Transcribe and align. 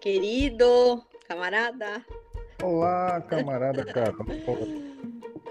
Querido, 0.00 1.04
camarada. 1.28 2.02
Olá, 2.62 3.20
camarada 3.20 3.84
Carol. 3.92 4.24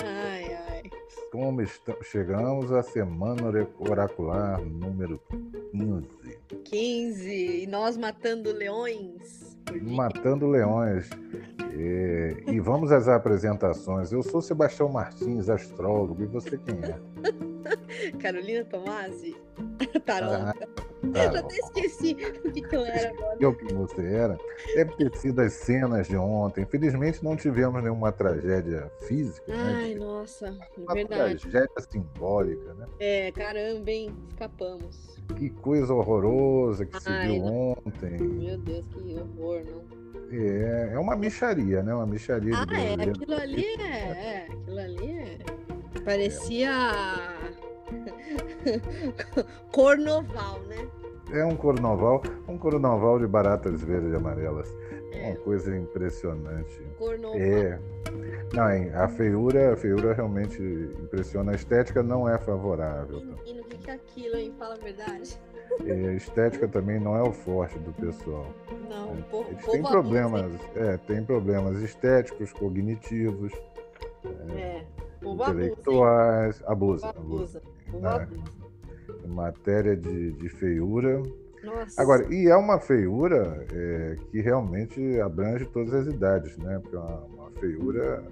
Ai, 0.04 0.56
ai. 0.56 0.84
Como 1.32 1.62
estamos? 1.62 2.08
Chegamos 2.08 2.72
à 2.72 2.82
semana 2.82 3.44
oracular 3.78 4.60
número 4.66 5.22
15. 5.72 6.40
15. 6.64 7.62
E 7.62 7.68
nós 7.68 7.96
matando 7.96 8.52
leões. 8.52 9.56
Matando 9.84 10.48
leões. 10.48 11.08
E, 11.78 12.52
e 12.52 12.60
vamos 12.60 12.92
às 12.92 13.08
apresentações. 13.08 14.12
Eu 14.12 14.24
sou 14.24 14.42
Sebastião 14.42 14.90
Martins, 14.90 15.48
astrólogo. 15.48 16.24
E 16.24 16.26
você 16.26 16.58
quem 16.58 16.80
é? 16.84 18.18
Carolina 18.18 18.66
Tomasi, 18.66 19.38
tarota. 20.04 20.56
Ah, 20.60 20.89
Eu 21.16 21.32
já 21.32 21.40
até 21.40 21.56
esqueci 21.56 22.16
o 22.46 22.52
que, 22.52 22.62
que 22.62 22.76
eu 22.76 22.86
era 22.86 23.10
agora. 23.10 23.38
Eu 23.40 23.56
que 23.56 23.74
você 23.74 24.06
era. 24.06 24.38
Deve 24.76 24.96
ter 24.96 25.16
sido 25.16 25.40
as 25.42 25.54
cenas 25.54 26.08
de 26.08 26.18
ontem. 26.18 26.64
Infelizmente 26.64 27.24
não 27.24 27.36
tivemos 27.36 27.82
nenhuma 27.82 28.12
tragédia 28.12 28.92
física, 29.08 29.52
né? 29.52 29.74
Ai, 29.84 29.96
nossa, 29.96 30.56
Uma 30.78 30.94
verdade. 30.94 31.40
tragédia 31.40 31.70
simbólica, 31.90 32.74
né? 32.74 32.86
É, 33.00 33.32
caramba, 33.32 33.90
hein? 33.92 34.16
Escapamos. 34.30 35.18
Que 35.36 35.50
coisa 35.50 35.94
horrorosa 35.94 36.86
que 36.86 37.00
se 37.00 37.10
Ai, 37.10 37.28
viu 37.28 37.44
não. 37.46 37.72
ontem. 37.86 38.18
Meu 38.20 38.58
Deus, 38.58 38.86
que 38.88 39.16
horror, 39.16 39.62
não? 39.66 40.00
É, 40.32 40.92
é 40.94 41.00
uma 41.00 41.16
micharia, 41.16 41.82
né? 41.82 41.94
Uma 41.94 42.06
micharia 42.06 42.54
Ah, 42.56 42.66
de 42.66 42.76
é, 42.76 42.94
aquilo 42.94 43.34
ali 43.34 43.66
é, 43.66 43.82
é, 43.82 44.48
aquilo 44.52 44.80
ali 44.80 45.12
é. 45.20 45.38
Parecia. 46.06 46.72
Cornoval, 49.72 50.60
né? 50.68 50.88
É 51.32 51.46
um 51.46 51.56
carnaval, 51.56 52.22
um 52.48 52.58
carnaval 52.58 53.20
de 53.20 53.28
baratas 53.28 53.82
verdes 53.82 54.12
e 54.12 54.16
amarelas. 54.16 54.74
É, 55.12 55.30
Uma 55.30 55.36
coisa 55.38 55.76
impressionante. 55.76 56.82
cornoval. 56.98 57.40
É. 57.40 57.80
Não, 58.54 59.02
a 59.04 59.08
feiura, 59.08 59.74
a 59.74 59.78
feiura 59.78 60.14
realmente 60.14 60.62
impressiona. 61.04 61.52
A 61.52 61.56
estética 61.56 62.02
não 62.02 62.28
é 62.28 62.38
favorável. 62.40 63.20
tá? 63.22 63.44
Menino, 63.44 63.62
o 63.62 63.66
que 63.66 63.90
é 63.90 63.94
aquilo, 63.94 64.36
hein? 64.36 64.54
Fala 64.58 64.76
a 64.76 64.78
verdade. 64.78 65.40
E 65.84 65.92
a 65.92 66.14
estética 66.14 66.68
também 66.68 67.00
não 67.00 67.16
é 67.16 67.22
o 67.22 67.32
forte 67.32 67.78
do 67.80 67.94
pessoal. 67.94 68.48
Não, 68.90 69.14
o 69.14 69.24
povo, 69.24 69.50
Eles 69.52 69.66
têm 69.66 69.84
problemas, 69.84 70.52
é, 70.76 70.98
tem 70.98 71.24
problemas 71.24 71.80
estéticos, 71.82 72.52
cognitivos? 72.54 73.54
É. 74.56 74.78
Hein? 74.78 74.88
intelectuais, 75.22 76.64
abusa, 76.66 77.10
abusa. 77.10 77.62
abusa. 77.88 78.08
É. 78.08 78.24
abusa. 78.24 78.59
Matéria 79.28 79.96
de, 79.96 80.32
de 80.34 80.50
feiura. 80.50 81.22
Nossa. 81.64 82.02
Agora, 82.02 82.34
e 82.34 82.48
é 82.48 82.56
uma 82.56 82.80
feiura 82.80 83.66
é, 83.74 84.16
que 84.32 84.40
realmente 84.42 85.20
abrange 85.20 85.66
todas 85.66 85.94
as 85.94 86.08
idades, 86.08 86.58
né? 86.58 86.80
Porque 86.82 86.96
é 86.96 87.00
uma, 87.00 87.20
uma 87.26 87.52
feiura 87.60 88.24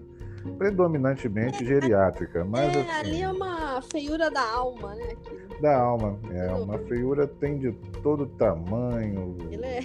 predominantemente 0.57 1.65
geriátrica, 1.65 2.45
mas 2.45 2.73
é, 2.75 2.79
assim, 2.79 2.89
ali 2.91 3.21
é 3.21 3.29
uma 3.29 3.81
feiura 3.81 4.31
da 4.31 4.41
alma, 4.41 4.95
né? 4.95 5.03
aquilo. 5.11 5.61
da 5.61 5.77
alma. 5.77 6.17
É 6.31 6.51
uma 6.53 6.77
feiura 6.79 7.27
tem 7.27 7.57
de 7.57 7.71
todo 8.01 8.25
tamanho, 8.27 9.37
Ele 9.51 9.65
é. 9.65 9.79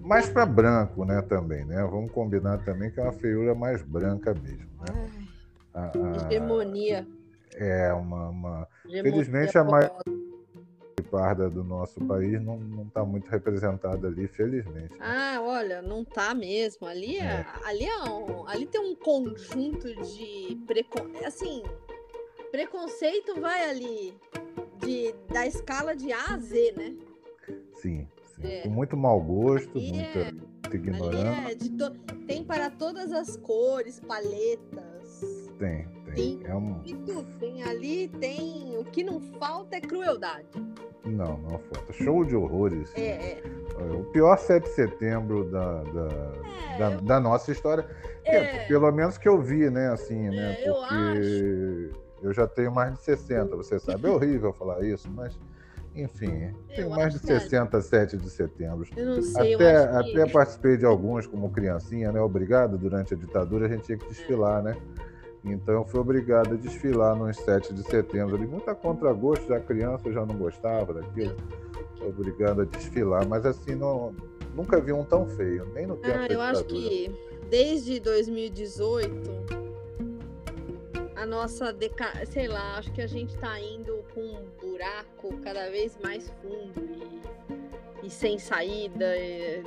mais 0.00 0.28
para 0.28 0.46
branco, 0.46 1.04
né? 1.04 1.20
Também, 1.22 1.64
né? 1.64 1.82
Vamos 1.90 2.10
combinar 2.10 2.58
também 2.64 2.90
que 2.90 2.98
é 3.00 3.02
uma 3.02 3.12
feiura 3.12 3.54
mais 3.54 3.82
branca 3.82 4.34
mesmo. 4.34 4.66
Né? 4.88 5.10
Ai, 5.74 5.90
A- 5.92 5.92
a- 5.92 6.16
hegemonia. 6.32 7.06
é 7.54 7.92
uma, 7.92 8.28
uma 8.30 8.68
Felizmente, 8.90 9.58
a 9.58 9.64
mai- 9.64 9.88
poderosa. 9.88 10.16
parda 11.10 11.48
do 11.48 11.62
nosso 11.64 12.00
país 12.04 12.40
não 12.42 12.82
está 12.86 13.04
muito 13.04 13.28
representada 13.28 14.06
ali, 14.08 14.26
felizmente. 14.28 14.92
né? 14.92 14.98
Ah, 15.00 15.38
olha, 15.40 15.80
não 15.80 16.04
tá 16.04 16.34
mesmo. 16.34 16.86
Ali 16.86 17.18
é, 17.18 17.46
ali 17.64 17.84
é 17.84 17.98
um, 18.10 18.46
ali 18.48 18.66
tem 18.66 18.80
um 18.80 18.94
conjunto 18.94 19.94
de 20.02 20.56
precon... 20.66 21.06
assim, 21.24 21.62
preconceito 22.50 23.40
vai 23.40 23.68
ali 23.70 24.14
de 24.84 25.14
da 25.32 25.46
escala 25.46 25.94
de 25.94 26.12
A 26.12 26.34
a 26.34 26.38
Z, 26.38 26.72
né? 26.76 26.94
Sim, 27.74 28.06
sim. 28.34 28.42
É. 28.46 28.60
Com 28.62 28.70
muito 28.70 28.96
mau 28.96 29.20
gosto, 29.20 29.78
Ali 29.78 29.92
muita, 29.92 30.18
é- 30.18 30.32
muita 30.32 30.76
ignorância. 30.76 31.52
é 31.52 31.54
de 31.54 31.70
to... 31.70 31.90
tem 32.26 32.42
para 32.44 32.68
todas 32.70 33.12
as 33.12 33.36
cores, 33.36 34.00
paletas. 34.00 35.50
Tem, 35.58 35.86
tem. 36.16 36.38
Tem. 36.38 36.50
É 36.50 36.54
um... 36.54 36.74
Tudo, 36.80 37.24
tem 37.38 37.62
ali, 37.62 38.08
tem. 38.08 38.76
O 38.78 38.84
que 38.84 39.04
não 39.04 39.20
falta 39.38 39.76
é 39.76 39.80
crueldade. 39.80 40.46
Não, 41.04 41.38
não 41.38 41.58
falta. 41.58 41.92
Show 41.92 42.24
de 42.24 42.34
horrores. 42.34 42.92
É, 42.96 43.38
é. 43.38 43.42
O 43.92 44.04
pior 44.06 44.36
7 44.38 44.64
de 44.64 44.70
setembro 44.70 45.44
da, 45.50 45.82
da, 45.82 46.08
É, 46.74 46.78
da, 46.78 46.90
eu- 46.92 47.00
da 47.02 47.20
nossa 47.20 47.52
história. 47.52 47.86
É, 48.24 48.36
É. 48.36 48.66
pelo 48.66 48.90
menos 48.90 49.16
que 49.18 49.28
eu 49.28 49.40
vi, 49.40 49.70
né? 49.70 49.88
Assim, 49.92 50.28
né? 50.30 50.56
É, 50.58 50.68
eu 50.68 50.74
Porque 50.74 51.90
eu 52.22 52.32
já 52.32 52.46
tenho 52.46 52.72
mais 52.72 52.94
de 52.94 53.00
60, 53.02 53.54
você 53.54 53.78
sabe. 53.78 54.08
É 54.08 54.10
horrível 54.10 54.52
falar 54.52 54.82
isso, 54.84 55.08
mas, 55.14 55.38
enfim, 55.94 56.52
tenho 56.74 56.88
Eu 56.88 56.90
mais 56.90 57.10
de 57.12 57.16
acho 57.18 57.26
que 57.26 57.32
é. 57.32 57.38
60 57.38 57.80
7 57.80 58.16
de 58.16 58.28
setembro. 58.30 58.88
Eu 58.96 59.06
não 59.06 59.22
sei, 59.22 59.52
eu 59.54 59.56
Até, 59.58 59.76
acho 59.76 60.10
que... 60.12 60.20
até 60.22 60.32
participei 60.32 60.76
de 60.76 60.84
alguns 60.86 61.26
como 61.26 61.50
criancinha, 61.50 62.10
né? 62.10 62.20
Obrigado, 62.20 62.76
durante 62.76 63.14
a 63.14 63.16
ditadura 63.16 63.66
a 63.66 63.68
gente 63.68 63.84
tinha 63.84 63.98
que 63.98 64.08
desfilar, 64.08 64.60
né? 64.62 64.76
Então 65.52 65.74
eu 65.74 65.84
fui 65.84 66.00
obrigado 66.00 66.54
a 66.54 66.56
desfilar 66.56 67.14
nos 67.14 67.36
7 67.36 67.72
de 67.72 67.82
setembro. 67.84 68.36
Ali, 68.36 68.46
muito 68.46 68.68
a 68.68 68.74
contragosto, 68.74 69.46
já 69.46 69.60
criança 69.60 70.08
eu 70.08 70.12
já 70.12 70.26
não 70.26 70.36
gostava 70.36 70.94
daquilo. 70.94 71.36
Fui 71.98 72.08
obrigado 72.08 72.62
a 72.62 72.64
desfilar, 72.64 73.26
mas 73.26 73.46
assim, 73.46 73.74
não, 73.74 74.14
nunca 74.54 74.80
vi 74.80 74.92
um 74.92 75.04
tão 75.04 75.26
feio, 75.26 75.66
nem 75.74 75.86
no 75.86 75.96
tempo 75.96 76.18
Ah, 76.18 76.26
eu 76.26 76.40
acho 76.40 76.64
que 76.64 77.10
desde 77.48 78.00
2018 78.00 79.66
a 81.14 81.24
nossa 81.24 81.72
deca... 81.72 82.12
sei 82.26 82.48
lá, 82.48 82.76
acho 82.76 82.92
que 82.92 83.00
a 83.00 83.06
gente 83.06 83.36
tá 83.38 83.58
indo 83.60 84.04
com 84.12 84.20
um 84.20 84.46
buraco 84.60 85.38
cada 85.42 85.70
vez 85.70 85.96
mais 86.02 86.28
fundo 86.42 86.84
e, 88.02 88.06
e 88.06 88.10
sem 88.10 88.38
saída. 88.38 89.14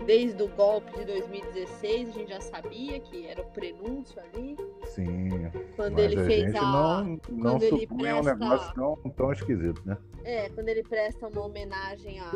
Desde 0.05 0.41
o 0.43 0.47
golpe 0.49 0.97
de 0.97 1.05
2016 1.05 2.09
a 2.09 2.11
gente 2.11 2.29
já 2.29 2.41
sabia 2.41 2.99
que 2.99 3.25
era 3.25 3.41
o 3.41 3.45
prenúncio 3.45 4.21
ali. 4.21 4.55
Sim, 4.89 5.29
Quando 5.75 5.93
mas 5.93 6.03
ele 6.11 6.19
a 6.21 6.25
fez 6.25 6.41
gente 6.45 6.57
a. 6.57 6.61
não, 6.61 7.19
não 7.29 7.59
supunha 7.59 8.15
um 8.17 8.23
presta- 8.23 8.35
negócio 8.35 8.73
tão, 8.75 8.95
tão 9.11 9.31
esquisito, 9.31 9.81
né? 9.85 9.97
É, 10.23 10.49
quando 10.49 10.67
ele 10.69 10.83
presta 10.83 11.27
uma 11.27 11.45
homenagem 11.45 12.19
a 12.19 12.31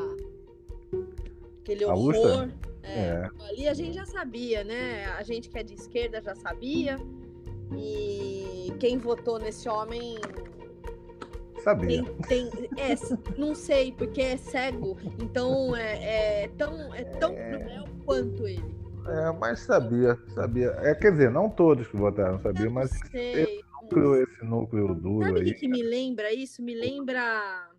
aquele 1.61 1.83
A 1.85 1.93
horror. 1.93 2.49
É, 2.83 2.99
É. 2.99 3.29
Ali 3.49 3.67
a 3.67 3.73
gente 3.73 3.93
já 3.95 4.05
sabia, 4.05 4.63
né? 4.63 5.05
A 5.17 5.23
gente 5.23 5.49
que 5.49 5.57
é 5.57 5.63
de 5.63 5.73
esquerda 5.73 6.21
já 6.21 6.35
sabia. 6.35 6.97
E 7.75 8.71
quem 8.79 8.97
votou 8.97 9.39
nesse 9.39 9.67
homem 9.67 10.17
Sabia. 11.63 12.03
tem, 12.27 12.49
tem 12.49 12.69
é, 12.77 12.93
não 13.37 13.55
sei, 13.55 13.93
porque 13.93 14.21
é 14.21 14.37
cego, 14.37 14.97
então 15.19 15.73
é, 15.75 16.43
é 16.43 16.47
tão, 16.57 16.93
é 16.93 17.03
tão 17.05 17.33
cruel 17.33 17.85
quanto 18.05 18.45
ele. 18.47 18.75
É, 19.07 19.31
mas 19.31 19.59
sabia, 19.59 20.17
sabia. 20.33 20.69
É, 20.81 20.95
quer 20.95 21.11
dizer, 21.11 21.29
não 21.29 21.49
todos 21.49 21.87
que 21.87 21.97
votaram 21.97 22.39
não 22.39 22.71
mas 22.71 22.89
sei. 23.11 23.63
núcleo, 23.81 24.15
esse 24.23 24.45
núcleo 24.45 24.95
duro 24.95 25.25
Sabe 25.25 25.39
aí. 25.41 25.53
que 25.53 25.67
me 25.67 25.83
lembra 25.83 26.33
isso? 26.33 26.61
Me 26.61 26.73
lembra 26.73 27.69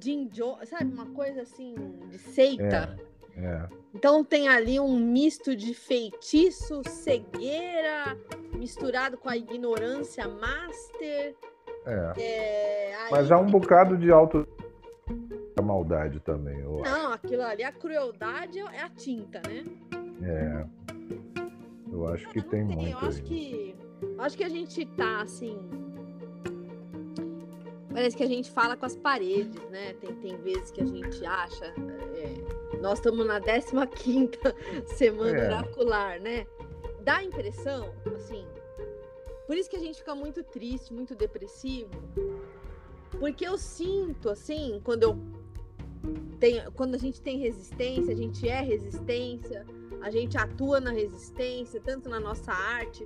Jim 0.00 0.28
Jones, 0.28 0.68
sabe? 0.68 0.92
Uma 0.92 1.06
coisa 1.06 1.42
assim 1.42 1.74
de 2.08 2.18
seita. 2.18 2.96
É, 3.36 3.68
Então 3.94 4.24
tem 4.24 4.48
ali 4.48 4.80
um 4.80 4.98
misto 4.98 5.54
de 5.54 5.74
feitiço, 5.74 6.82
cegueira, 6.88 8.16
misturado 8.54 9.16
com 9.18 9.28
a 9.28 9.36
ignorância 9.36 10.26
master. 10.26 11.34
é. 11.84 12.12
É, 12.18 13.10
Mas 13.10 13.30
há 13.30 13.38
um 13.38 13.46
bocado 13.46 13.96
de 13.96 14.10
auto 14.10 14.46
da 15.56 15.62
maldade 15.62 16.20
também. 16.20 16.60
Eu 16.60 16.84
acho. 16.84 16.92
Não, 16.92 17.12
aquilo 17.12 17.42
ali, 17.42 17.64
a 17.64 17.72
crueldade 17.72 18.58
é 18.58 18.82
a 18.82 18.90
tinta, 18.90 19.40
né? 19.48 19.64
É. 20.22 20.66
Eu 21.90 22.06
acho 22.08 22.28
que 22.28 22.42
tem 22.42 22.60
eu 22.60 22.66
muito 22.66 22.96
acho 22.98 23.18
aí. 23.18 23.22
que 23.22 23.76
acho 24.18 24.36
que 24.36 24.44
a 24.44 24.48
gente 24.50 24.84
tá 24.84 25.22
assim. 25.22 25.58
Parece 27.90 28.14
que 28.14 28.22
a 28.22 28.26
gente 28.28 28.50
fala 28.50 28.76
com 28.76 28.84
as 28.84 28.94
paredes, 28.94 29.58
né? 29.70 29.94
Tem, 29.94 30.14
tem 30.16 30.36
vezes 30.36 30.70
que 30.70 30.82
a 30.82 30.86
gente 30.86 31.24
acha. 31.24 31.64
é, 31.64 32.76
nós 32.78 32.98
estamos 32.98 33.26
na 33.26 33.40
15 33.40 34.32
semana 34.94 35.38
É. 35.38 35.46
oracular, 35.46 36.20
né? 36.20 36.46
Dá 37.00 37.16
a 37.16 37.24
impressão, 37.24 37.94
assim. 38.14 38.44
Por 39.46 39.56
isso 39.56 39.70
que 39.70 39.76
a 39.76 39.80
gente 39.80 39.98
fica 40.00 40.14
muito 40.14 40.42
triste, 40.44 40.92
muito 40.92 41.14
depressivo. 41.14 41.88
Porque 43.18 43.46
eu 43.46 43.56
sinto, 43.56 44.28
assim, 44.28 44.78
quando 44.84 45.04
eu 45.04 45.16
tenho, 46.38 46.70
quando 46.72 46.94
a 46.94 46.98
gente 46.98 47.20
tem 47.20 47.38
resistência, 47.38 48.12
a 48.12 48.16
gente 48.16 48.48
é 48.48 48.60
resistência, 48.60 49.66
a 50.00 50.10
gente 50.10 50.36
atua 50.36 50.80
na 50.80 50.90
resistência, 50.90 51.80
tanto 51.80 52.08
na 52.08 52.20
nossa 52.20 52.52
arte 52.52 53.04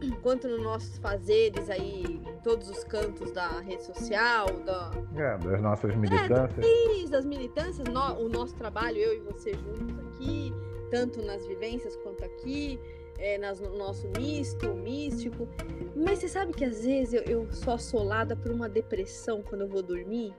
quanto 0.22 0.48
nos 0.48 0.62
nossos 0.62 0.98
fazeres 0.98 1.68
aí, 1.70 2.02
em 2.04 2.40
todos 2.42 2.68
os 2.68 2.84
cantos 2.84 3.32
da 3.32 3.60
rede 3.60 3.84
social, 3.84 4.46
da, 4.64 4.90
é, 5.16 5.38
das 5.38 5.60
nossas 5.60 5.94
militâncias. 5.96 6.64
É, 6.64 7.08
das 7.08 7.24
militâncias, 7.24 7.88
no, 7.88 8.20
o 8.20 8.28
nosso 8.28 8.54
trabalho, 8.54 8.98
eu 8.98 9.16
e 9.16 9.20
você 9.20 9.54
juntos 9.54 9.98
aqui, 10.08 10.52
tanto 10.90 11.22
nas 11.22 11.46
vivências 11.46 11.96
quanto 11.96 12.24
aqui, 12.24 12.78
é, 13.18 13.38
nas, 13.38 13.60
no 13.60 13.76
nosso 13.76 14.08
misto, 14.16 14.68
místico. 14.74 15.48
Mas 15.96 16.20
você 16.20 16.28
sabe 16.28 16.52
que 16.52 16.64
às 16.64 16.84
vezes 16.84 17.14
eu, 17.14 17.22
eu 17.22 17.52
sou 17.52 17.74
assolada 17.74 18.36
por 18.36 18.52
uma 18.52 18.68
depressão 18.68 19.42
quando 19.42 19.62
eu 19.62 19.68
vou 19.68 19.82
dormir? 19.82 20.34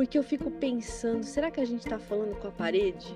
Porque 0.00 0.16
eu 0.16 0.22
fico 0.22 0.50
pensando, 0.50 1.22
será 1.24 1.50
que 1.50 1.60
a 1.60 1.64
gente 1.66 1.86
tá 1.86 1.98
falando 1.98 2.34
com 2.36 2.48
a 2.48 2.50
parede? 2.50 3.14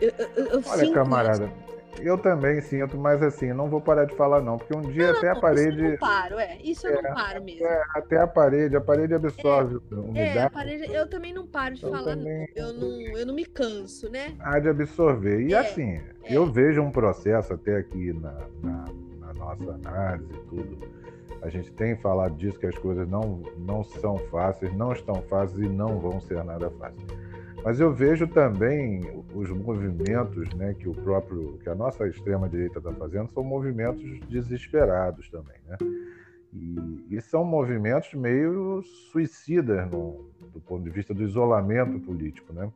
Eu, 0.00 0.12
eu, 0.36 0.46
eu 0.46 0.62
Olha, 0.64 0.92
camarada, 0.92 1.52
eu 1.98 2.16
também 2.16 2.60
sinto, 2.60 2.96
mas 2.96 3.20
assim, 3.24 3.52
não 3.52 3.68
vou 3.68 3.80
parar 3.80 4.04
de 4.04 4.14
falar 4.14 4.40
não, 4.40 4.56
porque 4.56 4.72
um 4.72 4.82
dia 4.82 5.10
não, 5.10 5.18
até 5.18 5.30
não, 5.30 5.36
a 5.36 5.40
parede... 5.40 5.68
Isso 5.72 5.84
eu 5.84 5.90
não 5.90 5.98
paro, 5.98 6.38
é, 6.38 6.58
isso 6.62 6.86
eu 6.86 6.96
é, 6.96 7.02
não 7.02 7.14
paro 7.14 7.42
mesmo. 7.42 7.66
É, 7.66 7.82
até 7.96 8.20
a 8.20 8.26
parede, 8.28 8.76
a 8.76 8.80
parede 8.80 9.14
absorve 9.14 9.80
é, 9.90 9.94
umidade. 9.96 10.38
É, 10.38 10.42
a 10.44 10.50
parede, 10.50 10.94
eu 10.94 11.10
também 11.10 11.34
não 11.34 11.44
paro 11.44 11.74
de 11.74 11.80
falar, 11.80 12.04
também... 12.04 12.48
eu, 12.54 12.72
não, 12.72 13.00
eu 13.18 13.26
não 13.26 13.34
me 13.34 13.44
canso, 13.44 14.08
né? 14.08 14.36
Há 14.38 14.60
de 14.60 14.68
absorver, 14.68 15.40
e 15.40 15.54
é, 15.54 15.58
assim, 15.58 16.00
é. 16.22 16.36
eu 16.36 16.46
vejo 16.46 16.80
um 16.80 16.92
processo 16.92 17.52
até 17.52 17.78
aqui 17.78 18.12
na, 18.12 18.32
na, 18.62 18.84
na 19.18 19.34
nossa 19.34 19.72
análise 19.72 20.32
e 20.32 20.38
tudo, 20.48 21.01
a 21.42 21.48
gente 21.48 21.72
tem 21.72 21.96
falado 21.96 22.36
disso, 22.36 22.58
que 22.58 22.66
as 22.66 22.78
coisas 22.78 23.06
não, 23.08 23.42
não 23.58 23.82
são 23.82 24.16
fáceis, 24.16 24.72
não 24.74 24.92
estão 24.92 25.16
fáceis 25.22 25.60
e 25.60 25.68
não 25.68 25.98
vão 25.98 26.20
ser 26.20 26.42
nada 26.44 26.70
fáceis. 26.70 27.04
Mas 27.64 27.80
eu 27.80 27.92
vejo 27.92 28.26
também 28.26 29.00
os 29.34 29.50
movimentos 29.50 30.52
né, 30.54 30.74
que 30.74 30.88
o 30.88 30.94
próprio, 30.94 31.58
que 31.58 31.68
a 31.68 31.74
nossa 31.74 32.06
extrema 32.08 32.48
direita 32.48 32.78
está 32.78 32.92
fazendo, 32.92 33.30
são 33.30 33.42
movimentos 33.42 34.02
desesperados 34.28 35.28
também, 35.28 35.56
né? 35.66 35.76
E, 36.52 37.16
e 37.16 37.20
são 37.20 37.44
movimentos 37.44 38.12
meio 38.14 38.82
suicidas 39.10 39.90
no, 39.90 40.26
do 40.52 40.60
ponto 40.60 40.84
de 40.84 40.90
vista 40.90 41.14
do 41.14 41.22
isolamento 41.22 41.98
político, 42.00 42.52
né? 42.52 42.70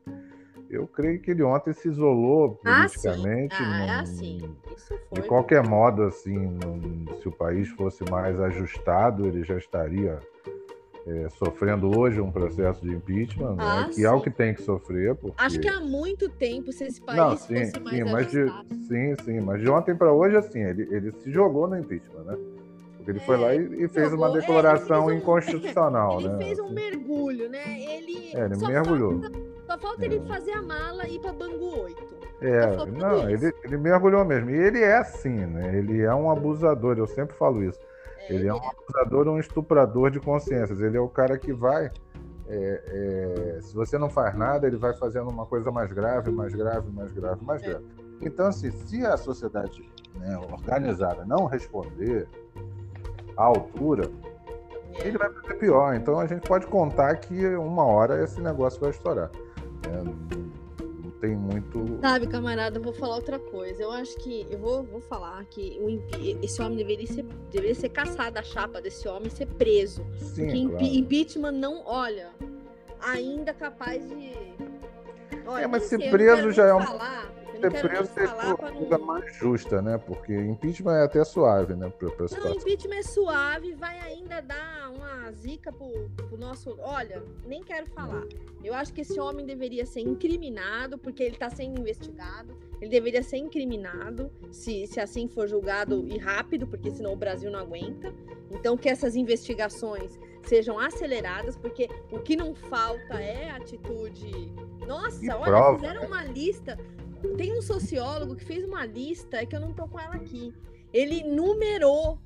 Eu 0.68 0.86
creio 0.86 1.20
que 1.20 1.30
ele 1.30 1.42
ontem 1.42 1.72
se 1.72 1.88
isolou 1.88 2.56
politicamente. 2.56 3.54
Ah, 3.54 3.58
sim. 3.58 3.64
Ah, 3.64 3.86
é 3.86 3.90
assim. 4.00 4.56
Isso 4.76 4.94
foi. 5.08 5.20
De 5.20 5.28
qualquer 5.28 5.66
modo, 5.66 6.02
assim, 6.02 6.58
se 7.20 7.28
o 7.28 7.32
país 7.32 7.68
fosse 7.70 8.04
mais 8.10 8.40
ajustado, 8.40 9.26
ele 9.26 9.44
já 9.44 9.56
estaria 9.56 10.18
é, 11.06 11.28
sofrendo 11.30 11.96
hoje 11.96 12.20
um 12.20 12.32
processo 12.32 12.84
de 12.84 12.92
impeachment, 12.92 13.54
né, 13.54 13.64
ah, 13.64 13.86
né, 13.86 13.90
que 13.94 14.04
é 14.04 14.10
o 14.10 14.20
que 14.20 14.30
tem 14.30 14.52
que 14.54 14.62
sofrer. 14.62 15.14
Porque... 15.14 15.36
Acho 15.38 15.60
que 15.60 15.68
há 15.68 15.80
muito 15.80 16.28
tempo, 16.28 16.72
se 16.72 16.84
esse 16.84 17.00
país 17.00 17.16
Não, 17.16 17.36
sim, 17.36 17.64
fosse 17.64 17.80
mais 17.80 17.96
sim, 17.96 18.04
mas 18.04 18.30
de, 18.30 18.46
sim, 18.86 19.14
sim, 19.24 19.40
mas 19.40 19.60
de 19.60 19.70
ontem 19.70 19.94
para 19.94 20.12
hoje, 20.12 20.36
assim, 20.36 20.60
ele, 20.60 20.82
ele 20.90 21.12
se 21.12 21.30
jogou 21.30 21.68
no 21.68 21.78
impeachment, 21.78 22.24
né? 22.24 22.36
Porque 22.96 23.10
ele 23.12 23.18
é, 23.20 23.22
foi 23.22 23.36
lá 23.36 23.54
e, 23.54 23.84
e 23.84 23.88
fez 23.88 24.12
uma 24.12 24.30
declaração 24.30 25.04
é, 25.04 25.06
fez 25.06 25.14
um, 25.14 25.18
inconstitucional, 25.22 26.18
ele 26.18 26.28
né? 26.28 26.34
Ele 26.34 26.44
fez 26.44 26.58
um 26.58 26.72
mergulho, 26.72 27.48
né? 27.48 27.80
Ele, 27.80 28.30
é, 28.34 28.44
ele 28.44 28.56
mergulhou. 28.56 29.20
Falta, 29.20 29.38
só 29.66 29.76
falta 29.78 30.04
ele 30.04 30.18
é. 30.18 30.20
fazer 30.20 30.52
a 30.52 30.62
mala 30.62 31.06
e 31.08 31.16
ir 31.16 31.20
para 31.20 31.32
Bangu 31.32 31.80
8. 31.82 32.16
É, 32.40 32.86
não, 32.86 33.28
ele, 33.28 33.52
ele 33.64 33.76
mergulhou 33.76 34.24
mesmo. 34.24 34.50
E 34.50 34.54
ele 34.54 34.80
é 34.80 34.98
assim, 34.98 35.46
né? 35.46 35.76
Ele 35.76 36.02
é 36.02 36.14
um 36.14 36.30
abusador, 36.30 36.98
eu 36.98 37.06
sempre 37.06 37.34
falo 37.34 37.62
isso. 37.62 37.80
Ele 38.28 38.46
é 38.46 38.54
um 38.54 38.60
abusador, 38.68 39.28
um 39.28 39.38
estuprador 39.38 40.10
de 40.10 40.20
consciências. 40.20 40.80
Ele 40.80 40.96
é 40.96 41.00
o 41.00 41.08
cara 41.08 41.38
que 41.38 41.52
vai. 41.52 41.90
É, 42.48 43.56
é, 43.56 43.60
se 43.60 43.74
você 43.74 43.98
não 43.98 44.08
faz 44.08 44.36
nada, 44.36 44.66
ele 44.66 44.76
vai 44.76 44.94
fazendo 44.94 45.28
uma 45.28 45.46
coisa 45.46 45.70
mais 45.70 45.92
grave, 45.92 46.30
mais 46.30 46.54
grave, 46.54 46.90
mais 46.92 47.12
grave, 47.12 47.44
mais 47.44 47.62
é. 47.62 47.68
grave. 47.68 47.84
Então, 48.20 48.46
assim, 48.46 48.70
se 48.70 49.04
a 49.04 49.16
sociedade 49.16 49.88
né, 50.14 50.38
organizada 50.38 51.24
não 51.24 51.46
responder 51.46 52.28
à 53.36 53.44
altura, 53.44 54.10
é. 55.00 55.08
ele 55.08 55.18
vai 55.18 55.32
fazer 55.32 55.54
pior. 55.54 55.94
Então, 55.94 56.18
a 56.20 56.26
gente 56.26 56.46
pode 56.46 56.66
contar 56.66 57.16
que 57.16 57.46
uma 57.56 57.84
hora 57.84 58.22
esse 58.22 58.40
negócio 58.40 58.80
vai 58.80 58.90
estourar. 58.90 59.30
É, 59.86 61.16
tem 61.20 61.34
muito. 61.34 61.98
Sabe, 62.00 62.26
camarada, 62.26 62.78
eu 62.78 62.82
vou 62.82 62.92
falar 62.92 63.16
outra 63.16 63.38
coisa. 63.38 63.82
Eu 63.82 63.90
acho 63.90 64.16
que. 64.16 64.46
Eu 64.50 64.58
vou, 64.58 64.82
vou 64.82 65.00
falar 65.00 65.44
que 65.46 65.78
o, 65.80 66.44
esse 66.44 66.60
homem 66.60 66.76
deveria 66.76 67.06
ser, 67.06 67.24
deveria 67.50 67.74
ser 67.74 67.88
caçado, 67.88 68.38
a 68.38 68.42
chapa 68.42 68.80
desse 68.80 69.08
homem 69.08 69.30
ser 69.30 69.46
preso. 69.46 70.04
Sim, 70.18 70.68
porque 70.68 70.84
claro. 70.84 70.84
impeachment 70.84 71.52
não, 71.52 71.82
olha, 71.86 72.30
ainda 73.00 73.54
capaz 73.54 74.06
de. 74.08 74.32
Olha, 75.46 75.64
é, 75.64 75.66
mas 75.66 75.84
ser 75.84 76.10
preso 76.10 76.50
já 76.52 76.66
é 76.66 76.74
um. 76.74 76.82
Falar, 76.82 77.32
ser 77.60 77.70
preso 77.70 78.10
é 78.16 78.24
a 78.24 78.56
coisa 78.56 78.98
não... 78.98 79.06
mais 79.06 79.34
justa, 79.36 79.82
né? 79.82 79.98
Porque 79.98 80.34
impeachment 80.34 80.94
é 80.94 81.04
até 81.04 81.24
suave, 81.24 81.74
né? 81.74 81.90
Pra, 81.90 82.10
pra 82.10 82.26
não, 82.38 82.54
impeachment 82.54 82.96
é 82.96 83.02
suave, 83.02 83.74
vai 83.74 83.98
ainda 84.00 84.40
dar 84.40 84.90
uma 84.94 85.30
zica 85.32 85.72
pro, 85.72 86.08
pro 86.28 86.36
nosso. 86.36 86.76
Olha, 86.80 87.22
nem 87.46 87.62
quero 87.62 87.86
falar. 87.86 88.24
Eu 88.62 88.74
acho 88.74 88.92
que 88.92 89.02
esse 89.02 89.18
homem 89.20 89.44
deveria 89.44 89.86
ser 89.86 90.00
incriminado, 90.00 90.98
porque 90.98 91.22
ele 91.22 91.34
está 91.34 91.50
sendo 91.50 91.80
investigado. 91.80 92.56
Ele 92.80 92.90
deveria 92.90 93.22
ser 93.22 93.38
incriminado, 93.38 94.30
se, 94.50 94.86
se 94.86 95.00
assim 95.00 95.28
for 95.28 95.48
julgado 95.48 96.06
e 96.06 96.18
rápido, 96.18 96.66
porque 96.66 96.90
senão 96.90 97.12
o 97.12 97.16
Brasil 97.16 97.50
não 97.50 97.60
aguenta. 97.60 98.12
Então, 98.50 98.76
que 98.76 98.88
essas 98.88 99.16
investigações 99.16 100.18
sejam 100.42 100.78
aceleradas, 100.78 101.56
porque 101.56 101.88
o 102.10 102.18
que 102.20 102.36
não 102.36 102.54
falta 102.54 103.14
é 103.14 103.50
atitude. 103.50 104.52
Nossa, 104.86 105.24
olha, 105.34 105.44
prova, 105.44 105.78
fizeram 105.78 106.02
né? 106.02 106.06
uma 106.06 106.24
lista. 106.24 106.78
Tem 107.37 107.56
um 107.56 107.62
sociólogo 107.62 108.37
que 108.37 108.44
fez 108.44 108.64
uma 108.64 108.84
lista, 108.84 109.38
é 109.38 109.46
que 109.46 109.55
eu 109.55 109.61
não 109.61 109.73
tô 109.73 109.87
com 109.88 109.99
ela 109.99 110.14
aqui. 110.14 110.55
Ele 110.93 111.23
numerou. 111.23 112.19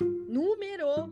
Numerou. 0.00 1.10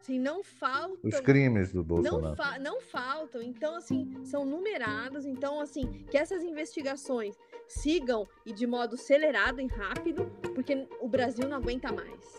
Assim, 0.00 0.20
não 0.20 0.44
faltam. 0.44 0.98
Os 1.02 1.18
crimes 1.20 1.72
do 1.72 1.82
Bolsonaro. 1.82 2.28
Não, 2.28 2.36
fa 2.36 2.58
não 2.60 2.80
faltam. 2.80 3.42
Então, 3.42 3.74
assim, 3.74 4.24
são 4.24 4.44
numerados. 4.44 5.26
Então, 5.26 5.60
assim, 5.60 6.04
que 6.10 6.16
essas 6.16 6.44
investigações 6.44 7.36
sigam 7.66 8.26
e 8.44 8.52
de 8.52 8.66
modo 8.66 8.94
acelerado 8.94 9.60
e 9.60 9.66
rápido, 9.66 10.30
porque 10.54 10.86
o 11.00 11.08
Brasil 11.08 11.48
não 11.48 11.56
aguenta 11.56 11.92
mais. 11.92 12.38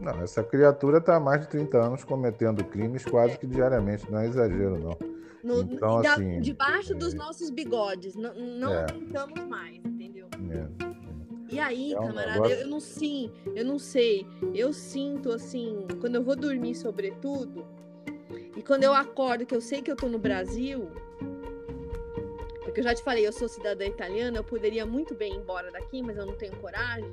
Não, 0.00 0.22
essa 0.22 0.42
criatura 0.42 0.96
está 0.96 1.16
há 1.16 1.20
mais 1.20 1.42
de 1.42 1.48
30 1.48 1.78
anos 1.78 2.04
cometendo 2.04 2.64
crimes 2.64 3.04
quase 3.04 3.38
que 3.38 3.46
diariamente, 3.46 4.10
não 4.10 4.20
é 4.20 4.26
exagero, 4.26 4.78
não. 4.78 5.19
No, 5.42 5.62
então, 5.62 6.02
da, 6.02 6.14
assim, 6.14 6.40
debaixo 6.40 6.92
é... 6.92 6.96
dos 6.96 7.14
nossos 7.14 7.50
bigodes, 7.50 8.14
não, 8.14 8.34
não 8.34 8.74
é. 8.74 8.84
aguentamos 8.84 9.46
mais, 9.46 9.76
entendeu? 9.84 10.28
É. 10.50 10.90
E 11.52 11.58
aí, 11.58 11.92
é 11.92 11.98
um 11.98 12.06
camarada, 12.06 12.32
negócio... 12.32 12.54
eu, 12.54 12.60
eu 12.60 12.68
não 12.68 12.80
sim, 12.80 13.32
eu 13.54 13.64
não 13.64 13.78
sei. 13.78 14.26
Eu 14.54 14.72
sinto 14.72 15.32
assim, 15.32 15.86
quando 16.00 16.14
eu 16.14 16.22
vou 16.22 16.36
dormir, 16.36 16.74
sobretudo, 16.74 17.66
e 18.56 18.62
quando 18.62 18.84
eu 18.84 18.92
acordo, 18.92 19.46
que 19.46 19.54
eu 19.54 19.60
sei 19.60 19.82
que 19.82 19.90
eu 19.90 19.96
tô 19.96 20.08
no 20.08 20.18
Brasil, 20.18 20.90
porque 22.62 22.80
eu 22.80 22.84
já 22.84 22.94
te 22.94 23.02
falei, 23.02 23.26
eu 23.26 23.32
sou 23.32 23.48
cidadã 23.48 23.84
italiana, 23.84 24.38
eu 24.38 24.44
poderia 24.44 24.86
muito 24.86 25.14
bem 25.14 25.32
ir 25.32 25.38
embora 25.38 25.72
daqui, 25.72 26.02
mas 26.02 26.16
eu 26.16 26.24
não 26.24 26.36
tenho 26.36 26.54
coragem. 26.58 27.12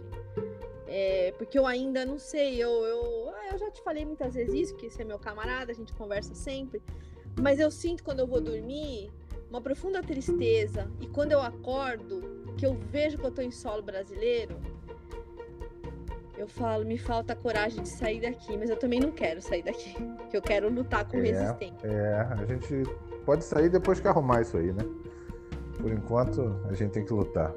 É, 0.86 1.34
porque 1.38 1.58
eu 1.58 1.66
ainda 1.66 2.06
não 2.06 2.20
sei, 2.20 2.64
eu, 2.64 2.70
eu, 2.86 3.30
ah, 3.30 3.50
eu 3.52 3.58
já 3.58 3.72
te 3.72 3.82
falei 3.82 4.06
muitas 4.06 4.36
vezes 4.36 4.54
isso, 4.54 4.76
que 4.76 4.90
você 4.90 5.02
é 5.02 5.06
meu 5.06 5.18
camarada, 5.18 5.72
a 5.72 5.76
gente 5.76 5.94
conversa 5.94 6.36
sempre. 6.36 6.82
Mas 7.42 7.60
eu 7.60 7.70
sinto 7.70 8.04
quando 8.04 8.20
eu 8.20 8.28
vou 8.28 8.42
dormir 8.42 9.12
uma 9.50 9.62
profunda 9.62 10.02
tristeza. 10.02 10.88
E 11.00 11.08
quando 11.08 11.32
eu 11.32 11.42
acordo, 11.42 12.54
que 12.58 12.66
eu 12.66 12.74
vejo 12.74 13.18
que 13.18 13.26
eu 13.26 13.32
tô 13.32 13.42
em 13.42 13.52
solo 13.52 13.82
brasileiro, 13.82 14.58
eu 16.38 16.48
falo, 16.48 16.86
me 16.86 16.98
falta 16.98 17.36
coragem 17.36 17.82
de 17.82 17.90
sair 17.90 18.22
daqui, 18.22 18.56
mas 18.58 18.70
eu 18.70 18.78
também 18.78 19.00
não 19.00 19.12
quero 19.12 19.42
sair 19.42 19.64
daqui, 19.64 19.96
que 20.30 20.38
eu 20.38 20.42
quero 20.42 20.70
lutar 20.70 21.06
com 21.06 21.18
é, 21.18 21.22
resistência. 21.22 21.88
É, 21.88 22.28
a 22.40 22.46
gente 22.46 22.84
pode 23.26 23.44
sair 23.44 23.70
depois 23.70 24.00
que 24.00 24.08
arrumar 24.08 24.42
isso 24.42 24.58
aí, 24.58 24.72
né? 24.72 24.84
Por 25.82 25.92
enquanto, 25.92 26.60
a 26.70 26.74
gente 26.74 26.92
tem 26.92 27.06
que 27.06 27.14
lutar. 27.14 27.52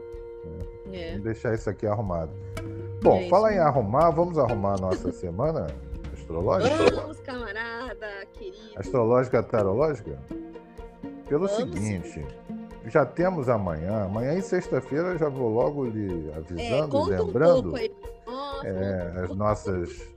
Né? 0.87 0.99
É. 0.99 1.09
Vamos 1.11 1.25
deixar 1.25 1.55
isso 1.55 1.69
aqui 1.69 1.87
arrumado. 1.87 2.33
Bom, 3.03 3.19
é 3.19 3.29
fala 3.29 3.53
em 3.53 3.59
arrumar, 3.59 4.11
vamos 4.11 4.39
arrumar 4.39 4.75
a 4.75 4.79
nossa 4.79 5.13
semana 5.13 5.67
astrológica? 6.13 6.95
Vamos, 6.95 7.21
camarada. 7.21 7.60
Astrológica, 8.77 9.43
tarológica? 9.43 10.19
Pelo 11.29 11.47
vamos. 11.47 11.73
seguinte, 11.73 12.27
já 12.87 13.05
temos 13.05 13.49
amanhã. 13.49 14.05
Amanhã 14.05 14.35
e 14.35 14.43
sexta-feira 14.43 15.17
já 15.19 15.29
vou 15.29 15.49
logo 15.49 15.87
lhe 15.87 16.33
avisando, 16.33 17.13
é, 17.13 17.19
lembrando 17.21 17.75
um 17.75 18.33
Nossa, 18.33 18.67
é, 18.67 19.25
as 19.25 19.37
nossas 19.37 20.11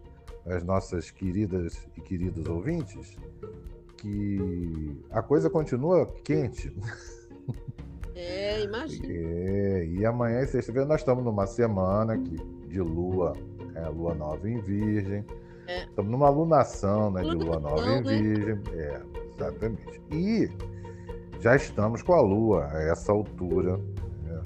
as 0.46 0.64
nossas 0.64 1.10
queridas 1.10 1.88
e 1.96 2.02
queridos 2.02 2.48
ouvintes 2.48 3.18
que 3.98 5.02
a 5.12 5.22
coisa 5.22 5.50
continua 5.50 6.06
quente. 6.24 6.76
É, 8.16 8.62
imagina. 8.64 9.08
É, 9.08 9.86
e 9.86 10.06
amanhã 10.06 10.42
e 10.42 10.48
sexta-feira 10.48 10.88
nós 10.88 11.02
estamos 11.02 11.24
numa 11.24 11.48
semana 11.48 12.18
que, 12.18 12.36
de 12.68 12.80
lua, 12.80 13.34
é, 13.74 13.88
lua 13.88 14.14
nova 14.14 14.48
em 14.48 14.60
virgem. 14.60 15.26
É. 15.68 15.84
Estamos 15.86 16.12
numa 16.12 16.30
lunação 16.30 17.12
né, 17.12 17.22
de 17.22 17.36
lua 17.36 17.60
nova 17.60 17.86
em 17.86 18.02
né? 18.02 18.18
virgem. 18.18 18.62
É, 18.74 19.02
exatamente. 19.34 20.02
E 20.12 20.50
já 21.40 21.56
estamos 21.56 22.02
com 22.02 22.14
a 22.14 22.22
Lua 22.22 22.70
a 22.72 22.84
essa 22.84 23.12
altura. 23.12 23.78
Né? 24.24 24.42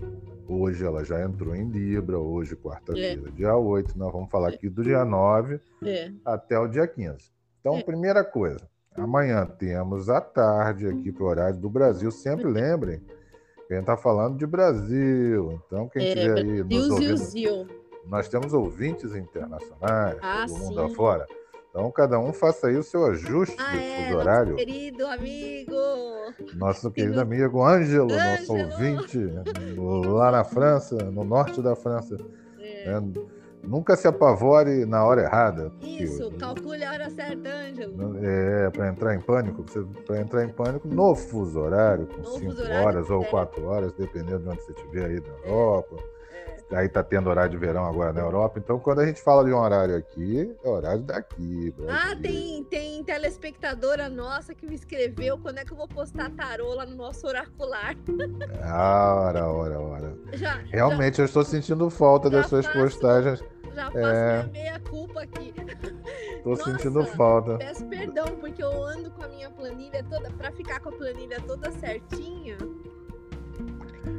Hoje 0.48 0.84
ela 0.84 1.04
já 1.04 1.24
entrou 1.24 1.56
em 1.56 1.70
Libra, 1.70 2.18
hoje, 2.18 2.56
quarta-feira, 2.56 3.28
é. 3.28 3.32
dia 3.32 3.56
8. 3.56 3.98
Nós 3.98 4.12
vamos 4.12 4.30
falar 4.30 4.50
aqui 4.50 4.70
do 4.70 4.84
dia 4.84 5.06
9 5.06 5.60
é. 5.84 6.12
até 6.26 6.58
o 6.58 6.68
dia 6.68 6.88
15. 6.88 7.32
Então, 7.60 7.78
é. 7.78 7.84
primeira 7.84 8.24
coisa, 8.24 8.68
amanhã 8.96 9.46
temos 9.46 10.10
à 10.10 10.22
tarde 10.22 10.88
aqui 10.88 11.12
para 11.12 11.24
o 11.24 11.28
horário 11.28 11.60
do 11.60 11.70
Brasil. 11.70 12.10
Sempre 12.10 12.46
lembrem 12.46 13.00
que 13.68 13.74
a 13.74 13.76
gente 13.76 13.84
está 13.84 13.98
falando 13.98 14.38
de 14.38 14.48
Brasil. 14.48 15.62
Então, 15.68 15.90
quem 15.90 16.08
estiver 16.08 16.38
é, 16.38 16.42
aí 16.42 16.64
nos 16.64 16.90
ouvindo, 16.90 17.68
nós 18.10 18.28
temos 18.28 18.54
ouvintes 18.54 19.16
internacionais, 19.16 20.18
ah, 20.22 20.46
do 20.46 20.58
mundo 20.58 20.88
sim. 20.88 20.94
afora. 20.94 21.28
Então, 21.70 21.92
cada 21.92 22.20
um 22.20 22.34
faça 22.34 22.68
aí 22.68 22.76
o 22.76 22.84
seu 22.84 23.06
ajuste 23.06 23.56
ah, 23.60 23.72
do 23.72 23.78
é, 23.78 24.16
horário. 24.16 24.52
Nosso 24.54 24.66
querido 24.66 25.06
amigo. 25.06 25.76
Nosso 26.56 26.92
querido 26.92 27.22
amigo 27.22 27.64
Ângelo, 27.64 28.08
nosso 28.08 28.54
ouvinte, 28.54 29.20
lá 30.08 30.32
na 30.32 30.44
França, 30.44 30.96
no 30.96 31.24
norte 31.24 31.62
da 31.62 31.76
França. 31.76 32.18
É. 32.60 32.90
É, 32.90 33.02
nunca 33.64 33.96
se 33.96 34.08
apavore 34.08 34.86
na 34.86 35.06
hora 35.06 35.24
errada. 35.24 35.72
Isso, 35.82 36.32
calcule 36.40 36.84
a 36.84 36.94
hora 36.94 37.10
certa, 37.10 37.50
Ângelo. 37.50 38.26
É, 38.26 38.70
para 38.72 38.90
entrar 38.90 39.16
em 39.16 39.20
pânico, 39.20 39.64
para 40.06 40.22
entrar 40.22 40.46
em 40.46 40.50
pânico 40.50 40.88
no 40.88 41.16
fuso 41.16 41.60
horário, 41.60 42.08
com 42.08 42.24
5 42.24 42.62
horas 42.84 43.10
ou 43.10 43.24
4 43.26 43.66
horas, 43.66 43.94
dependendo 43.94 44.40
de 44.40 44.50
onde 44.50 44.62
você 44.64 44.72
estiver 44.72 45.06
aí 45.06 45.20
na 45.20 45.48
é. 45.48 45.52
Europa 45.52 46.17
aí 46.72 46.90
tá 46.90 47.04
tendo 47.04 47.30
horário 47.30 47.52
de 47.52 47.58
verão 47.58 47.86
agora 47.86 48.12
na 48.12 48.22
Europa. 48.22 48.60
Então, 48.60 48.80
quando 48.80 49.00
a 49.00 49.06
gente 49.06 49.22
fala 49.22 49.44
de 49.46 49.52
um 49.52 49.58
horário 49.58 49.96
aqui, 49.96 50.56
é 50.64 50.70
horário 50.70 51.02
daqui. 51.02 51.74
Ah, 51.88 52.16
tem, 52.22 52.64
tem 52.66 53.04
telespectadora 53.04 54.10
nossa 54.10 54.54
que 54.54 54.66
me 54.66 54.76
escreveu 54.76 55.38
quando 55.38 55.60
é 55.60 55.66
que 55.66 55.72
eu 55.72 55.78
vou 55.78 55.88
postar 55.88 56.30
tarô 56.32 56.74
lá 56.74 56.86
no 56.86 56.96
nosso 56.96 57.26
oracular. 57.28 57.96
Ah, 58.62 59.16
ora, 59.28 59.48
ora, 59.48 59.80
ora. 59.80 60.18
Já, 60.34 60.56
Realmente, 60.70 61.18
já, 61.18 61.24
eu 61.24 61.26
estou 61.26 61.44
sentindo 61.44 61.90
falta 61.90 62.30
das 62.30 62.48
suas 62.48 62.66
faço, 62.66 62.78
postagens. 62.78 63.44
Já 63.74 63.92
faço 63.92 63.98
é... 63.98 64.44
minha 64.44 64.52
meia 64.52 64.80
culpa 64.80 65.22
aqui. 65.22 65.54
Tô 66.44 66.52
Nossa, 66.52 66.64
sentindo 66.64 67.06
falta. 67.06 67.58
Peço 67.58 67.86
perdão, 67.86 68.26
porque 68.40 68.64
eu 68.64 68.84
ando 68.84 69.12
com 69.12 69.24
a 69.24 69.28
minha 69.28 69.50
planilha 69.50 70.04
toda, 70.10 70.32
para 70.32 70.52
ficar 70.52 70.80
com 70.80 70.90
a 70.90 70.92
planilha 70.94 71.42
toda 71.42 71.70
certinha. 71.72 72.58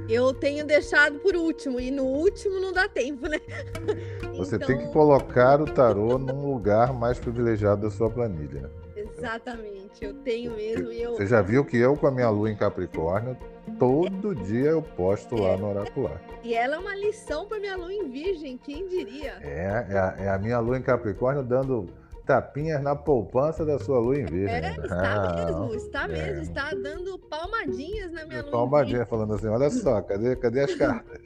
Eu 0.08 0.32
tenho 0.32 0.64
deixado 0.64 1.18
por 1.18 1.36
último, 1.36 1.78
e 1.78 1.90
no 1.90 2.04
último 2.04 2.58
não 2.60 2.72
dá 2.72 2.88
tempo, 2.88 3.28
né? 3.28 3.38
Você 4.36 4.56
então... 4.56 4.68
tem 4.68 4.78
que 4.78 4.92
colocar 4.92 5.60
o 5.60 5.66
tarô 5.66 6.16
num 6.16 6.50
lugar 6.50 6.94
mais 6.94 7.18
privilegiado 7.18 7.82
da 7.82 7.90
sua 7.90 8.08
planilha. 8.08 8.70
Exatamente, 8.96 10.04
eu 10.04 10.14
tenho 10.14 10.54
mesmo. 10.54 10.90
Eu... 10.92 11.16
Você 11.16 11.26
já 11.26 11.42
viu 11.42 11.64
que 11.64 11.76
eu, 11.76 11.96
com 11.96 12.06
a 12.06 12.10
minha 12.10 12.30
lua 12.30 12.50
em 12.50 12.56
Capricórnio, 12.56 13.36
todo 13.78 14.34
dia 14.34 14.70
eu 14.70 14.82
posto 14.82 15.34
lá 15.34 15.56
no 15.56 15.68
Oracular. 15.68 16.20
E 16.42 16.54
ela 16.54 16.76
é 16.76 16.78
uma 16.78 16.94
lição 16.94 17.46
para 17.46 17.58
minha 17.58 17.76
lua 17.76 17.92
em 17.92 18.08
Virgem, 18.08 18.56
quem 18.56 18.86
diria? 18.86 19.34
É, 19.42 19.86
é 19.90 19.98
a, 19.98 20.16
é 20.18 20.28
a 20.30 20.38
minha 20.38 20.58
lua 20.60 20.78
em 20.78 20.82
Capricórnio 20.82 21.42
dando 21.42 21.88
tapinhas 22.28 22.82
na 22.82 22.94
poupança 22.94 23.64
da 23.64 23.78
sua 23.78 23.98
lua 23.98 24.20
em 24.20 24.26
virgem. 24.26 24.54
É, 24.54 24.76
está 24.76 25.14
ah, 25.14 25.34
mesmo, 25.34 25.74
está 25.74 26.04
é. 26.04 26.08
mesmo, 26.08 26.42
está 26.42 26.70
dando 26.74 27.18
palmadinhas 27.18 28.12
na 28.12 28.26
minha 28.26 28.42
lua 28.42 28.50
Palmadinha, 28.50 29.06
falando 29.06 29.32
assim, 29.32 29.46
olha 29.46 29.70
só, 29.70 30.02
cadê, 30.02 30.36
cadê 30.36 30.60
as 30.60 30.74
cartas? 30.74 31.22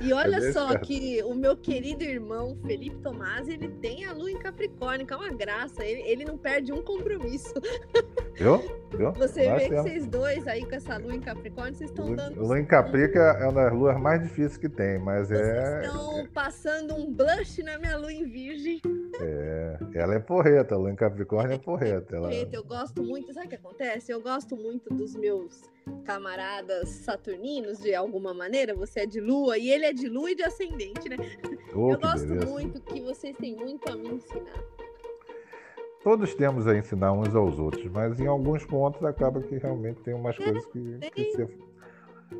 E 0.00 0.12
olha 0.12 0.52
só 0.52 0.78
que 0.78 1.22
o 1.24 1.34
meu 1.34 1.56
querido 1.56 2.04
irmão 2.04 2.56
Felipe 2.64 2.96
Tomás, 2.98 3.48
ele 3.48 3.68
tem 3.68 4.04
a 4.04 4.12
lua 4.12 4.30
em 4.30 4.38
Capricórnio, 4.38 5.06
que 5.06 5.12
é 5.12 5.16
uma 5.16 5.30
graça. 5.30 5.84
Ele, 5.84 6.02
ele 6.02 6.24
não 6.24 6.38
perde 6.38 6.72
um 6.72 6.82
compromisso. 6.82 7.52
Viu? 8.34 8.58
Viu? 8.96 9.12
Você 9.12 9.48
Nós 9.48 9.62
vê 9.62 9.68
temos. 9.68 9.84
que 9.84 9.90
vocês 9.90 10.06
dois 10.06 10.46
aí 10.46 10.64
com 10.64 10.74
essa 10.74 10.96
lua 10.96 11.14
em 11.14 11.20
Capricórnio, 11.20 11.74
vocês 11.74 11.90
estão 11.90 12.14
dando. 12.14 12.40
Lua 12.40 12.60
em 12.60 12.64
Capricórnio 12.64 13.42
é 13.42 13.48
uma 13.48 13.64
das 13.64 13.72
luas 13.72 14.00
mais 14.00 14.22
difíceis 14.22 14.56
que 14.56 14.68
tem, 14.68 14.98
mas 14.98 15.28
vocês 15.28 15.40
é. 15.40 15.86
estão 15.86 16.20
é... 16.20 16.28
passando 16.28 16.94
um 16.94 17.12
blush 17.12 17.62
na 17.62 17.78
minha 17.78 17.96
lua 17.96 18.12
em 18.12 18.24
Virgem. 18.24 18.80
É, 19.20 19.78
ela 19.94 20.14
é 20.14 20.18
porreta, 20.18 20.74
a 20.74 20.78
lua 20.78 20.90
em 20.90 20.96
Capricórnio 20.96 21.54
é 21.54 21.58
porreta. 21.58 22.16
Ela... 22.16 22.32
Eu 22.34 22.64
gosto 22.64 23.02
muito, 23.02 23.32
sabe 23.32 23.46
o 23.46 23.48
que 23.48 23.54
acontece? 23.56 24.12
Eu 24.12 24.20
gosto 24.20 24.56
muito 24.56 24.92
dos 24.92 25.14
meus 25.14 25.62
camaradas 26.04 26.88
saturninos, 26.88 27.78
de 27.78 27.94
alguma 27.94 28.34
maneira. 28.34 28.74
Você 28.74 29.00
é 29.00 29.06
de 29.06 29.20
lua 29.20 29.58
e 29.58 29.70
ele 29.70 29.86
é 29.86 29.92
de 29.92 30.08
lua 30.08 30.30
e 30.30 30.34
de 30.34 30.42
ascendente, 30.42 31.08
né? 31.08 31.16
Oh, 31.74 31.92
eu 31.92 31.98
gosto 31.98 32.26
beleza. 32.26 32.46
muito 32.46 32.80
que 32.80 33.00
vocês 33.00 33.36
têm 33.36 33.54
muito 33.54 33.90
a 33.90 33.96
me 33.96 34.08
ensinar. 34.08 34.64
Todos 36.02 36.34
temos 36.34 36.68
a 36.68 36.76
ensinar 36.76 37.12
uns 37.12 37.34
aos 37.34 37.58
outros, 37.58 37.84
mas 37.90 38.20
em 38.20 38.26
alguns 38.28 38.64
pontos 38.64 39.02
acaba 39.04 39.40
que 39.42 39.58
realmente 39.58 40.00
tem 40.02 40.14
umas 40.14 40.36
coisas 40.36 40.64
que, 40.66 40.98
que 41.10 41.32
você 41.32 41.48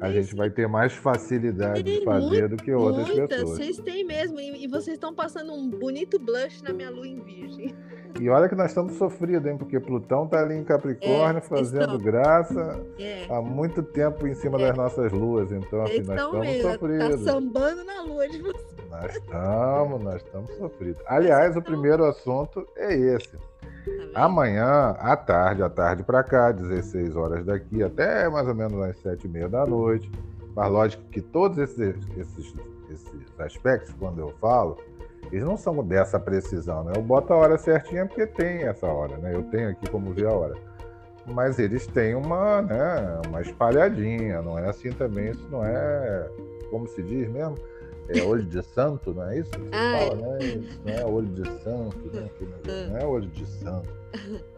a 0.01 0.11
gente 0.11 0.35
vai 0.35 0.51
ter 0.51 0.69
mais 0.69 0.93
facilidade 0.93 1.83
de 1.83 2.05
fazer 2.05 2.49
do 2.49 2.57
que 2.57 2.73
outras 2.73 3.09
muitas, 3.09 3.29
pessoas. 3.29 3.59
Vocês 3.59 3.79
têm 3.79 4.05
mesmo, 4.05 4.39
e, 4.41 4.67
vocês 4.67 4.95
estão 4.95 5.15
passando 5.15 5.53
um 5.53 5.69
bonito 5.71 6.19
blush 6.19 6.63
na 6.63 6.73
minha 6.73 6.91
lua 6.91 7.07
em 7.07 7.21
virgem. 7.21 7.75
E 8.21 8.29
olha 8.29 8.49
que 8.49 8.55
nós 8.55 8.71
estamos 8.71 8.95
sofridos, 8.95 9.51
hein? 9.51 9.59
Porque 9.59 9.79
Plutão 9.79 10.25
está 10.25 10.41
ali 10.41 10.55
em 10.55 10.65
Capricórnio 10.65 11.39
é, 11.39 11.41
fazendo 11.41 11.83
estão. 11.83 11.99
graça 11.99 12.87
é. 12.99 13.27
há 13.29 13.41
muito 13.43 13.83
tempo 13.83 14.27
em 14.27 14.35
cima 14.35 14.61
é. 14.61 14.69
das 14.69 14.77
nossas 14.77 15.13
luas. 15.13 15.53
Então, 15.53 15.83
assim, 15.83 16.01
nós 16.01 16.09
estamos 16.09 16.41
mesmo. 16.41 16.63
Tá 16.63 16.73
sofridos. 16.73 17.21
Está 17.21 17.33
sambando 17.33 17.85
na 17.85 18.03
lua 18.03 18.29
de 18.29 18.41
vocês. 18.41 18.77
Nós 18.91 19.17
estamos, 19.17 20.03
nós 20.03 20.17
estamos 20.17 20.51
sofridos. 20.57 21.03
Aliás, 21.07 21.57
o 21.57 21.63
primeiro 21.63 22.05
assunto 22.05 22.67
é 22.77 22.95
esse. 22.95 23.37
Tá 24.13 24.25
Amanhã, 24.25 24.97
à 24.99 25.17
tarde, 25.17 25.63
à 25.63 25.71
tarde 25.71 26.03
para 26.03 26.23
cá, 26.25 26.51
16 26.51 27.15
horas 27.15 27.45
daqui, 27.45 27.83
até 27.83 28.29
mais 28.29 28.49
ou 28.49 28.55
menos 28.55 28.83
às 28.83 28.97
7 28.99 29.27
e 29.27 29.29
meia 29.29 29.49
da 29.49 29.65
noite. 29.65 30.11
Mas 30.55 30.71
lógico 30.71 31.03
que 31.05 31.21
todos 31.21 31.59
esses, 31.59 31.95
esses, 32.17 32.55
esses 32.91 33.41
aspectos, 33.41 33.95
quando 33.99 34.21
eu 34.21 34.35
falo, 34.41 34.79
eles 35.31 35.45
não 35.45 35.57
são 35.57 35.85
dessa 35.85 36.19
precisão, 36.19 36.85
né? 36.85 36.93
Eu 36.97 37.03
boto 37.03 37.33
a 37.33 37.37
hora 37.37 37.59
certinha 37.59 38.07
porque 38.07 38.27
tem 38.27 38.63
essa 38.63 38.87
hora, 38.87 39.17
né? 39.19 39.35
Eu 39.35 39.43
tenho 39.45 39.71
aqui 39.71 39.89
como 39.91 40.13
ver 40.13 40.27
a 40.27 40.33
hora. 40.33 40.55
Mas 41.27 41.59
eles 41.59 41.87
têm 41.87 42.15
uma, 42.15 42.63
né, 42.63 43.21
uma 43.27 43.41
espalhadinha, 43.41 44.41
não 44.43 44.57
é 44.57 44.69
assim 44.69 44.91
também, 44.91 45.31
isso 45.31 45.47
não 45.51 45.65
é, 45.65 46.31
como 46.71 46.87
se 46.87 47.03
diz 47.03 47.29
mesmo, 47.29 47.57
é 48.09 48.23
olho 48.23 48.45
de 48.45 48.63
santo, 48.63 49.15
não 49.15 49.29
é 49.29 49.39
isso 49.39 49.51
que 49.51 49.59
você 49.59 49.75
ah, 49.75 49.99
fala, 49.99 50.15
né? 50.15 50.39
Isso 50.45 50.81
não 50.85 50.93
é 50.93 51.05
olho 51.05 51.29
de 51.29 51.45
santo, 51.63 51.99
né? 52.13 52.31
não 52.91 52.97
é 52.99 53.07
olho 53.07 53.29
de 53.29 53.47
santo. 53.47 53.89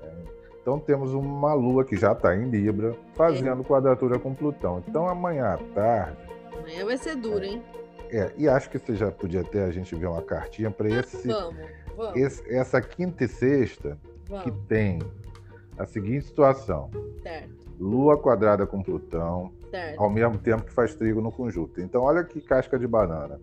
É. 0.02 0.12
Então 0.61 0.78
temos 0.78 1.14
uma 1.14 1.55
lua 1.55 1.85
que 1.85 1.97
já 1.97 2.12
está 2.12 2.37
em 2.37 2.50
Libra, 2.50 2.95
fazendo 3.14 3.64
quadratura 3.64 4.19
com 4.19 4.35
Plutão. 4.35 4.83
Então 4.87 5.09
amanhã 5.09 5.55
à 5.55 5.59
tarde. 5.75 6.19
Amanhã 6.59 6.85
vai 6.85 6.99
ser 6.99 7.17
duro, 7.17 7.43
hein? 7.43 7.62
É, 8.11 8.33
e 8.37 8.49
acho 8.49 8.69
que 8.71 8.78
você 8.78 8.95
já 8.95 9.11
podia 9.11 9.40
até 9.40 9.64
a 9.64 9.71
gente 9.71 9.95
ver 9.95 10.07
uma 10.07 10.23
cartinha 10.23 10.71
para 10.71 10.88
esse, 10.88 11.28
vamos, 11.28 11.57
vamos. 11.97 12.17
Esse, 12.17 12.55
essa 12.55 12.81
quinta 12.81 13.25
e 13.25 13.28
sexta 13.28 13.99
vamos. 14.26 14.45
que 14.45 14.50
tem 14.67 14.99
a 15.78 15.87
seguinte 15.87 16.26
situação. 16.26 16.90
Certo. 17.23 17.50
Lua 17.78 18.19
quadrada 18.19 18.67
com 18.67 18.83
Plutão, 18.83 19.52
certo. 19.71 20.01
ao 20.01 20.11
mesmo 20.11 20.39
tempo 20.39 20.65
que 20.65 20.73
faz 20.73 20.95
trigo 20.95 21.21
no 21.21 21.33
conjunto. 21.33 21.81
Então, 21.81 22.03
olha 22.03 22.25
que 22.25 22.41
casca 22.41 22.79
de 22.79 22.87
banana. 22.87 23.41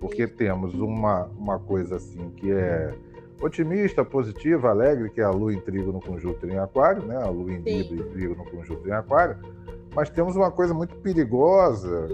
Porque 0.00 0.26
Sim. 0.26 0.34
temos 0.34 0.74
uma, 0.74 1.26
uma 1.38 1.58
coisa 1.58 1.96
assim 1.96 2.30
que 2.30 2.50
é 2.50 2.92
otimista, 3.40 4.04
positiva, 4.04 4.70
alegre, 4.70 5.10
que 5.10 5.20
é 5.20 5.24
a 5.24 5.30
lua 5.30 5.52
em 5.52 5.60
trigo 5.60 5.92
no 5.92 6.00
conjunto 6.00 6.46
em 6.46 6.58
aquário, 6.58 7.04
né? 7.04 7.16
A 7.16 7.28
lua 7.28 7.52
em 7.52 7.60
Libra 7.60 7.96
e 7.96 8.10
trigo 8.10 8.34
no 8.34 8.44
conjunto 8.44 8.88
em 8.88 8.92
aquário. 8.92 9.36
Mas 9.94 10.08
temos 10.08 10.36
uma 10.36 10.50
coisa 10.50 10.72
muito 10.72 10.94
perigosa, 10.96 12.08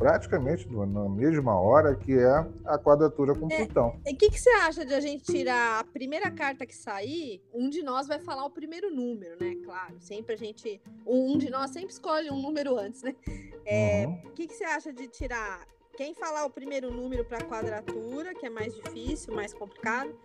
praticamente 0.00 0.66
na 0.66 1.10
mesma 1.10 1.60
hora, 1.60 1.94
que 1.94 2.18
é 2.18 2.46
a 2.64 2.78
quadratura 2.78 3.34
com 3.34 3.48
é, 3.50 3.56
Plutão. 3.58 4.00
E 4.06 4.14
o 4.14 4.16
que, 4.16 4.30
que, 4.30 4.40
você 4.40 4.48
acha 4.48 4.82
de 4.82 4.94
a 4.94 5.00
gente 5.00 5.30
tirar 5.30 5.80
a 5.80 5.84
primeira 5.84 6.30
carta 6.30 6.64
que 6.64 6.74
sair? 6.74 7.42
Um 7.52 7.68
de 7.68 7.82
nós 7.82 8.08
vai 8.08 8.18
falar 8.18 8.46
o 8.46 8.50
primeiro 8.50 8.90
número, 8.90 9.36
né? 9.38 9.56
Claro, 9.62 9.96
sempre 10.00 10.34
a 10.34 10.38
gente. 10.38 10.80
Um 11.06 11.36
de 11.36 11.50
nós 11.50 11.70
sempre 11.72 11.92
escolhe 11.92 12.30
um 12.30 12.40
número 12.40 12.78
antes, 12.78 13.02
né? 13.02 13.14
O 13.28 13.60
é, 13.66 14.06
uhum. 14.06 14.32
que, 14.34 14.46
que 14.46 14.54
você 14.54 14.64
acha 14.64 14.90
de 14.90 15.06
tirar 15.06 15.66
quem 15.98 16.14
falar 16.14 16.46
o 16.46 16.50
primeiro 16.50 16.90
número 16.90 17.22
para 17.22 17.44
quadratura, 17.44 18.34
que 18.34 18.46
é 18.46 18.50
mais 18.50 18.74
difícil, 18.74 19.34
mais 19.34 19.52
complicado, 19.52 20.18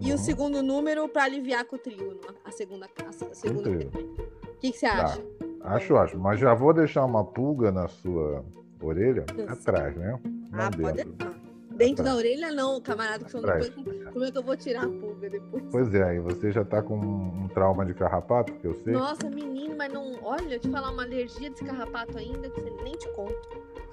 e 0.00 0.08
uhum. 0.08 0.16
o 0.16 0.18
segundo 0.18 0.60
número 0.60 1.08
para 1.08 1.22
aliviar 1.22 1.64
com 1.66 1.76
o 1.76 1.78
trígono, 1.78 2.18
a 2.44 2.50
segunda 2.50 2.90
a 3.06 3.12
segunda. 3.32 3.70
O 3.70 4.56
que, 4.58 4.72
que 4.72 4.76
você 4.76 4.86
acha? 4.86 5.22
Tá. 5.22 5.74
Acho, 5.76 5.96
acho. 5.96 6.18
Mas 6.18 6.40
já 6.40 6.52
vou 6.52 6.72
deixar 6.72 7.04
uma 7.04 7.24
pulga 7.24 7.70
na 7.70 7.86
sua 7.86 8.44
orelha 8.86 9.24
atrás, 9.48 9.96
né? 9.96 10.18
Não 10.24 10.60
ah, 10.60 10.70
dentro. 10.70 11.40
Dentro 11.80 12.02
atrás. 12.02 12.08
da 12.10 12.16
orelha 12.16 12.52
não, 12.52 12.80
camarada, 12.80 13.24
que 13.24 13.32
depois, 13.32 13.70
como 14.12 14.24
é 14.24 14.30
que 14.30 14.38
eu 14.38 14.42
vou 14.42 14.56
tirar 14.56 14.84
a 14.84 14.88
pulga 14.88 15.30
depois? 15.30 15.64
Pois 15.70 15.94
é, 15.94 16.16
e 16.16 16.20
você 16.20 16.52
já 16.52 16.64
tá 16.64 16.82
com 16.82 16.96
um 16.96 17.48
trauma 17.48 17.86
de 17.86 17.94
carrapato, 17.94 18.52
que 18.54 18.66
eu 18.66 18.74
sei. 18.74 18.92
Nossa, 18.92 19.30
menino, 19.30 19.74
mas 19.76 19.92
não. 19.92 20.22
Olha, 20.22 20.54
eu 20.54 20.60
te 20.60 20.68
falar 20.68 20.90
uma 20.90 21.04
alergia 21.04 21.48
desse 21.48 21.64
carrapato 21.64 22.18
ainda 22.18 22.50
que 22.50 22.60
você 22.60 22.70
nem 22.82 22.92
te 22.92 23.08
conta. 23.12 23.34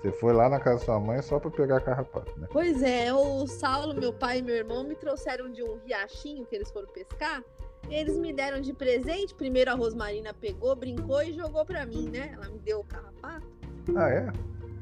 Você 0.01 0.12
foi 0.12 0.34
lá 0.34 0.50
na 0.50 0.60
casa 0.60 0.79
da 0.79 0.86
sua 0.86 1.00
mãe 1.00 1.22
só 1.22 1.39
para 1.39 1.50
pegar 1.50 1.82
carrapato, 1.82 2.38
né? 2.39 2.48
Pois 2.51 2.84
é, 2.84 3.13
o 3.13 3.48
Saulo, 3.48 3.94
meu 3.94 4.13
pai 4.13 4.39
e 4.39 4.41
meu 4.41 4.56
irmão 4.56 4.84
me 4.84 4.96
trouxeram 4.96 5.51
de 5.51 5.63
um 5.63 5.77
riachinho 5.86 6.46
que 6.46 6.56
eles 6.56 6.70
foram 6.70 6.88
pescar. 6.89 7.44
Eles 7.89 8.17
me 8.17 8.34
deram 8.34 8.60
de 8.60 8.74
presente. 8.74 9.34
Primeiro 9.34 9.72
a 9.72 9.74
Rosmarina 9.74 10.34
pegou, 10.34 10.75
brincou 10.75 11.22
e 11.24 11.34
jogou 11.34 11.65
para 11.65 11.86
mim, 11.86 12.10
né? 12.10 12.32
Ela 12.34 12.50
me 12.50 12.60
deu 12.60 12.82
o 12.82 12.84
carrapato. 12.84 13.48
Ah, 13.96 14.10
é? 14.10 14.27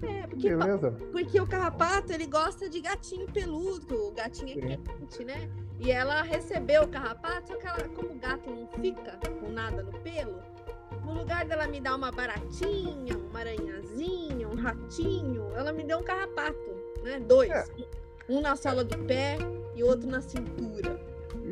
É, 0.02 0.28
porque, 0.28 0.50
Beleza? 0.50 0.92
porque 1.12 1.40
o 1.40 1.48
carrapato, 1.48 2.12
ele 2.12 2.26
gosta 2.26 2.70
de 2.70 2.82
gatinho 2.82 3.26
peludo, 3.28 4.08
o 4.08 4.12
gatinho 4.12 4.72
é 4.72 4.78
quente, 4.78 5.24
né? 5.24 5.50
E 5.80 5.92
ela 5.92 6.22
recebeu 6.22 6.84
o 6.84 6.88
carrapato, 6.88 7.50
só 7.50 7.58
que 7.58 7.68
ela, 7.68 7.88
como 7.90 8.12
o 8.12 8.20
gato 8.20 8.50
não 8.50 8.68
fica 8.82 9.18
com 9.40 9.50
nada 9.52 9.84
no 9.84 9.92
pelo, 10.00 10.40
no 11.04 11.14
lugar 11.14 11.46
dela 11.46 11.68
me 11.68 11.80
dar 11.80 11.96
uma 11.96 12.12
baratinha, 12.12 13.18
uma 13.18 13.40
aranhazinha, 13.40 14.48
um 14.48 14.56
ratinho, 14.56 15.52
ela 15.56 15.72
me 15.72 15.84
deu 15.84 16.00
um 16.00 16.04
carrapato, 16.04 16.76
né? 17.04 17.20
Dois. 17.20 17.52
É. 17.52 17.66
Um 18.28 18.42
na 18.42 18.56
sola 18.56 18.84
do 18.84 18.98
pé 19.06 19.38
e 19.76 19.84
outro 19.84 20.10
na 20.10 20.22
cintura. 20.22 21.00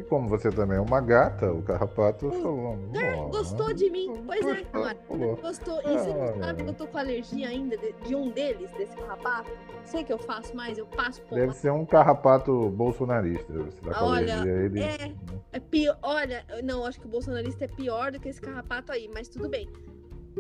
E 0.03 0.10
como 0.10 0.27
você 0.27 0.50
também 0.51 0.77
é 0.77 0.81
uma 0.81 1.00
gata, 1.00 1.51
o 1.51 1.62
carrapato 1.62 2.29
falou. 2.31 2.77
É, 2.93 3.15
"Ó, 3.15 3.29
gostou 3.29 3.74
de 3.74 3.89
mim? 3.89 4.22
Pois 4.25 4.45
é, 4.45 4.63
camarada. 4.65 5.00
falou. 5.07 5.36
Gostou. 5.38 5.79
E 5.79 5.83
você 5.98 6.10
Ah, 6.12 6.13
não 6.36 6.43
sabe 6.43 6.63
que 6.63 6.69
eu 6.69 6.74
tô 6.74 6.88
com 6.88 6.98
alergia 6.98 7.48
ainda 7.48 7.77
de, 7.77 7.93
de 7.93 8.15
um 8.15 8.29
deles, 8.29 8.69
desse 8.72 8.95
carrapato? 8.95 9.50
Sei 9.86 10.03
que 10.03 10.12
eu 10.12 10.17
faço 10.17 10.55
mais, 10.55 10.77
eu 10.77 10.86
passo 10.86 11.22
por 11.24 11.36
Deve 11.36 11.53
ser 11.53 11.72
um 11.72 11.86
carrapato 11.86 12.69
bolsonarista. 12.72 13.51
Você 13.53 13.81
tá 13.81 13.93
com 13.93 14.05
Olha, 14.05 14.33
alergia 14.39 14.53
a 14.53 14.63
ele. 14.65 14.79
é. 14.81 15.15
É 15.53 15.60
pior. 15.60 15.98
Olha, 16.01 16.45
não, 16.63 16.86
acho 16.86 17.00
que 17.00 17.05
o 17.05 17.10
bolsonarista 17.10 17.65
é 17.65 17.67
pior 17.67 18.12
do 18.12 18.19
que 18.19 18.27
esse 18.29 18.41
carrapato 18.41 18.91
aí, 18.91 19.10
mas 19.13 19.27
tudo 19.29 19.48
bem. 19.48 19.69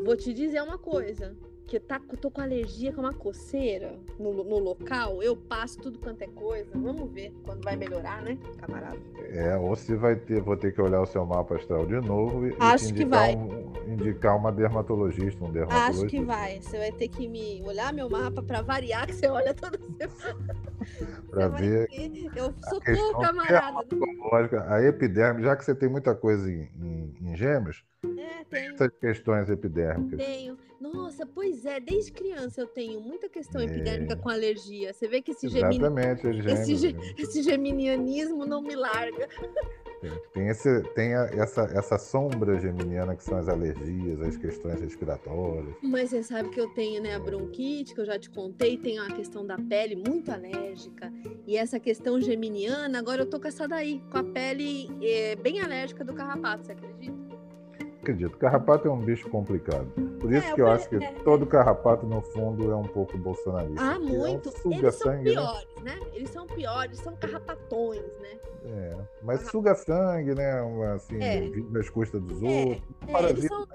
Vou 0.03 0.15
te 0.17 0.33
dizer 0.33 0.61
uma 0.61 0.77
coisa. 0.77 1.35
Que 1.65 1.79
tá, 1.79 1.99
eu 2.11 2.17
tô 2.17 2.29
com 2.29 2.41
alergia 2.41 2.91
com 2.93 3.01
uma 3.01 3.13
coceira 3.13 3.97
no, 4.19 4.31
no 4.43 4.59
local, 4.59 5.23
eu 5.23 5.35
passo 5.35 5.79
tudo 5.79 5.97
quanto 5.97 6.21
é 6.21 6.27
coisa. 6.27 6.69
Vamos 6.75 7.09
ver 7.11 7.33
quando 7.43 7.63
vai 7.63 7.75
melhorar, 7.75 8.21
né, 8.21 8.37
camarada? 8.59 8.97
É, 9.29 9.55
ou 9.57 9.75
se 9.75 9.95
vai 9.95 10.15
ter, 10.15 10.41
vou 10.41 10.55
ter 10.55 10.73
que 10.73 10.81
olhar 10.81 11.01
o 11.01 11.05
seu 11.05 11.25
mapa 11.25 11.55
astral 11.55 11.85
de 11.87 11.95
novo 11.95 12.47
e, 12.47 12.55
Acho 12.59 12.87
te 12.87 12.93
que 12.93 13.01
indicar, 13.03 13.19
vai. 13.21 13.35
um- 13.35 13.73
indicar 13.91 14.37
uma 14.37 14.51
dermatologista, 14.51 15.43
um 15.43 15.51
dermatologista. 15.51 16.05
Acho 16.05 16.07
que 16.07 16.21
vai. 16.23 16.61
Você 16.61 16.77
vai 16.77 16.91
ter 16.91 17.07
que 17.07 17.27
me 17.27 17.61
olhar 17.65 17.91
meu 17.93 18.09
mapa 18.09 18.43
pra 18.43 18.61
variar, 18.61 19.07
que 19.07 19.13
você 19.13 19.27
olha 19.27 19.53
toda 19.53 19.77
semana. 19.79 20.55
Pra 21.29 21.47
Você 21.47 21.61
ver. 21.61 21.87
Eu 22.35 22.53
questão 22.53 22.79
socorro, 23.07 23.21
camarada. 23.21 23.87
Lógica, 24.31 24.65
a 24.71 24.83
epiderme, 24.83 25.41
já 25.43 25.55
que 25.55 25.63
você 25.65 25.73
tem 25.73 25.89
muita 25.89 26.13
coisa 26.13 26.51
em, 26.51 26.69
em- 26.79 27.13
em 27.21 27.35
gêmeos, 27.35 27.83
É, 28.03 28.43
tenho. 28.49 28.73
essas 28.75 28.91
questões 28.99 29.49
epidérmicas. 29.49 30.19
Tenho. 30.19 30.57
Nossa, 30.91 31.25
pois 31.25 31.65
é, 31.65 31.79
desde 31.79 32.11
criança 32.11 32.59
eu 32.61 32.67
tenho 32.67 32.99
muita 32.99 33.29
questão 33.29 33.61
É. 33.61 33.65
epidérmica 33.65 34.15
com 34.17 34.29
alergia. 34.29 34.91
Você 34.93 35.07
vê 35.07 35.21
que 35.21 35.31
esse, 35.31 35.47
gêmeos. 35.47 35.77
esse, 36.59 36.75
ge- 36.75 36.93
né? 36.93 36.99
esse 37.17 37.41
geminianismo 37.41 38.45
não 38.45 38.61
me 38.61 38.75
larga. 38.75 39.27
Tem, 40.01 40.11
tem 40.33 40.47
esse, 40.49 40.81
tem 40.93 41.15
a- 41.15 41.29
essa, 41.33 41.61
essa 41.73 41.97
sombra 41.97 42.59
geminiana 42.59 43.15
que 43.15 43.23
são 43.23 43.37
as 43.37 43.47
alergias, 43.47 44.21
as 44.21 44.35
questões 44.35 44.81
respiratórias. 44.81 45.73
Mas 45.81 46.09
você 46.09 46.21
sabe 46.21 46.49
que 46.49 46.59
eu 46.59 46.67
tenho, 46.73 47.01
né, 47.01 47.15
a 47.15 47.19
bronquite, 47.19 47.93
que 47.95 48.01
eu 48.01 48.05
já 48.05 48.19
te 48.19 48.29
contei, 48.29 48.77
tenho 48.77 49.01
a 49.03 49.07
questão 49.13 49.45
da 49.45 49.57
pele 49.57 49.95
muito 49.95 50.29
alérgica. 50.31 51.09
E 51.47 51.55
essa 51.55 51.79
questão 51.79 52.19
geminiana, 52.19 52.99
agora 52.99 53.21
eu 53.21 53.29
tô 53.29 53.39
com 53.39 53.47
essa 53.47 53.65
daí, 53.65 54.01
com 54.11 54.17
a 54.17 54.23
pele 54.25 54.89
eh, 55.01 55.37
bem 55.37 55.61
alérgica 55.61 56.03
do 56.03 56.13
carrapato, 56.13 56.65
você 56.65 56.73
acredita? 56.73 57.22
Acredito, 58.03 58.37
carrapato 58.37 58.85
é 58.85 58.91
um 58.91 58.99
bicho 58.99 59.29
complicado. 59.29 59.87
Por 60.19 60.29
isso 60.33 60.45
É, 60.45 60.53
que 60.53 60.59
eu 60.61 60.67
eu 60.67 60.71
acho 60.73 60.89
que 60.89 60.97
pre- 60.97 61.05
é, 61.05 61.11
todo 61.23 61.45
carrapato, 61.45 62.05
no 62.05 62.19
fundo, 62.21 62.69
é 62.69 62.75
um 62.75 62.83
pouco 62.83 63.17
bolsonarista. 63.17 63.81
Ah, 63.81 63.93
porque 63.95 64.13
é 64.13 64.17
um 64.17 64.19
muito. 64.19 64.49
Eles 64.65 64.95
são 64.95 65.13
né? 65.13 65.23
piores, 65.23 65.67
né? 65.81 65.99
Eles 66.11 66.29
são 66.29 66.45
piores, 66.45 66.99
são 66.99 67.15
carrapatões, 67.15 68.03
né? 68.19 68.37
É, 68.65 68.97
mas 69.21 69.43
suga 69.49 69.73
sangue, 69.73 70.35
né? 70.35 70.51
Assim, 70.93 71.23
É. 71.23 71.39
vive 71.49 71.79
às 71.79 71.89
custas 71.89 72.21
dos 72.21 72.43
É, 72.43 72.45
outros. 72.45 72.83
É, 73.07 73.29
eles, 73.29 73.47
são, 73.47 73.67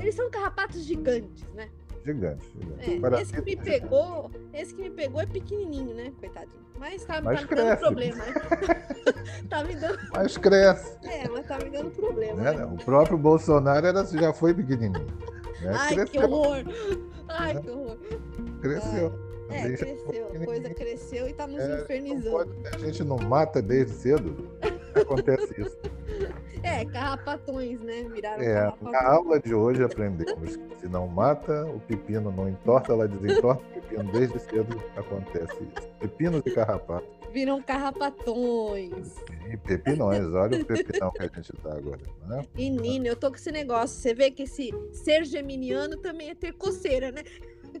eles 0.00 0.14
são 0.14 0.30
carrapatos 0.30 0.82
gigantes, 0.82 1.44
né? 1.52 1.68
Gigante. 2.06 2.46
gigante. 2.60 3.16
É, 3.16 3.22
esse 3.22 3.32
que 3.32 3.40
me 3.42 3.50
gigante. 3.50 3.70
pegou, 3.70 4.30
esse 4.54 4.74
que 4.74 4.82
me 4.82 4.90
pegou 4.90 5.20
é 5.20 5.26
pequenininho, 5.26 5.94
né, 5.94 6.12
coitadinho. 6.18 6.64
Mas 6.78 7.04
tá, 7.04 7.20
Mas 7.22 7.40
tá 7.42 7.46
me 7.48 7.62
dando 7.62 7.78
problema, 7.78 8.16
né? 8.24 8.32
tá 9.48 9.64
me 9.64 9.74
dando, 9.76 9.98
Mas 10.12 10.36
cresce. 10.36 10.98
é, 11.04 11.28
mas 11.28 11.46
tá 11.46 11.58
me 11.58 11.70
dando 11.70 11.90
problema. 11.90 12.42
Né? 12.42 12.52
né? 12.52 12.64
O 12.66 12.76
próprio 12.84 13.16
Bolsonaro 13.18 13.86
era, 13.86 14.04
já 14.04 14.32
foi 14.32 14.52
pequenininho. 14.54 15.06
Né? 15.62 15.72
Ai, 15.74 15.88
que 15.88 15.94
cresceu, 15.94 16.30
horror! 16.30 16.64
Ai, 17.28 17.60
que 17.62 17.70
horror! 17.70 17.96
cresceu. 18.60 19.26
É, 19.48 19.68
Deixa 19.68 19.84
cresceu, 19.86 20.28
a 20.34 20.44
coisa 20.44 20.70
cresceu 20.74 21.28
e 21.28 21.32
tá 21.32 21.46
nos 21.46 21.60
É, 21.60 21.80
infernizando. 21.80 22.30
pode- 22.30 22.50
a 22.74 22.78
gente 22.78 23.04
não 23.04 23.16
mata 23.16 23.62
desde 23.62 23.92
cedo. 23.94 24.50
Acontece 25.00 25.60
isso. 25.60 25.78
É, 26.66 26.84
carrapatões, 26.84 27.80
né? 27.80 28.04
Viraram 28.12 28.42
É, 28.42 28.54
na 28.54 28.60
carrapatões. 28.72 29.04
aula 29.04 29.40
de 29.40 29.54
hoje 29.54 29.82
aprendemos 29.84 30.56
que 30.56 30.76
se 30.80 30.88
não 30.88 31.06
mata, 31.06 31.64
o 31.66 31.78
pepino 31.80 32.30
não 32.32 32.48
entorta, 32.48 32.92
ela 32.92 33.06
desentorta 33.06 33.62
o 33.62 33.80
pepino. 33.80 34.12
Desde 34.12 34.38
cedo 34.40 34.82
acontece 34.96 35.54
isso. 35.62 35.88
Pepinos 36.00 36.42
e 36.44 36.50
carrapatos. 36.50 37.08
Viram 37.32 37.60
carrapatões. 37.62 39.14
E 39.50 39.56
pepinões, 39.58 40.24
olha 40.32 40.60
o 40.60 40.64
pepinão 40.64 41.10
que 41.12 41.22
a 41.22 41.26
gente 41.28 41.52
tá 41.62 41.72
agora. 41.76 42.00
Né? 42.26 42.42
Menino, 42.54 43.06
eu 43.06 43.16
tô 43.16 43.28
com 43.30 43.36
esse 43.36 43.52
negócio. 43.52 43.96
Você 44.00 44.14
vê 44.14 44.30
que 44.30 44.44
esse 44.44 44.70
ser 44.92 45.24
geminiano 45.24 45.96
também 45.98 46.30
é 46.30 46.34
ter 46.34 46.52
coceira, 46.52 47.12
né? 47.12 47.22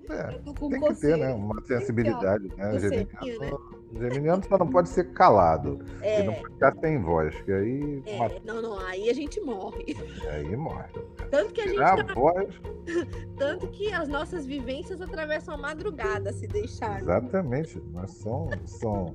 É, 0.08 0.38
tem 0.70 0.80
que 0.80 0.94
ter, 1.00 1.16
né? 1.16 1.32
Uma 1.32 1.60
sensibilidade, 1.62 2.48
né? 2.56 2.72
coceirinha, 2.72 3.08
Geminiano, 3.20 3.60
geminiano 3.98 4.42
só 4.48 4.58
não 4.58 4.68
pode 4.68 4.88
ser 4.88 5.12
calado. 5.12 5.78
É, 6.02 6.18
Ele 6.20 6.26
não 6.28 6.34
pode 6.34 6.54
ficar 6.54 6.76
sem 6.80 7.00
voz, 7.02 7.34
que 7.42 7.52
aí, 7.52 8.02
é, 8.06 8.18
mata- 8.18 8.40
não, 8.44 8.60
não, 8.62 8.78
aí 8.80 9.08
a 9.10 9.14
gente 9.14 9.40
morre. 9.40 9.96
aí 10.30 10.56
morre. 10.56 10.88
Tanto 11.30 11.52
que 11.52 11.60
a 11.60 11.64
gente 11.64 11.74
Tirar 11.74 12.04
tá 12.04 12.12
a 12.12 12.14
voz, 12.14 12.54
Tanto 13.36 13.66
que 13.68 13.92
as 13.92 14.08
nossas 14.08 14.46
vivências 14.46 15.00
atravessam 15.00 15.54
a 15.54 15.58
madrugada, 15.58 16.32
se 16.32 16.46
deixar. 16.46 17.00
exatamente. 17.00 17.80
Mas 17.92 18.12
são, 18.12 18.48
são, 18.64 19.14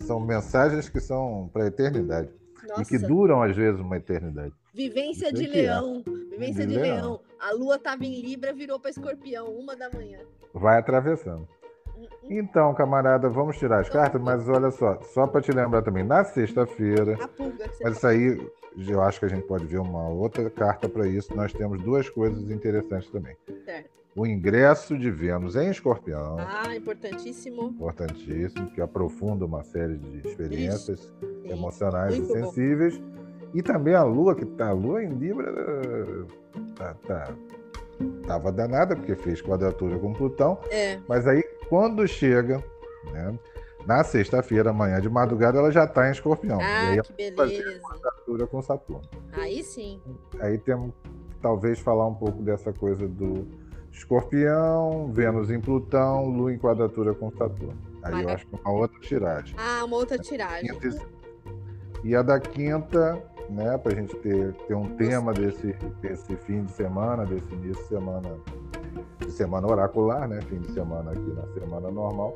são 0.00 0.20
mensagens 0.20 0.88
que 0.88 1.00
são 1.00 1.50
para 1.52 1.64
a 1.64 1.66
eternidade. 1.66 2.30
Nossa, 2.68 2.82
E 2.82 2.84
que 2.84 2.98
duram, 2.98 3.42
às 3.42 3.54
vezes, 3.54 3.80
uma 3.80 3.96
eternidade. 3.96 4.52
vivência 4.74 5.32
de 5.32 5.42
aí 5.44 5.50
que 5.50 5.58
é. 5.60 5.66
Vivência 6.38 6.66
De 6.66 6.72
de, 6.74 6.78
leão. 6.78 6.94
leão. 6.96 7.20
A 7.40 7.52
lua 7.52 7.78
tava 7.78 8.04
em 8.04 8.20
Libra, 8.20 8.52
virou 8.52 8.78
para 8.78 8.90
escorpião, 8.90 9.46
uma 9.48 9.74
da 9.76 9.88
manhã. 9.90 10.18
Vai 10.52 10.78
atravessando. 10.78 11.46
Então, 12.24 12.74
camarada, 12.74 13.28
vamos 13.28 13.56
tirar 13.58 13.80
as 13.80 13.88
cartas, 13.88 14.20
mas 14.20 14.46
olha 14.48 14.70
só, 14.70 15.00
só 15.14 15.26
para 15.26 15.40
te 15.40 15.50
lembrar 15.50 15.80
também, 15.82 16.04
na 16.04 16.24
sexta-feira, 16.24 17.16
mas 17.82 17.96
isso 17.96 18.06
aí 18.06 18.50
eu 18.86 19.00
acho 19.00 19.18
que 19.20 19.24
a 19.24 19.28
gente 19.28 19.46
pode 19.46 19.64
ver 19.64 19.78
uma 19.78 20.06
outra 20.08 20.50
carta 20.50 20.88
para 20.88 21.06
isso. 21.06 21.34
Nós 21.34 21.52
temos 21.54 21.80
duas 21.82 22.08
coisas 22.10 22.50
interessantes 22.50 23.08
também. 23.10 23.34
Certo. 23.64 23.88
O 24.14 24.26
ingresso 24.26 24.96
de 24.98 25.10
Vênus 25.10 25.56
em 25.56 25.70
Escorpião, 25.70 26.36
Ah, 26.38 26.74
importantíssimo. 26.74 27.62
importantíssimo, 27.68 28.70
que 28.70 28.80
aprofunda 28.80 29.44
uma 29.44 29.62
série 29.62 29.96
de 29.96 30.28
experiências 30.28 31.00
Sim. 31.00 31.50
emocionais 31.50 32.18
muito 32.18 32.32
e 32.36 32.40
bom. 32.40 32.48
E 33.56 33.62
também 33.62 33.94
a 33.94 34.02
Lua, 34.02 34.34
que 34.34 34.44
tá, 34.44 34.68
a 34.68 34.72
Lua 34.72 35.02
em 35.02 35.08
Libra 35.14 35.50
tá, 36.76 36.94
tá, 37.06 37.34
tava 38.26 38.52
danada, 38.52 38.94
porque 38.94 39.16
fez 39.16 39.40
quadratura 39.40 39.98
com 39.98 40.12
Plutão. 40.12 40.58
É, 40.70 40.98
Mas 41.08 41.26
aí, 41.26 41.42
quando 41.70 42.06
chega, 42.06 42.62
né, 43.10 43.34
na 43.86 44.04
sexta-feira, 44.04 44.68
amanhã 44.68 45.00
de 45.00 45.08
madrugada, 45.08 45.56
ela 45.58 45.70
já 45.72 45.84
está 45.84 46.06
em 46.06 46.12
escorpião. 46.12 46.60
e 46.60 46.64
ah, 46.64 46.90
aí, 46.90 47.02
que 47.02 47.30
beleza. 47.30 47.80
quadratura 47.80 48.46
com 48.46 48.60
Saturno. 48.60 49.08
Aí 49.32 49.62
sim. 49.62 50.02
Aí 50.38 50.58
temos 50.58 50.92
que 51.02 51.10
talvez 51.40 51.78
falar 51.78 52.06
um 52.08 52.14
pouco 52.14 52.42
dessa 52.42 52.74
coisa 52.74 53.08
do 53.08 53.46
escorpião, 53.90 55.10
Vênus 55.12 55.50
em 55.50 55.60
Plutão, 55.62 56.26
Lua 56.28 56.52
em 56.52 56.58
quadratura 56.58 57.14
com 57.14 57.30
Saturno. 57.30 57.72
Aí 58.02 58.22
eu 58.22 58.28
acho 58.28 58.46
que 58.46 58.54
é 58.54 58.58
uma 58.68 58.72
outra 58.80 59.00
tiragem. 59.00 59.56
Ah, 59.58 59.82
uma 59.82 59.96
outra 59.96 60.18
tiragem. 60.18 60.70
E- 60.70 61.16
E 62.04 62.14
a 62.14 62.22
da 62.22 62.38
quinta, 62.38 63.20
né, 63.48 63.76
para 63.78 63.92
a 63.92 63.96
gente 63.96 64.14
ter, 64.16 64.52
ter 64.66 64.74
um 64.74 64.96
tema 64.96 65.32
desse, 65.32 65.72
desse 66.00 66.36
fim 66.36 66.64
de 66.64 66.72
semana, 66.72 67.24
desse 67.24 67.52
início 67.54 67.82
de 67.82 67.88
semana, 67.88 68.36
de 69.18 69.30
semana 69.30 69.66
oracular, 69.66 70.28
né, 70.28 70.40
fim 70.42 70.58
de 70.60 70.72
semana 70.72 71.12
aqui 71.12 71.32
na 71.32 71.46
semana 71.54 71.90
normal, 71.90 72.34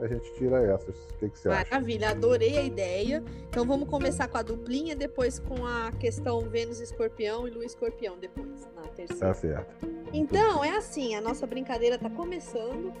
a 0.00 0.06
gente 0.08 0.32
tira 0.34 0.60
essas. 0.62 0.96
O 0.96 1.18
que, 1.18 1.28
que 1.28 1.38
você 1.38 1.48
acha? 1.48 1.70
Maravilha, 1.70 2.10
adorei 2.10 2.58
a 2.58 2.62
ideia. 2.62 3.22
Então 3.48 3.64
vamos 3.64 3.88
começar 3.88 4.26
com 4.26 4.38
a 4.38 4.42
duplinha, 4.42 4.96
depois 4.96 5.38
com 5.38 5.64
a 5.64 5.92
questão 5.92 6.40
Vênus 6.48 6.80
Escorpião 6.80 7.46
e 7.46 7.50
Lua 7.50 7.64
Escorpião 7.64 8.18
depois, 8.18 8.68
na 8.74 8.82
terceira. 8.82 9.26
Tá 9.26 9.34
certo. 9.34 9.86
Então, 10.12 10.64
é 10.64 10.76
assim, 10.76 11.14
a 11.14 11.20
nossa 11.20 11.46
brincadeira 11.46 11.98
tá 11.98 12.10
começando. 12.10 12.92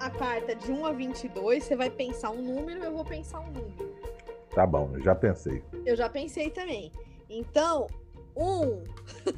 A 0.00 0.10
carta 0.10 0.54
de 0.54 0.72
1 0.72 0.86
a 0.86 0.92
22, 0.92 1.62
você 1.62 1.76
vai 1.76 1.90
pensar 1.90 2.30
um 2.30 2.40
número, 2.40 2.82
eu 2.82 2.92
vou 2.92 3.04
pensar 3.04 3.40
um 3.40 3.50
número. 3.50 3.99
Tá 4.54 4.66
bom, 4.66 4.90
eu 4.94 5.00
já 5.02 5.14
pensei. 5.14 5.62
Eu 5.84 5.96
já 5.96 6.08
pensei 6.08 6.50
também. 6.50 6.92
Então, 7.28 7.86
um, 8.36 8.82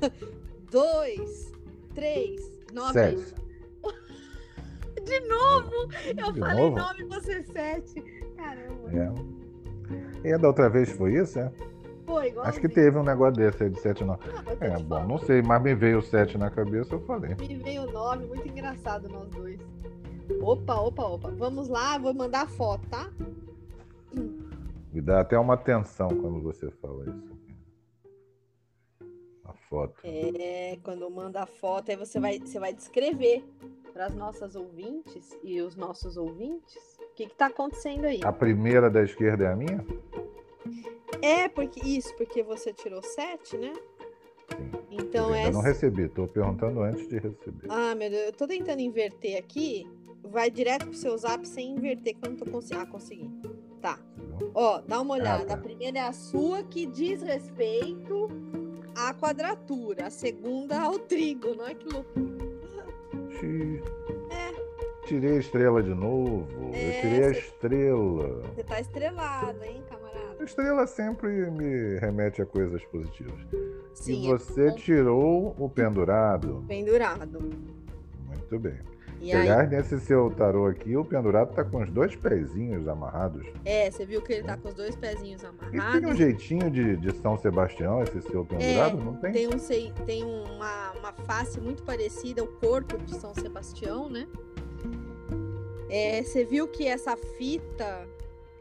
dois, 0.70 1.53
três, 1.94 2.40
nove. 2.72 2.92
Sete. 2.92 3.35
De 5.05 5.20
novo! 5.20 5.72
Eu 6.16 6.33
De 6.33 6.38
falei 6.40 6.64
novo? 6.70 6.77
nove 6.77 7.03
e 7.03 7.07
você 7.07 7.42
sete. 7.44 8.01
Caramba. 8.37 8.90
É. 10.25 10.29
E 10.29 10.38
da 10.38 10.48
outra 10.48 10.70
vez 10.70 10.92
foi 10.92 11.14
isso, 11.14 11.38
é? 11.38 11.53
Foi 12.07 12.29
igual. 12.29 12.46
Acho 12.46 12.61
que 12.61 12.68
teve 12.68 12.96
um 12.98 13.03
negócio 13.03 13.35
desse 13.35 13.64
aí 13.64 13.70
de 13.70 13.81
7 13.81 14.05
não. 14.05 14.14
Ah, 14.14 14.44
É, 14.61 14.79
bom, 14.79 15.05
não 15.07 15.18
sei, 15.18 15.40
mas 15.42 15.62
me 15.62 15.75
veio 15.75 15.98
o 15.98 16.03
7 16.03 16.37
na 16.38 16.51
cabeça, 16.51 16.94
eu 16.94 17.01
falei. 17.01 17.35
Me 17.37 17.57
veio 17.57 17.90
nove, 17.90 18.27
muito 18.27 18.46
engraçado 18.46 19.09
nós 19.09 19.29
dois. 19.31 19.59
Opa, 20.40 20.75
opa, 20.75 21.05
opa. 21.05 21.31
Vamos 21.31 21.68
lá, 21.68 21.98
vou 21.98 22.12
mandar 22.14 22.42
a 22.42 22.46
foto, 22.48 22.87
tá? 22.88 23.11
Me 24.92 25.00
dá 25.00 25.20
até 25.20 25.38
uma 25.38 25.57
tensão 25.57 26.09
quando 26.09 26.42
você 26.42 26.70
fala 26.72 27.05
isso. 27.09 27.42
A 29.44 29.55
foto. 29.55 29.94
É, 30.05 30.78
quando 30.83 31.11
manda 31.11 31.42
a 31.42 31.46
foto, 31.46 31.90
aí 31.90 31.96
você 31.96 32.20
vai, 32.20 32.38
você 32.38 32.61
vai 32.61 32.74
descrever 32.74 33.42
para 33.92 34.07
as 34.07 34.14
nossas 34.14 34.55
ouvintes 34.55 35.37
e 35.42 35.61
os 35.62 35.76
nossos 35.76 36.16
ouvintes 36.16 36.98
o 37.00 37.14
que 37.14 37.24
está 37.24 37.46
acontecendo 37.46 38.05
aí. 38.05 38.20
A 38.22 38.33
primeira 38.33 38.90
da 38.90 39.02
esquerda 39.02 39.44
é 39.44 39.52
a 39.52 39.57
minha? 39.57 39.85
É, 41.22 41.48
porque 41.48 41.81
isso, 41.81 42.14
porque 42.16 42.42
você 42.42 42.72
tirou 42.72 43.02
sete, 43.02 43.57
né? 43.57 43.72
Sim. 43.72 44.83
Então 44.90 45.31
eu 45.31 45.35
é. 45.35 45.50
não 45.50 45.62
recebi, 45.62 46.02
estou 46.02 46.28
perguntando 46.28 46.83
antes 46.83 47.09
de 47.09 47.18
receber. 47.18 47.66
Ah, 47.68 47.94
meu 47.94 48.11
Deus, 48.11 48.26
eu 48.26 48.33
tô 48.33 48.46
tentando 48.46 48.81
inverter 48.81 49.38
aqui. 49.38 49.87
Vai 50.24 50.50
direto 50.50 50.87
pro 50.87 50.94
seu 50.94 51.16
zap 51.16 51.46
sem 51.46 51.72
inverter, 51.72 52.14
que 52.14 52.26
eu 52.26 52.31
não 52.31 52.37
tô 52.38 52.46
conseguindo. 52.46 52.83
Ah, 52.83 52.87
consegui. 52.87 53.31
Tá. 53.81 53.98
Ó, 54.55 54.81
dá 54.87 55.00
uma 55.00 55.14
olhada. 55.14 55.44
tá. 55.46 55.55
A 55.55 55.59
primeira 55.59 55.98
é 55.98 56.02
a 56.02 56.12
sua, 56.12 56.62
que 56.62 56.87
diz 56.87 57.22
respeito 57.22 58.28
à 58.96 59.12
quadratura. 59.14 60.07
A 60.07 60.11
segunda 60.11 60.81
ao 60.81 60.98
trigo, 60.98 61.55
não 61.55 61.66
é 61.66 61.74
que 61.74 61.88
loucura. 61.88 62.42
Xi. 63.38 63.83
É. 64.31 65.07
Tirei 65.07 65.37
a 65.37 65.40
estrela 65.40 65.83
de 65.83 65.94
novo. 65.94 66.46
É, 66.72 66.98
eu 66.98 67.00
tirei 67.00 67.24
a 67.24 67.35
cê- 67.35 67.40
estrela. 67.40 68.42
Você 68.55 68.62
tá 68.64 68.81
estrelado, 68.81 69.64
hein, 69.64 69.83
camarada? 69.88 70.37
A 70.40 70.44
estrela 70.44 70.87
sempre 70.87 71.50
me 71.50 71.98
remete 71.98 72.40
a 72.42 72.46
coisas 72.46 72.85
positivas. 72.87 73.35
Sim, 73.94 74.24
e 74.24 74.28
você 74.28 74.68
é 74.68 74.72
tirou 74.72 75.55
o 75.59 75.68
pendurado. 75.68 76.64
pendurado. 76.68 77.40
Muito 78.26 78.59
bem. 78.59 78.78
E 79.24 79.30
aí, 79.32 79.38
Aliás, 79.48 79.70
nesse 79.70 80.00
seu 80.00 80.28
tarô 80.30 80.66
aqui, 80.66 80.96
o 80.96 81.04
pendurado 81.04 81.54
tá 81.54 81.62
com 81.64 81.80
os 81.80 81.88
dois 81.90 82.16
pezinhos 82.16 82.88
amarrados. 82.88 83.46
é, 83.64 83.88
você 83.88 84.04
viu 84.04 84.20
que 84.20 84.32
ele 84.32 84.42
tá 84.42 84.56
com 84.56 84.66
os 84.68 84.74
dois 84.74 84.96
pezinhos 84.96 85.42
E 85.42 85.46
tem 85.46 85.78
um 85.78 85.80
amarrados. 85.80 86.16
jeitinho 86.18 86.68
de, 86.68 86.96
de 86.96 87.14
São 87.14 87.38
Sebastião, 87.38 88.02
esse 88.02 88.20
seu 88.22 88.44
pendurado, 88.44 88.96
não 88.96 89.14
tem? 89.14 89.30
É, 89.30 89.32
Tem, 89.35 89.46
um, 89.46 89.92
tem 90.04 90.24
uma, 90.24 90.90
uma 90.98 91.12
face 91.24 91.61
muito 91.61 91.85
parecida, 91.85 92.42
o 92.42 92.48
corpo 92.48 92.98
de 92.98 93.14
São 93.14 93.32
Sebastião, 93.32 94.08
né? 94.08 94.26
É, 95.88 96.20
você 96.22 96.44
viu 96.44 96.66
que 96.66 96.88
essa 96.88 97.16
fita 97.16 98.08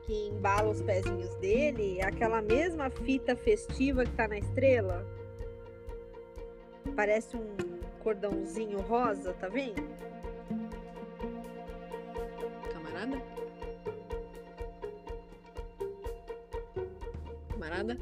que 0.04 0.28
embala 0.28 0.70
os 0.70 0.82
pezinhos 0.84 1.34
dele 1.38 1.98
é 2.00 2.06
aquela 2.06 2.40
mesma 2.42 2.90
fita 2.92 3.36
festiva 3.36 4.04
que 4.04 4.12
tá 4.12 4.28
na 4.28 4.38
estrela? 4.38 5.04
Parece 6.96 7.36
um 7.36 7.56
cordãozinho 8.04 8.80
rosa, 8.82 9.34
tá 9.34 9.48
vendo? 9.48 9.82
Camarada? 12.92 13.22
Camarada? 17.50 17.98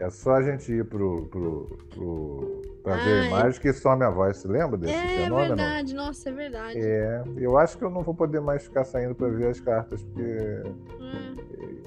É 0.00 0.10
só 0.10 0.34
a 0.34 0.42
gente 0.42 0.70
ir 0.72 0.84
pro, 0.84 1.26
pro, 1.26 1.78
pro, 1.90 2.62
pra 2.84 2.96
ver 2.96 3.20
a 3.20 3.24
é. 3.24 3.26
imagem 3.26 3.60
que 3.60 3.72
some 3.72 4.04
a 4.04 4.10
voz. 4.10 4.36
Você 4.36 4.48
lembra 4.48 4.76
desse 4.78 4.92
É 4.94 5.08
fenômeno? 5.08 5.56
verdade, 5.56 5.94
nossa, 5.94 6.28
é 6.28 6.32
verdade. 6.32 6.78
É, 6.80 7.22
eu 7.36 7.56
acho 7.58 7.76
que 7.76 7.84
eu 7.84 7.90
não 7.90 8.02
vou 8.02 8.14
poder 8.14 8.40
mais 8.40 8.62
ficar 8.64 8.84
saindo 8.84 9.14
para 9.14 9.28
ver 9.28 9.48
as 9.48 9.60
cartas, 9.60 10.02
porque 10.02 10.62
Hum, 11.00 11.36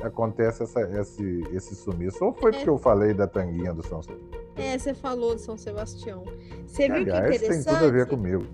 acontece 0.02 0.64
essa, 0.64 0.82
esse, 1.00 1.44
esse 1.54 1.74
sumiço. 1.76 2.24
Ou 2.26 2.34
foi 2.34 2.52
É. 2.52 2.54
porque 2.56 2.70
eu 2.70 2.78
falei 2.78 3.14
da 3.14 3.28
tanguinha 3.28 3.74
do 3.74 3.82
São 3.86 4.02
Sebastião? 4.02 4.42
É, 4.58 4.78
você 4.78 4.94
falou 4.94 5.34
de 5.36 5.42
São 5.42 5.58
Sebastião. 5.58 6.26
Você 6.68 6.88
viu 6.88 7.06
que 7.06 7.12
Aliás, 7.12 7.28
tem 7.28 7.36
interessante? 7.48 7.74
tudo 7.78 7.86
a 7.86 7.92
ver 7.92 8.08
comigo. 8.08 8.46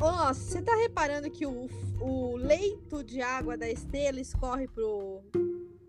Ó, 0.00 0.34
você 0.34 0.60
tá 0.62 0.74
reparando 0.76 1.30
que 1.30 1.46
o, 1.46 1.68
o 2.00 2.36
leito 2.36 3.04
de 3.04 3.22
água 3.22 3.56
da 3.56 3.70
estrela 3.70 4.20
escorre 4.20 4.66
pro, 4.68 5.22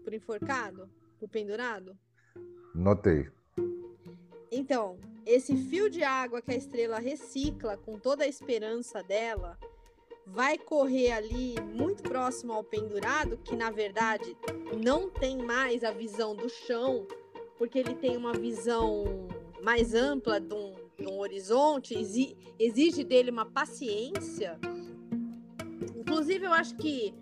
pro 0.04 0.16
enforcado? 0.16 0.90
Pro 1.18 1.28
pendurado? 1.28 1.98
Notei. 2.76 3.28
Então, 4.52 4.98
esse 5.26 5.56
fio 5.56 5.90
de 5.90 6.04
água 6.04 6.42
que 6.42 6.52
a 6.52 6.56
estrela 6.56 7.00
recicla 7.00 7.76
com 7.76 7.98
toda 8.00 8.24
a 8.24 8.28
esperança 8.28 9.04
dela 9.04 9.58
vai 10.26 10.58
correr 10.58 11.12
ali 11.12 11.56
muito 11.74 12.04
próximo 12.04 12.54
ao 12.54 12.64
pendurado, 12.64 13.38
que 13.38 13.56
na 13.56 13.72
verdade 13.72 14.38
não 14.84 15.10
tem 15.10 15.38
mais 15.38 15.84
a 15.84 15.92
visão 15.92 16.36
do 16.36 16.50
chão, 16.50 17.08
porque 17.58 17.80
ele 17.80 17.96
tem 17.96 18.16
uma 18.16 18.34
visão 18.34 19.28
mais 19.62 19.94
ampla 19.94 20.40
de 20.40 20.54
um, 20.54 20.74
um 21.10 21.20
horizonte, 21.20 21.94
exi- 21.98 22.36
exige 22.60 23.04
dele 23.04 23.32
uma 23.32 23.46
paciência. 23.46 24.60
Inclusive, 25.96 26.46
eu 26.46 26.54
acho 26.54 26.76
que 26.76 27.14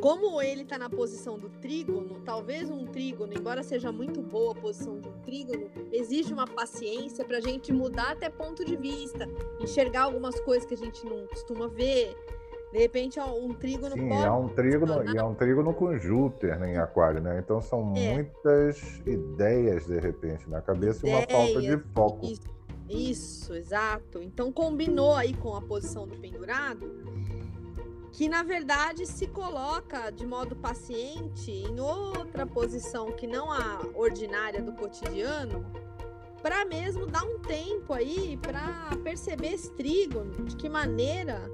como 0.00 0.42
ele 0.42 0.62
está 0.62 0.76
na 0.76 0.90
posição 0.90 1.38
do 1.38 1.48
trígono, 1.48 2.20
talvez 2.24 2.70
um 2.70 2.84
trígono, 2.86 3.32
embora 3.32 3.62
seja 3.62 3.90
muito 3.90 4.20
boa 4.20 4.52
a 4.52 4.54
posição 4.54 5.00
de 5.00 5.08
um 5.08 5.18
trígono, 5.22 5.70
exige 5.90 6.34
uma 6.34 6.46
paciência 6.46 7.24
para 7.24 7.38
a 7.38 7.40
gente 7.40 7.72
mudar 7.72 8.12
até 8.12 8.28
ponto 8.28 8.62
de 8.64 8.76
vista, 8.76 9.26
enxergar 9.58 10.02
algumas 10.02 10.38
coisas 10.40 10.66
que 10.66 10.74
a 10.74 10.76
gente 10.76 11.04
não 11.06 11.26
costuma 11.28 11.66
ver. 11.68 12.14
De 12.72 12.78
repente, 12.78 13.18
um 13.20 13.54
trígono 13.54 13.94
Sim, 13.94 14.08
pode. 14.08 14.22
é 14.22 14.30
um 14.30 14.48
trígono, 14.48 15.14
e 15.14 15.16
é 15.16 15.22
um 15.24 15.34
trígono 15.34 15.72
com 15.72 15.96
Júpiter 15.96 16.58
né, 16.58 16.74
em 16.74 16.76
aquário, 16.76 17.22
né? 17.22 17.40
Então 17.42 17.62
são 17.62 17.94
É. 17.96 18.12
muitas 18.12 19.00
ideias, 19.06 19.86
de 19.86 19.98
repente, 19.98 20.50
na 20.50 20.60
cabeça 20.60 21.06
e 21.06 21.10
uma 21.10 21.22
falta 21.22 21.60
de 21.60 21.66
Ideias, 21.68 21.82
foco. 21.94 22.26
Isso, 22.26 22.42
isso, 22.88 23.54
exato. 23.54 24.22
Então 24.22 24.52
combinou 24.52 25.14
aí 25.14 25.34
com 25.34 25.54
a 25.54 25.60
posição 25.60 26.06
do 26.06 26.16
pendurado, 26.16 27.04
que 28.12 28.28
na 28.28 28.42
verdade 28.42 29.06
se 29.06 29.26
coloca 29.26 30.10
de 30.10 30.26
modo 30.26 30.56
paciente 30.56 31.50
em 31.50 31.78
outra 31.80 32.46
posição 32.46 33.12
que 33.12 33.26
não 33.26 33.50
a 33.52 33.80
ordinária 33.94 34.62
do 34.62 34.72
cotidiano, 34.72 35.66
para 36.42 36.64
mesmo 36.64 37.06
dar 37.06 37.24
um 37.24 37.38
tempo 37.40 37.92
aí 37.92 38.36
para 38.36 38.96
perceber 39.02 39.54
esse 39.54 39.70
trígono, 39.72 40.30
de 40.44 40.54
que 40.56 40.68
maneira, 40.68 41.50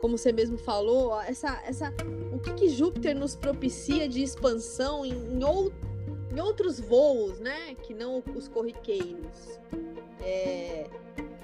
como 0.00 0.18
você 0.18 0.30
mesmo 0.30 0.58
falou, 0.58 1.18
essa, 1.22 1.60
essa, 1.64 1.94
o 2.32 2.38
que, 2.38 2.52
que 2.52 2.68
Júpiter 2.68 3.16
nos 3.16 3.34
propicia 3.34 4.08
de 4.08 4.22
expansão 4.22 5.04
em, 5.06 5.12
em 5.12 5.42
ou- 5.42 5.72
em 6.34 6.40
outros 6.40 6.80
voos, 6.80 7.38
né? 7.40 7.74
Que 7.82 7.92
não 7.94 8.22
os 8.34 8.48
corriqueiros. 8.48 9.58
É, 10.20 10.86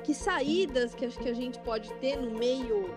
que 0.04 0.14
saídas 0.14 0.94
que 0.94 1.04
acho 1.04 1.18
que 1.18 1.28
a 1.28 1.34
gente 1.34 1.58
pode 1.60 1.92
ter 1.94 2.16
no 2.16 2.30
meio 2.38 2.88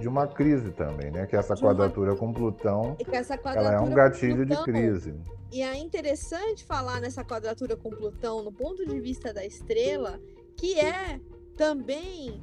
De 0.00 0.08
uma 0.08 0.26
crise 0.26 0.70
também, 0.72 1.10
né? 1.10 1.26
Que 1.26 1.36
essa 1.36 1.54
De 1.54 1.62
uma- 1.62 1.70
quadratura 1.70 2.16
com 2.16 2.32
Plutão, 2.32 2.96
com 2.96 3.16
essa 3.16 3.34
ela 3.34 3.42
quadratura 3.42 3.76
é 3.76 3.80
um 3.80 3.90
gatilho 3.94 4.44
de 4.44 4.54
Plutão. 4.54 4.64
crise. 4.64 5.14
E 5.52 5.62
é 5.62 5.76
interessante 5.76 6.64
falar 6.64 7.00
nessa 7.00 7.22
quadratura 7.24 7.76
com 7.76 7.90
Plutão 7.90 8.42
no 8.42 8.50
ponto 8.52 8.84
de 8.86 8.98
vista 9.00 9.32
da 9.32 9.44
estrela, 9.44 10.18
que 10.56 10.78
é 10.80 11.20
também 11.56 12.42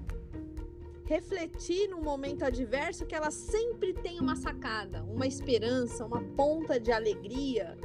refletir 1.06 1.88
num 1.90 2.02
momento 2.02 2.44
adverso 2.46 3.06
que 3.06 3.16
ela 3.16 3.32
sempre 3.32 3.94
tem 3.94 4.20
uma 4.20 4.36
sacada, 4.36 5.04
uma 5.04 5.26
esperança, 5.26 6.06
uma 6.06 6.22
ponta 6.36 6.80
de 6.80 6.92
alegria. 6.92 7.76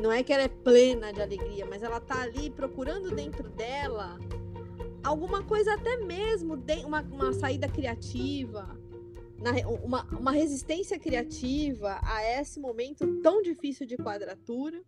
Não 0.00 0.10
é 0.10 0.22
que 0.22 0.32
ela 0.32 0.42
é 0.42 0.48
plena 0.48 1.12
de 1.12 1.22
alegria, 1.22 1.64
mas 1.66 1.82
ela 1.82 2.00
tá 2.00 2.22
ali 2.22 2.50
procurando 2.50 3.14
dentro 3.14 3.48
dela 3.50 4.18
alguma 5.02 5.44
coisa 5.44 5.74
até 5.74 5.96
mesmo, 5.98 6.58
uma, 6.84 7.00
uma 7.02 7.32
saída 7.32 7.68
criativa, 7.68 8.78
uma, 9.82 10.04
uma 10.04 10.32
resistência 10.32 10.98
criativa 10.98 12.00
a 12.02 12.24
esse 12.40 12.58
momento 12.58 13.20
tão 13.20 13.42
difícil 13.42 13.86
de 13.86 13.96
quadratura, 13.96 14.82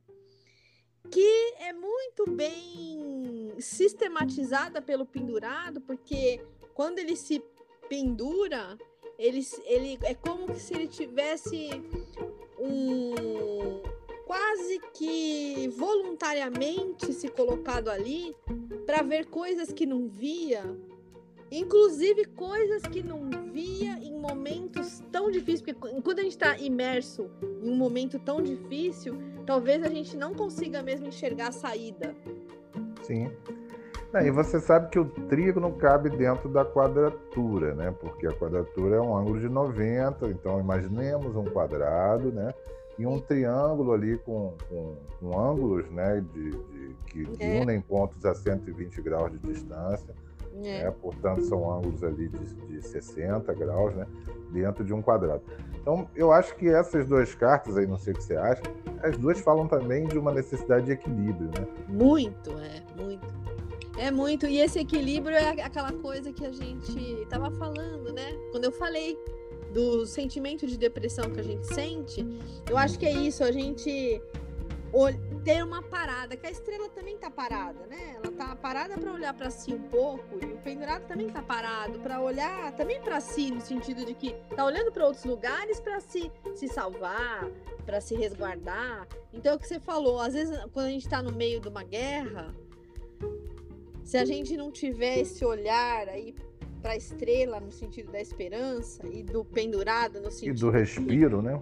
que 1.11 1.55
é 1.61 1.73
muito 1.73 2.29
bem 2.31 3.53
sistematizada 3.59 4.81
pelo 4.81 5.07
pendurado, 5.07 5.81
porque 5.83 6.45
quando 6.75 6.99
ele 6.99 7.15
se 7.15 7.43
pendura, 7.89 8.77
ele, 9.19 9.41
ele 9.65 9.99
é 10.03 10.15
como 10.15 10.55
se 10.57 10.75
ele 10.75 10.89
tivesse 10.89 11.71
um 12.59 13.83
quase 14.27 14.81
que 14.93 15.69
voluntariamente 15.79 17.13
se 17.13 17.29
colocado 17.29 17.89
ali 17.89 18.35
para 18.85 19.01
ver 19.03 19.27
coisas 19.27 19.73
que 19.73 19.87
não 19.87 20.09
via, 20.09 20.63
inclusive 21.51 22.25
coisas 22.25 22.83
que 22.83 23.03
não 23.03 23.31
via 23.53 23.93
em 24.03 24.19
momentos 24.19 25.01
tão 25.13 25.31
difíceis, 25.31 25.61
porque 25.63 25.75
qu- 25.75 26.03
quando 26.03 26.19
a 26.19 26.23
gente 26.23 26.33
está 26.33 26.59
imerso 26.59 27.31
em 27.63 27.71
um 27.71 27.77
momento 27.77 28.19
tão 28.19 28.43
difícil, 28.43 29.17
talvez 29.47 29.83
a 29.85 29.89
gente 29.89 30.17
não 30.17 30.35
consiga 30.35 30.83
mesmo 30.83 31.07
enxergar 31.07 31.49
a 31.49 31.53
saída. 31.53 32.15
Sim. 33.03 33.31
Não, 34.13 34.21
E 34.27 34.31
você 34.33 34.59
sabe 34.61 34.91
que 34.91 34.99
o 34.99 35.05
trígono 35.29 35.73
cabe 35.75 36.11
dentro 36.11 36.49
da 36.49 36.65
quadratura, 36.65 37.75
né? 37.75 37.93
Porque 38.01 38.27
a 38.27 38.33
quadratura 38.33 38.97
é 38.97 39.01
um 39.01 39.17
ângulo 39.17 39.39
de 39.39 39.49
90, 39.49 40.27
então 40.29 40.59
imaginemos 40.59 41.37
um 41.37 41.45
quadrado, 41.45 42.33
né? 42.33 42.53
E 42.99 43.07
um 43.07 43.21
triângulo 43.21 43.93
ali 43.93 44.17
com, 44.19 44.55
com, 44.69 44.95
com 45.21 45.39
ângulos, 45.39 45.91
né? 45.91 46.25
De, 46.33 46.51
de- 46.51 46.97
que, 47.07 47.27
É. 47.39 47.61
unem 47.61 47.81
pontos 47.81 48.25
a 48.25 48.35
120 48.35 49.01
graus 49.03 49.31
de 49.33 49.39
distância. 49.39 50.15
É. 50.63 50.85
Né? 50.85 50.91
Portanto, 51.03 51.43
são 51.45 51.71
ângulos 51.71 52.03
ali 52.03 52.29
de, 52.29 52.55
de 52.67 52.83
60 52.83 53.53
graus, 53.55 53.95
né? 53.95 54.07
Dentro 54.51 54.85
de 54.85 54.95
um 54.95 55.03
quadrado. 55.03 55.43
Então, 55.81 56.09
eu 56.17 56.33
acho 56.33 56.57
que 56.57 56.69
essas 56.69 57.07
duas 57.07 57.35
cartas 57.35 57.77
aí, 57.77 57.87
não 57.87 57.99
sei 57.99 58.13
o 58.13 58.17
que 58.17 58.25
você 58.25 58.37
acha, 58.37 58.63
as 59.03 59.17
duas 59.19 59.39
falam 59.41 59.69
também 59.69 60.07
de 60.07 60.19
uma 60.19 60.33
necessidade 60.33 60.87
de 60.87 60.93
equilíbrio, 60.93 61.49
né? 61.49 61.67
Muito, 61.89 62.51
é, 62.59 62.83
muito. 63.01 63.27
É 63.99 64.11
muito. 64.11 64.47
E 64.47 64.59
esse 64.59 64.79
equilíbrio 64.79 65.37
é 65.37 65.63
aquela 65.63 65.93
coisa 65.93 66.33
que 66.33 66.45
a 66.45 66.53
gente 66.53 66.99
estava 67.23 67.51
falando, 67.53 68.13
né? 68.13 68.33
Quando 68.51 68.65
eu 68.65 68.73
falei 68.73 69.17
do 69.77 70.07
sentimento 70.07 70.67
de 70.67 70.79
depressão 70.79 71.31
que 71.31 71.39
a 71.39 71.43
gente 71.43 71.67
sente, 71.67 72.27
eu 72.67 72.79
acho 72.79 72.99
que 72.99 73.05
é 73.05 73.13
isso, 73.13 73.45
a 73.45 73.53
gente 73.53 74.23
ter 75.45 75.63
uma 75.63 75.83
parada, 75.83 76.35
que 76.35 76.47
a 76.47 76.51
estrela 76.51 76.89
também 76.89 77.19
tá 77.19 77.31
parada, 77.31 77.87
né? 77.87 78.17
Ela 78.17 78.33
tá 78.33 78.57
parada 78.57 78.97
para 78.97 79.13
olhar 79.13 79.35
para 79.35 79.51
si 79.51 79.75
um 79.75 79.83
pouco 79.83 80.39
e 80.43 80.47
o 80.47 80.57
pendurado 80.59 81.07
também 81.07 81.29
tá 81.29 81.43
parado 81.43 81.99
para 81.99 82.23
olhar 82.23 82.75
também 82.75 83.03
para 83.03 83.21
si 83.21 83.51
no 83.51 83.61
sentido 83.61 84.07
de 84.07 84.15
que 84.15 84.35
tá 84.57 84.65
olhando 84.65 84.91
para 84.91 85.05
outros 85.05 85.27
lugares 85.27 85.79
para 85.79 86.01
se 86.01 86.33
se 86.55 86.69
salvar, 86.69 87.47
para 87.85 88.01
se 88.01 88.15
resguardar. 88.15 89.07
Então 89.31 89.53
é 89.53 89.57
o 89.57 89.59
que 89.59 89.69
você 89.69 89.79
falou, 89.79 90.19
às 90.19 90.33
vezes 90.33 90.59
quando 90.73 90.87
a 90.87 90.91
gente 90.91 91.07
tá 91.07 91.23
no 91.23 91.33
meio 91.33 91.61
de 91.61 91.69
uma 91.69 91.83
guerra, 91.83 92.55
se 94.03 94.17
a 94.17 94.25
gente 94.25 94.57
não 94.57 94.73
tiver 94.73 95.19
esse 95.19 95.45
olhar 95.45 96.09
aí 96.09 96.35
para 96.87 96.93
a 96.93 96.97
estrela 96.97 97.59
no 97.59 97.73
sentido 97.73 98.13
da 98.13 98.21
esperança 98.21 99.03
e 99.09 99.21
do 99.21 99.45
pendurado 99.45 100.21
no 100.21 100.31
sentido 100.31 100.57
e 100.57 100.61
do 100.61 100.71
respiro, 100.71 101.43
né? 101.43 101.61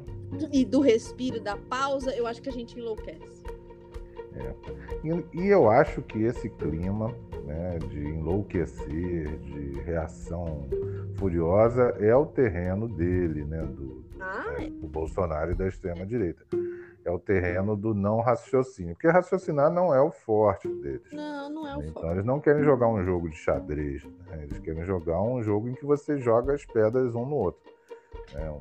E 0.52 0.66
do 0.66 0.80
respiro, 0.80 1.40
da 1.40 1.56
pausa, 1.56 2.14
eu 2.14 2.26
acho 2.26 2.42
que 2.42 2.50
a 2.50 2.52
gente 2.52 2.78
enlouquece. 2.78 3.42
É. 4.36 4.54
E, 5.02 5.40
e, 5.40 5.48
eu 5.48 5.70
acho 5.70 6.02
que 6.02 6.24
esse 6.24 6.50
clima 6.50 7.14
né, 7.46 7.78
de 7.88 8.00
enlouquecer, 8.00 9.38
de 9.38 9.80
reação 9.80 10.68
furiosa, 11.14 11.96
é 12.00 12.14
o 12.14 12.26
terreno 12.26 12.86
dele, 12.86 13.46
né, 13.46 13.64
do, 13.64 14.04
ah, 14.20 14.56
né, 14.58 14.68
do 14.68 14.88
Bolsonaro 14.88 15.52
e 15.52 15.54
da 15.54 15.66
extrema-direita 15.66 16.44
é 16.52 16.56
o 17.14 17.18
terreno 17.18 17.76
do 17.76 17.94
não 17.94 18.20
raciocínio. 18.20 18.94
Porque 18.94 19.08
raciocinar 19.08 19.70
não 19.70 19.94
é 19.94 20.00
o 20.00 20.10
forte 20.10 20.68
deles. 20.68 21.12
Não, 21.12 21.50
não 21.50 21.66
é 21.66 21.76
o 21.76 21.80
então, 21.80 21.92
forte. 21.92 21.98
Então 21.98 22.10
eles 22.12 22.24
não 22.24 22.40
querem 22.40 22.62
jogar 22.62 22.88
um 22.88 23.04
jogo 23.04 23.28
de 23.28 23.36
xadrez. 23.36 24.04
Né? 24.04 24.42
Eles 24.42 24.58
querem 24.58 24.84
jogar 24.84 25.22
um 25.22 25.42
jogo 25.42 25.68
em 25.68 25.74
que 25.74 25.84
você 25.84 26.18
joga 26.18 26.54
as 26.54 26.64
pedras 26.64 27.14
um 27.14 27.24
no 27.24 27.36
outro. 27.36 27.60
É 28.34 28.50
um, 28.50 28.60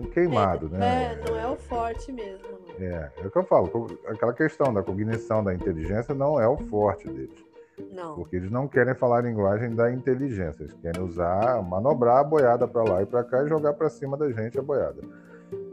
um 0.00 0.04
queimado, 0.10 0.66
é, 0.74 0.78
né? 0.78 1.04
É, 1.12 1.30
não 1.30 1.38
é 1.38 1.46
o 1.46 1.56
forte 1.56 2.12
mesmo. 2.12 2.46
É, 2.78 3.10
é 3.22 3.26
o 3.26 3.30
que 3.30 3.38
eu 3.38 3.44
falo. 3.44 3.98
Aquela 4.06 4.32
questão 4.32 4.72
da 4.72 4.82
cognição, 4.82 5.42
da 5.42 5.54
inteligência, 5.54 6.14
não 6.14 6.40
é 6.40 6.46
o 6.46 6.56
forte 6.56 7.08
deles. 7.08 7.44
Não. 7.92 8.14
Porque 8.14 8.36
eles 8.36 8.50
não 8.50 8.66
querem 8.66 8.94
falar 8.94 9.18
a 9.18 9.22
linguagem 9.22 9.74
da 9.74 9.92
inteligência. 9.92 10.64
Eles 10.64 10.74
querem 10.74 11.02
usar, 11.02 11.62
manobrar 11.62 12.18
a 12.18 12.24
boiada 12.24 12.66
para 12.66 12.82
lá 12.82 13.02
e 13.02 13.06
para 13.06 13.24
cá 13.24 13.42
e 13.42 13.48
jogar 13.48 13.74
para 13.74 13.88
cima 13.88 14.16
da 14.16 14.30
gente 14.30 14.58
a 14.58 14.62
boiada. 14.62 15.02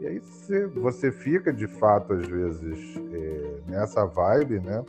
E 0.04 0.06
aí 0.06 0.18
você, 0.18 0.66
você 0.66 1.10
fica, 1.10 1.50
de 1.50 1.66
fato, 1.66 2.12
às 2.12 2.26
vezes, 2.26 2.94
é, 3.10 3.60
nessa 3.66 4.04
vibe, 4.04 4.60
né? 4.60 4.84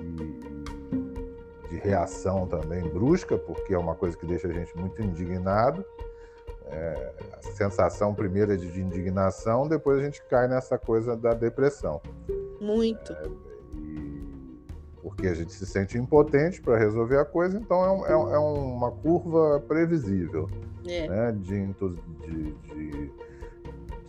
E, 0.00 1.68
de 1.68 1.76
reação 1.78 2.46
também 2.46 2.88
brusca, 2.88 3.36
porque 3.36 3.74
é 3.74 3.78
uma 3.78 3.96
coisa 3.96 4.16
que 4.16 4.24
deixa 4.24 4.46
a 4.46 4.52
gente 4.52 4.78
muito 4.78 5.02
indignado. 5.02 5.84
É, 6.66 7.12
a 7.32 7.42
sensação 7.50 8.14
primeiro 8.14 8.52
é 8.52 8.56
de 8.56 8.80
indignação, 8.80 9.66
depois 9.66 9.98
a 9.98 10.04
gente 10.04 10.22
cai 10.26 10.46
nessa 10.46 10.78
coisa 10.78 11.16
da 11.16 11.34
depressão. 11.34 12.00
Muito. 12.60 13.12
É, 13.12 13.26
e, 13.74 14.22
porque 15.02 15.26
a 15.26 15.34
gente 15.34 15.52
se 15.52 15.66
sente 15.66 15.98
impotente 15.98 16.62
para 16.62 16.78
resolver 16.78 17.18
a 17.18 17.24
coisa, 17.24 17.58
então 17.58 18.06
é, 18.06 18.16
um, 18.16 18.28
é, 18.28 18.34
é 18.34 18.38
uma 18.38 18.92
curva 18.92 19.58
previsível 19.66 20.48
é. 20.86 21.08
né, 21.08 21.32
de, 21.32 21.66
de, 21.66 22.52
de 22.52 23.27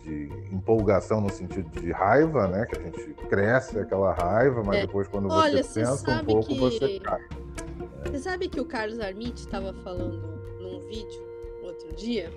de 0.02 0.28
empolgação 0.52 1.20
no 1.20 1.30
sentido 1.30 1.68
de 1.80 1.90
raiva, 1.92 2.48
né? 2.48 2.66
Que 2.66 2.78
a 2.78 2.82
gente 2.82 3.14
cresce 3.28 3.78
aquela 3.78 4.12
raiva, 4.12 4.62
mas 4.62 4.78
é. 4.78 4.86
depois 4.86 5.08
quando 5.08 5.30
Olha, 5.30 5.62
você 5.62 5.80
pensa 5.80 6.22
um 6.22 6.24
pouco, 6.24 6.48
que... 6.48 6.58
você 6.58 7.00
cai. 7.00 7.20
Você 8.04 8.18
sabe 8.18 8.48
que 8.48 8.60
o 8.60 8.64
Carlos 8.64 8.98
Armit 8.98 9.40
estava 9.40 9.72
falando 9.84 10.40
num 10.60 10.80
vídeo 10.88 11.22
outro 11.62 11.94
dia? 11.94 12.30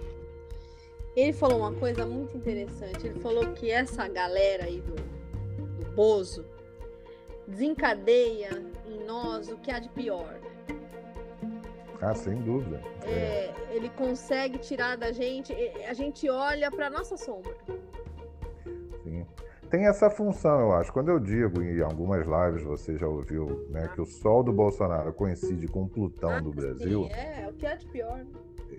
Ele 1.16 1.32
falou 1.32 1.60
uma 1.60 1.74
coisa 1.74 2.06
muito 2.06 2.36
interessante. 2.36 3.08
Ele 3.08 3.20
falou 3.20 3.54
que 3.54 3.70
essa 3.70 4.08
galera 4.08 4.66
aí 4.66 4.82
do, 4.82 4.96
do 4.96 5.92
Bozo 5.92 6.46
desencadeia 7.48 8.64
em 8.86 9.06
nós 9.06 9.50
o 9.50 9.58
que 9.58 9.72
há 9.72 9.80
de 9.80 9.90
pior. 9.90 10.40
Ah, 12.04 12.14
sem 12.14 12.36
dúvida. 12.42 12.82
É, 13.04 13.12
é. 13.12 13.54
Ele 13.72 13.90
consegue 13.90 14.58
tirar 14.58 14.98
da 14.98 15.12
gente, 15.12 15.54
a 15.88 15.94
gente 15.94 16.30
olha 16.30 16.70
para 16.70 16.90
nossa 16.90 17.16
sombra. 17.16 17.56
Sim. 19.04 19.26
Tem 19.70 19.88
essa 19.88 20.10
função, 20.10 20.60
eu 20.60 20.74
acho. 20.74 20.94
Quando 20.94 21.10
eu 21.10 21.20
digo 21.20 21.62
em 21.64 21.82
algumas 21.82 22.28
lives, 22.28 22.64
você 22.64 22.98
já 22.98 23.08
ouviu, 23.08 23.68
né, 23.70 23.90
que 23.96 24.02
o 24.02 24.06
Sol 24.06 24.44
do 24.44 24.54
Bolsonaro 24.54 25.12
coincide 25.14 25.68
com 25.68 25.84
o 25.84 25.90
Plutão 25.90 26.30
ah, 26.30 26.40
do 26.40 26.52
Brasil. 26.52 27.06
Sim, 27.06 27.14
é, 27.14 27.44
é 27.44 27.48
o 27.50 27.54
que 27.54 27.66
é 27.66 27.76
de 27.76 27.86
pior. 27.88 28.20
Né? 28.20 28.26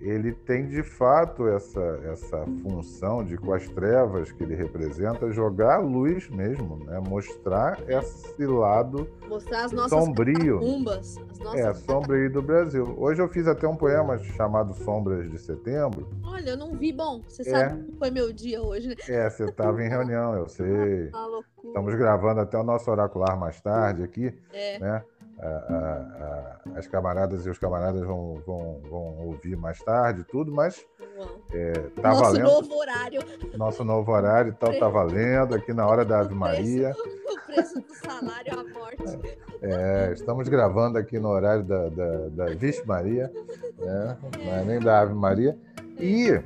Ele 0.07 0.31
tem 0.33 0.67
de 0.67 0.83
fato 0.83 1.47
essa, 1.47 1.99
essa 2.11 2.45
função 2.61 3.23
de, 3.23 3.37
com 3.37 3.53
as 3.53 3.67
trevas 3.69 4.31
que 4.31 4.43
ele 4.43 4.55
representa, 4.55 5.31
jogar 5.31 5.75
a 5.75 5.79
luz 5.79 6.29
mesmo, 6.29 6.77
né? 6.85 7.01
mostrar 7.07 7.79
esse 7.89 8.45
lado 8.45 9.09
mostrar 9.27 9.65
as 9.65 9.71
nossas 9.71 9.99
sombrio. 9.99 10.59
Catacumbas, 10.59 11.17
as 11.31 11.39
nossas 11.39 11.59
é, 11.59 11.73
sombrio 11.73 12.31
do 12.31 12.41
Brasil. 12.41 12.95
Hoje 12.97 13.21
eu 13.21 13.27
fiz 13.27 13.47
até 13.47 13.67
um 13.67 13.75
poema 13.75 14.17
chamado 14.17 14.73
Sombras 14.73 15.29
de 15.29 15.37
Setembro. 15.37 16.07
Olha, 16.23 16.51
eu 16.51 16.57
não 16.57 16.75
vi. 16.75 16.93
Bom, 16.93 17.21
você 17.27 17.41
é. 17.41 17.45
sabe 17.45 17.83
que 17.83 17.97
foi 17.97 18.11
meu 18.11 18.31
dia 18.31 18.61
hoje, 18.61 18.89
né? 18.89 18.95
É, 19.07 19.29
você 19.29 19.45
estava 19.45 19.83
em 19.83 19.89
reunião, 19.89 20.35
eu 20.35 20.47
sei. 20.49 21.09
Ah, 21.13 21.27
Estamos 21.65 21.95
gravando 21.95 22.41
até 22.41 22.57
o 22.57 22.63
nosso 22.63 22.89
oracular 22.91 23.37
mais 23.37 23.59
tarde 23.59 24.03
aqui, 24.03 24.33
é. 24.53 24.79
né? 24.79 25.03
A, 25.39 25.47
a, 25.47 26.79
as 26.79 26.87
camaradas 26.87 27.45
e 27.45 27.49
os 27.49 27.57
camaradas 27.57 28.01
vão, 28.01 28.41
vão, 28.45 28.81
vão 28.89 29.27
ouvir 29.27 29.55
mais 29.55 29.79
tarde 29.79 30.23
tudo, 30.23 30.51
mas 30.51 30.85
é, 31.51 31.73
tá 32.01 32.09
Nosso 32.09 32.21
valendo. 32.23 32.43
novo 32.43 32.75
horário. 32.75 33.21
Nosso 33.57 33.83
novo 33.83 34.11
horário, 34.11 34.55
então 34.55 34.79
tá 34.79 34.87
valendo 34.87 35.55
aqui 35.55 35.73
na 35.73 35.85
hora 35.87 36.05
da 36.05 36.19
Ave 36.19 36.33
Maria. 36.33 36.93
O 37.27 37.45
preço 37.45 37.81
do 37.81 37.93
salário 37.93 38.59
à 38.59 38.63
morte. 38.63 39.19
É, 39.61 40.11
estamos 40.13 40.47
gravando 40.47 40.97
aqui 40.97 41.19
no 41.19 41.29
horário 41.29 41.63
da, 41.63 41.89
da, 41.89 42.29
da 42.29 42.45
Vixe 42.55 42.85
Maria, 42.85 43.31
né? 43.77 44.17
não 44.37 44.53
é 44.53 44.63
nem 44.63 44.79
da 44.79 45.01
Ave 45.01 45.13
Maria. 45.13 45.57
E 45.99 46.41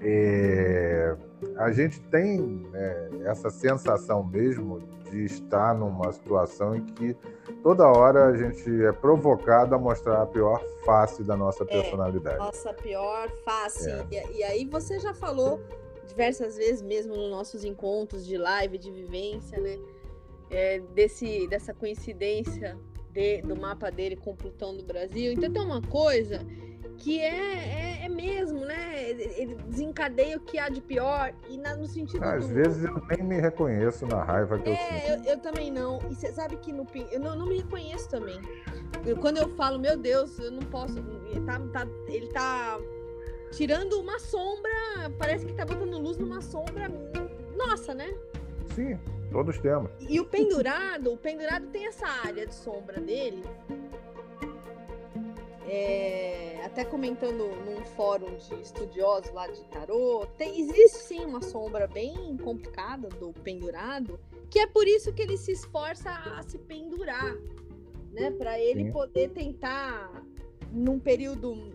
é, 0.00 1.16
a 1.56 1.70
gente 1.70 2.00
tem 2.00 2.66
é, 2.74 3.08
essa 3.24 3.50
sensação 3.50 4.24
mesmo 4.24 4.95
de 5.10 5.24
estar 5.24 5.74
numa 5.74 6.12
situação 6.12 6.74
em 6.74 6.84
que 6.84 7.16
toda 7.62 7.86
hora 7.86 8.26
a 8.26 8.36
gente 8.36 8.68
é 8.84 8.92
provocado 8.92 9.74
a 9.74 9.78
mostrar 9.78 10.22
a 10.22 10.26
pior 10.26 10.62
face 10.84 11.22
da 11.22 11.36
nossa 11.36 11.64
é, 11.64 11.66
personalidade. 11.66 12.38
Nossa 12.38 12.72
pior 12.72 13.30
face. 13.44 13.90
É. 13.90 14.06
E, 14.10 14.38
e, 14.38 14.42
aí 14.44 14.64
você 14.64 14.98
já 14.98 15.14
falou 15.14 15.60
diversas 16.06 16.56
vezes 16.56 16.82
mesmo 16.82 17.16
nos 17.16 17.30
nossos 17.30 17.64
encontros 17.64 18.24
de 18.26 18.36
live, 18.36 18.78
de 18.78 18.90
vivência, 18.90 19.60
né? 19.60 19.78
É, 20.48 20.78
desse, 20.94 21.48
dessa 21.48 21.74
coincidência 21.74 22.78
de, 23.10 23.42
do 23.42 23.56
mapa 23.56 23.90
dele 23.90 24.14
com 24.14 24.30
o 24.30 24.36
Plutão 24.36 24.76
do 24.76 24.84
Brasil. 24.84 25.32
Então 25.32 25.52
tem 25.52 25.62
uma 25.62 25.82
coisa 25.82 26.46
que 26.96 27.20
é, 27.20 28.00
é, 28.00 28.04
é, 28.04 28.08
mesmo, 28.08 28.60
né? 28.64 29.10
Ele 29.10 29.54
desencadeia 29.66 30.36
o 30.36 30.40
que 30.40 30.58
há 30.58 30.68
de 30.68 30.80
pior 30.80 31.32
e 31.48 31.56
na, 31.58 31.76
no 31.76 31.86
sentido. 31.86 32.24
Às 32.24 32.48
do... 32.48 32.54
vezes 32.54 32.84
eu 32.84 33.02
nem 33.10 33.22
me 33.22 33.40
reconheço 33.40 34.06
na 34.06 34.22
raiva 34.22 34.58
que 34.58 34.70
é, 34.70 34.72
eu 34.72 34.76
sinto. 34.76 35.28
Eu, 35.28 35.34
eu 35.34 35.40
também 35.40 35.70
não. 35.70 35.98
E 36.10 36.14
você 36.14 36.32
sabe 36.32 36.56
que 36.56 36.72
no 36.72 36.86
eu 37.10 37.20
não, 37.20 37.36
não 37.36 37.46
me 37.46 37.58
reconheço 37.58 38.08
também. 38.08 38.40
Eu, 39.04 39.16
quando 39.16 39.36
eu 39.36 39.54
falo, 39.56 39.78
meu 39.78 39.96
Deus, 39.96 40.38
eu 40.38 40.50
não 40.50 40.62
posso. 40.62 40.98
Ele 41.30 41.40
tá, 41.44 41.60
tá, 41.72 41.86
ele 42.08 42.26
tá 42.28 42.78
tirando 43.50 44.00
uma 44.00 44.18
sombra, 44.18 44.70
parece 45.18 45.46
que 45.46 45.52
tá 45.52 45.64
botando 45.64 45.98
luz 45.98 46.16
numa 46.16 46.40
sombra. 46.40 46.90
Nossa, 47.56 47.94
né? 47.94 48.14
Sim, 48.74 48.98
todos 49.30 49.58
temos. 49.58 49.90
E 50.00 50.18
o 50.20 50.24
pendurado, 50.24 51.12
o 51.12 51.16
pendurado 51.16 51.66
tem 51.68 51.86
essa 51.86 52.06
área 52.06 52.46
de 52.46 52.54
sombra 52.54 53.00
dele 53.00 53.42
é, 55.68 56.60
até 56.64 56.84
comentando 56.84 57.48
num 57.64 57.84
fórum 57.84 58.36
de 58.36 58.54
estudiosos 58.62 59.32
lá 59.32 59.48
de 59.48 59.64
tarô, 59.64 60.26
tem, 60.38 60.60
existe 60.60 60.98
sim 60.98 61.24
uma 61.24 61.42
sombra 61.42 61.86
bem 61.86 62.36
complicada 62.36 63.08
do 63.08 63.32
pendurado, 63.32 64.18
que 64.48 64.60
é 64.60 64.66
por 64.66 64.86
isso 64.86 65.12
que 65.12 65.22
ele 65.22 65.36
se 65.36 65.52
esforça 65.52 66.10
a 66.10 66.42
se 66.42 66.58
pendurar, 66.58 67.36
né? 68.12 68.30
Para 68.30 68.58
ele 68.58 68.84
sim. 68.84 68.92
poder 68.92 69.30
tentar, 69.30 70.24
num 70.70 70.98
período 71.00 71.72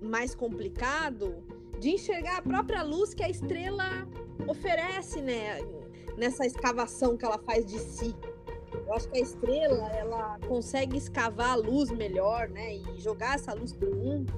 mais 0.00 0.34
complicado, 0.34 1.44
de 1.78 1.90
enxergar 1.90 2.38
a 2.38 2.42
própria 2.42 2.82
luz 2.82 3.14
que 3.14 3.22
a 3.22 3.28
estrela 3.28 4.08
oferece, 4.48 5.20
né? 5.20 5.58
Nessa 6.16 6.44
escavação 6.46 7.16
que 7.16 7.24
ela 7.24 7.38
faz 7.38 7.64
de 7.64 7.78
si. 7.78 8.14
Eu 8.86 8.94
acho 8.94 9.08
que 9.08 9.18
a 9.18 9.20
estrela, 9.20 9.88
ela 9.90 10.38
consegue 10.46 10.96
escavar 10.96 11.50
a 11.50 11.54
luz 11.54 11.90
melhor, 11.90 12.48
né? 12.48 12.74
E 12.76 13.00
jogar 13.00 13.36
essa 13.36 13.54
luz 13.54 13.72
para 13.72 13.88
o 13.88 13.94
mundo, 13.94 14.32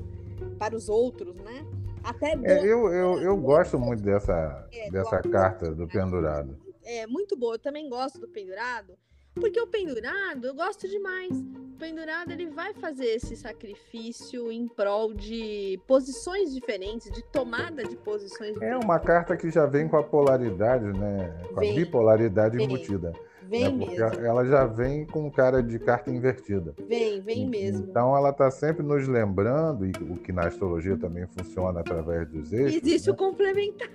para 0.59 0.75
os 0.77 0.89
outros, 0.89 1.37
né? 1.37 1.67
Até 2.07 2.35
é, 2.45 2.61
eu, 2.61 2.93
eu, 2.93 3.21
eu 3.21 3.37
gosto 3.37 3.79
muito 3.79 4.01
dessa, 4.01 4.69
é, 4.73 4.91
dessa 4.91 5.19
do 5.19 5.29
carta 5.29 5.75
do 5.75 5.89
pendurado. 5.89 6.57
É 6.85 7.05
muito 7.05 7.37
boa. 7.37 7.57
Eu 7.57 7.59
também 7.59 7.89
gosto 7.89 8.21
do 8.21 8.29
pendurado, 8.29 8.95
porque 9.35 9.61
o 9.61 9.67
pendurado 9.67 10.47
eu 10.47 10.55
gosto 10.55 10.89
demais. 10.89 11.33
O 11.33 11.79
pendurado 11.79 12.31
ele 12.31 12.47
vai 12.47 12.73
fazer 12.75 13.07
esse 13.07 13.35
sacrifício 13.35 14.53
em 14.53 14.69
prol 14.69 15.13
de 15.13 15.81
posições 15.85 16.55
diferentes, 16.55 17.11
de 17.11 17.25
tomada 17.25 17.83
de 17.83 17.97
posições 17.97 18.55
diferentes. 18.55 18.83
É 18.83 18.85
uma 18.85 19.01
carta 19.01 19.37
que 19.37 19.51
já 19.51 19.67
vem 19.67 19.89
com 19.89 19.97
a 19.97 20.03
polaridade, 20.05 20.87
né? 20.87 21.37
Com 21.49 21.61
vem, 21.61 21.73
a 21.73 21.75
bipolaridade 21.75 22.57
vem. 22.57 22.67
embutida. 22.67 23.13
Vem 23.49 23.77
né? 23.77 23.87
mesmo. 23.87 24.25
Ela 24.25 24.45
já 24.45 24.67
vem 24.67 25.07
com 25.07 25.31
cara 25.31 25.63
de 25.63 25.79
carta 25.79 26.11
invertida. 26.11 26.75
Vem, 26.89 27.21
vem 27.21 27.49
mesmo. 27.49 27.87
Então 27.89 28.17
ela 28.17 28.31
está 28.31 28.51
sempre 28.51 28.85
nos 28.85 29.07
lembrando, 29.07 29.87
e 29.87 29.93
o 30.03 30.17
que 30.17 30.33
na 30.33 30.47
astrologia 30.47 30.97
também 30.97 31.27
funciona 31.27 31.81
através 31.81 32.29
dos 32.29 32.53
eixos. 32.53 32.83
Existe 32.83 33.09
né? 33.09 33.13
o 33.13 33.17
complementar. 33.17 33.89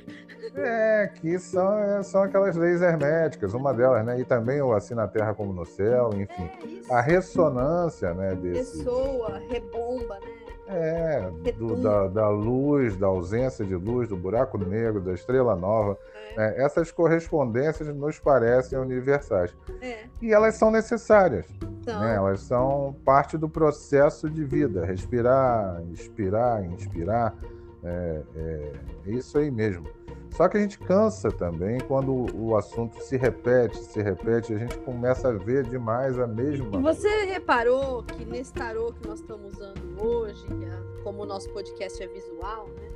É, 0.56 1.12
que 1.16 1.38
são, 1.40 1.78
é, 1.78 2.04
são 2.04 2.24
aquelas 2.24 2.56
leis 2.56 2.82
herméticas, 2.82 3.54
uma 3.54 3.74
delas, 3.74 4.06
né? 4.06 4.20
E 4.20 4.26
também 4.26 4.62
o 4.62 4.74
assim 4.74 4.94
na 4.94 5.08
Terra 5.08 5.34
como 5.34 5.54
no 5.54 5.66
céu, 5.66 6.10
enfim. 6.14 6.50
É, 6.90 6.94
a 6.94 7.02
ressonância, 7.02 8.14
né? 8.14 8.36
Desse... 8.36 8.80
Pessoa, 8.80 9.42
rebomba, 9.50 10.20
né? 10.20 10.41
É, 10.74 11.30
do, 11.58 11.76
da, 11.76 12.08
da, 12.08 12.30
luz, 12.30 12.96
da 12.96 13.08
ausência 13.08 13.66
de 13.66 13.76
luz, 13.76 14.08
do 14.08 14.16
buraco 14.16 14.58
negro, 14.58 15.02
da 15.02 15.14
estrela 15.14 15.56
nova. 15.56 15.98
É. 16.34 16.38
Né? 16.38 16.54
Essas 16.64 16.92
correspondências 16.92 17.94
nos 17.94 18.20
parecem 18.20 18.80
universais. 18.80 19.54
É. 19.82 20.06
E 20.22 20.32
elas 20.32 20.56
são 20.56 20.72
necessárias. 20.72 21.46
Então... 21.82 22.00
Né? 22.00 22.16
Elas 22.16 22.42
são 22.42 22.96
parte 23.04 23.38
do 23.38 23.50
processo 23.50 24.30
de 24.30 24.44
vida. 24.44 24.86
Respirar, 24.86 25.82
inspirar, 25.90 26.64
inspirar. 26.64 27.36
É, 27.84 28.22
é, 28.36 28.74
é 29.08 29.12
isso 29.12 29.38
aí 29.38 29.52
mesmo. 29.52 29.88
Só 30.32 30.48
que 30.48 30.58
a 30.58 30.62
gente 30.62 30.80
cansa 30.80 31.30
também 31.30 31.80
quando 31.82 32.26
o 32.36 32.56
assunto 32.56 33.02
se 33.04 33.18
repete, 33.18 33.78
se 33.78 34.02
repete, 34.02 34.54
a 34.54 34.58
gente 34.58 34.78
começa 34.80 35.28
a 35.28 35.32
ver 35.34 35.66
demais 35.66 36.18
a 36.18 36.26
mesma. 36.26 36.80
Você 36.80 37.26
reparou 37.26 38.04
que 38.04 38.24
nesse 38.24 38.54
tarô 38.54 38.94
que 38.94 39.08
nós 39.08 39.20
estamos 39.20 39.54
usando 39.54 40.02
hoje, 40.02 40.46
é, 40.48 41.04
como 41.04 41.24
o 41.24 41.26
nosso 41.26 41.50
podcast 41.50 42.02
é 42.02 42.08
visual, 42.08 42.68
né? 42.70 42.92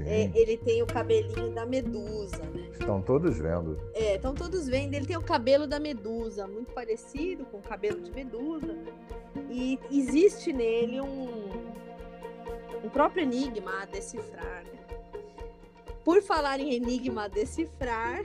É, 0.00 0.30
ele 0.34 0.56
tem 0.56 0.82
o 0.82 0.86
cabelinho 0.86 1.52
da 1.52 1.66
medusa, 1.66 2.42
né? 2.46 2.68
Estão 2.72 3.02
todos 3.02 3.36
vendo. 3.38 3.78
É, 3.92 4.16
estão 4.16 4.34
todos 4.34 4.66
vendo. 4.66 4.94
Ele 4.94 5.04
tem 5.04 5.16
o 5.18 5.22
cabelo 5.22 5.66
da 5.66 5.78
medusa, 5.78 6.46
muito 6.46 6.72
parecido 6.72 7.44
com 7.44 7.58
o 7.58 7.62
cabelo 7.62 8.00
de 8.00 8.10
medusa. 8.10 8.74
E 9.50 9.78
existe 9.90 10.50
nele 10.50 11.00
um, 11.00 11.50
um 12.82 12.88
próprio 12.88 13.22
enigma 13.22 13.82
a 13.82 13.84
decifrar. 13.84 14.64
Né? 14.64 14.81
Por 16.04 16.20
falar 16.22 16.58
em 16.60 16.74
enigma 16.74 17.28
decifrar, 17.28 18.22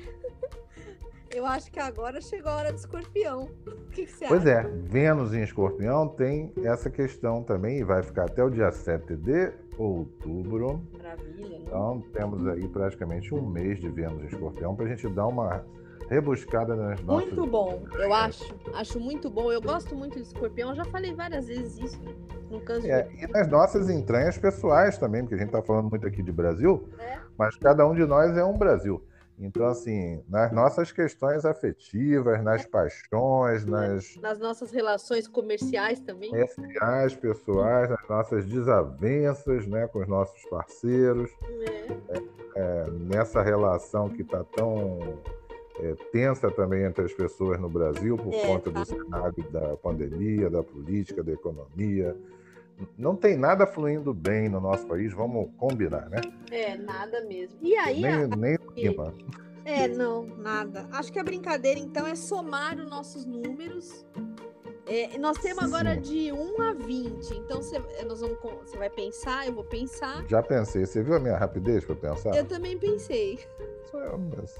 eu 1.34 1.46
acho 1.46 1.72
que 1.72 1.80
agora 1.80 2.20
chegou 2.22 2.52
a 2.52 2.56
hora 2.58 2.74
do 2.74 2.78
escorpião. 2.78 3.50
O 3.68 3.90
que, 3.92 4.06
que 4.06 4.12
você 4.12 4.28
pois 4.28 4.46
acha? 4.48 4.68
é, 4.68 4.72
Vênus 4.84 5.34
em 5.34 5.44
escorpião 5.44 6.08
tem 6.08 6.52
essa 6.64 6.90
questão 6.90 7.44
também 7.44 7.80
e 7.80 7.84
vai 7.84 8.02
ficar 8.02 8.26
até 8.26 8.44
o 8.44 8.50
dia 8.50 8.72
7 8.72 9.16
de 9.16 9.52
outubro. 9.78 10.82
Maravilha, 10.98 11.60
né? 11.60 11.66
Então 11.68 12.04
temos 12.14 12.48
aí 12.48 12.68
praticamente 12.68 13.34
um 13.34 13.46
mês 13.48 13.80
de 13.80 13.90
Vênus 13.90 14.24
em 14.24 14.28
escorpião 14.28 14.76
para 14.76 14.86
a 14.86 14.90
gente 14.90 15.08
dar 15.10 15.28
uma 15.28 15.64
rebuscada 16.10 16.76
nas 16.76 17.02
nossas. 17.02 17.28
Muito 17.28 17.46
bom, 17.46 17.86
eu 17.94 18.14
acho. 18.14 18.56
Acho 18.74 19.00
muito 19.00 19.30
bom. 19.30 19.52
Eu 19.52 19.62
gosto 19.62 19.96
muito 19.96 20.16
de 20.16 20.28
escorpião. 20.28 20.70
Eu 20.70 20.76
já 20.76 20.86
falei 20.86 21.14
várias 21.14 21.48
vezes 21.48 21.78
isso, 21.78 22.04
né? 22.04 22.14
No 22.50 22.62
canso 22.62 22.88
é, 22.88 23.04
de... 23.04 23.24
E 23.24 23.28
nas 23.28 23.48
nossas 23.48 23.90
entranhas 23.90 24.38
pessoais 24.38 24.98
também, 24.98 25.22
porque 25.22 25.36
a 25.36 25.38
gente 25.38 25.48
está 25.48 25.62
falando 25.62 25.90
muito 25.90 26.08
aqui 26.08 26.24
de 26.24 26.32
Brasil, 26.32 26.88
é. 27.00 27.20
mas 27.38 27.56
cada 27.58 27.86
um 27.86 27.94
de 27.94 28.06
nós 28.06 28.36
é 28.38 28.44
um 28.44 28.58
Brasil. 28.58 29.04
Então, 29.40 29.68
assim, 29.68 30.24
nas 30.28 30.52
nossas 30.52 30.92
questões 30.92 31.46
afetivas, 31.46 32.44
nas 32.44 32.64
é. 32.64 32.68
paixões, 32.68 33.66
nas. 33.66 34.16
Nas 34.16 34.40
nossas 34.40 34.72
relações 34.72 35.28
comerciais 35.28 36.00
também. 36.00 36.32
Comerciais, 36.32 37.16
pessoais, 37.16 37.90
nas 37.90 38.08
nossas 38.10 38.46
desavenças 38.46 39.68
né, 39.68 39.88
com 39.88 40.00
os 40.00 40.08
nossos 40.08 40.42
parceiros. 40.50 41.30
É. 42.10 42.38
É, 42.56 42.90
nessa 42.90 43.44
relação 43.44 44.10
que 44.10 44.24
está 44.24 44.44
tão 44.44 45.20
é, 45.80 45.96
tensa 46.12 46.50
também 46.52 46.84
entre 46.84 47.06
as 47.06 47.14
pessoas 47.14 47.60
no 47.60 47.70
Brasil 47.70 48.18
por 48.18 48.34
é, 48.34 48.46
conta 48.46 48.72
tá. 48.72 48.80
do 48.80 48.86
cenário 48.86 49.44
da 49.52 49.78
pandemia, 49.78 50.50
da 50.50 50.64
política, 50.64 51.24
da 51.24 51.32
economia. 51.32 52.16
Não 52.98 53.16
tem 53.16 53.36
nada 53.36 53.66
fluindo 53.66 54.14
bem 54.14 54.50
no 54.50 54.60
nosso 54.60 54.86
país, 54.86 55.14
vamos 55.14 55.50
combinar, 55.58 56.10
né? 56.10 56.22
É, 56.52 56.78
nada 56.78 57.22
mesmo. 57.26 57.58
E 57.62 57.76
aí. 57.76 58.02
Nem, 58.02 58.12
a... 58.12 58.28
nem 58.28 58.58
clima. 58.74 59.14
É, 59.66 59.88
não, 59.88 60.26
nada. 60.38 60.88
Acho 60.92 61.12
que 61.12 61.20
a 61.20 61.24
brincadeira, 61.24 61.80
então, 61.80 62.08
é 62.08 62.16
somar 62.16 62.78
os 62.78 62.90
nossos 62.90 63.26
números 63.26 64.06
é, 64.88 65.18
nós 65.18 65.38
temos 65.40 65.62
agora 65.66 65.96
Sim. 65.96 66.02
de 66.02 66.32
1 66.32 66.62
a 66.62 66.74
20. 66.74 67.34
Então 67.36 67.62
você, 67.62 67.78
nós 68.06 68.22
vamos, 68.22 68.38
você 68.64 68.78
vai 68.78 68.90
pensar, 68.90 69.46
eu 69.46 69.54
vou 69.54 69.66
pensar. 69.66 70.26
Já 70.28 70.42
pensei. 70.42 70.86
Você 70.86 71.04
viu 71.04 71.16
a 71.16 71.20
minha 71.20 71.38
rapidez 71.38 71.84
para 71.84 71.96
pensar? 71.96 72.34
Eu 72.36 72.46
também 72.46 72.78
pensei. 72.78 73.38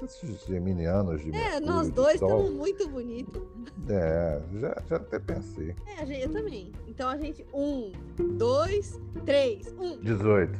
Esses 0.02 0.44
geminianos 0.46 1.22
de 1.22 1.34
É, 1.34 1.60
nós 1.60 1.90
dois 1.90 2.14
estamos 2.14 2.50
muito 2.50 2.88
bonitos. 2.88 3.42
É, 3.88 4.40
já, 4.60 4.76
já 4.88 4.96
até 4.96 5.18
pensei. 5.18 5.74
É, 5.98 6.06
gente, 6.06 6.22
eu 6.22 6.32
também. 6.32 6.72
Então 6.86 7.08
a 7.08 7.16
gente. 7.16 7.46
1, 7.52 7.92
2, 8.36 9.00
3, 9.24 9.74
1. 9.78 10.00
18. 10.00 10.58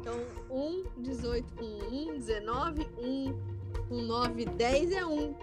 Então 0.00 0.14
1, 0.50 0.84
18 0.98 1.54
com 1.54 1.64
1, 1.64 2.18
19, 2.18 2.88
1 2.98 3.34
com 3.88 4.02
9, 4.02 4.44
10 4.44 4.92
é 4.92 5.06
1. 5.06 5.34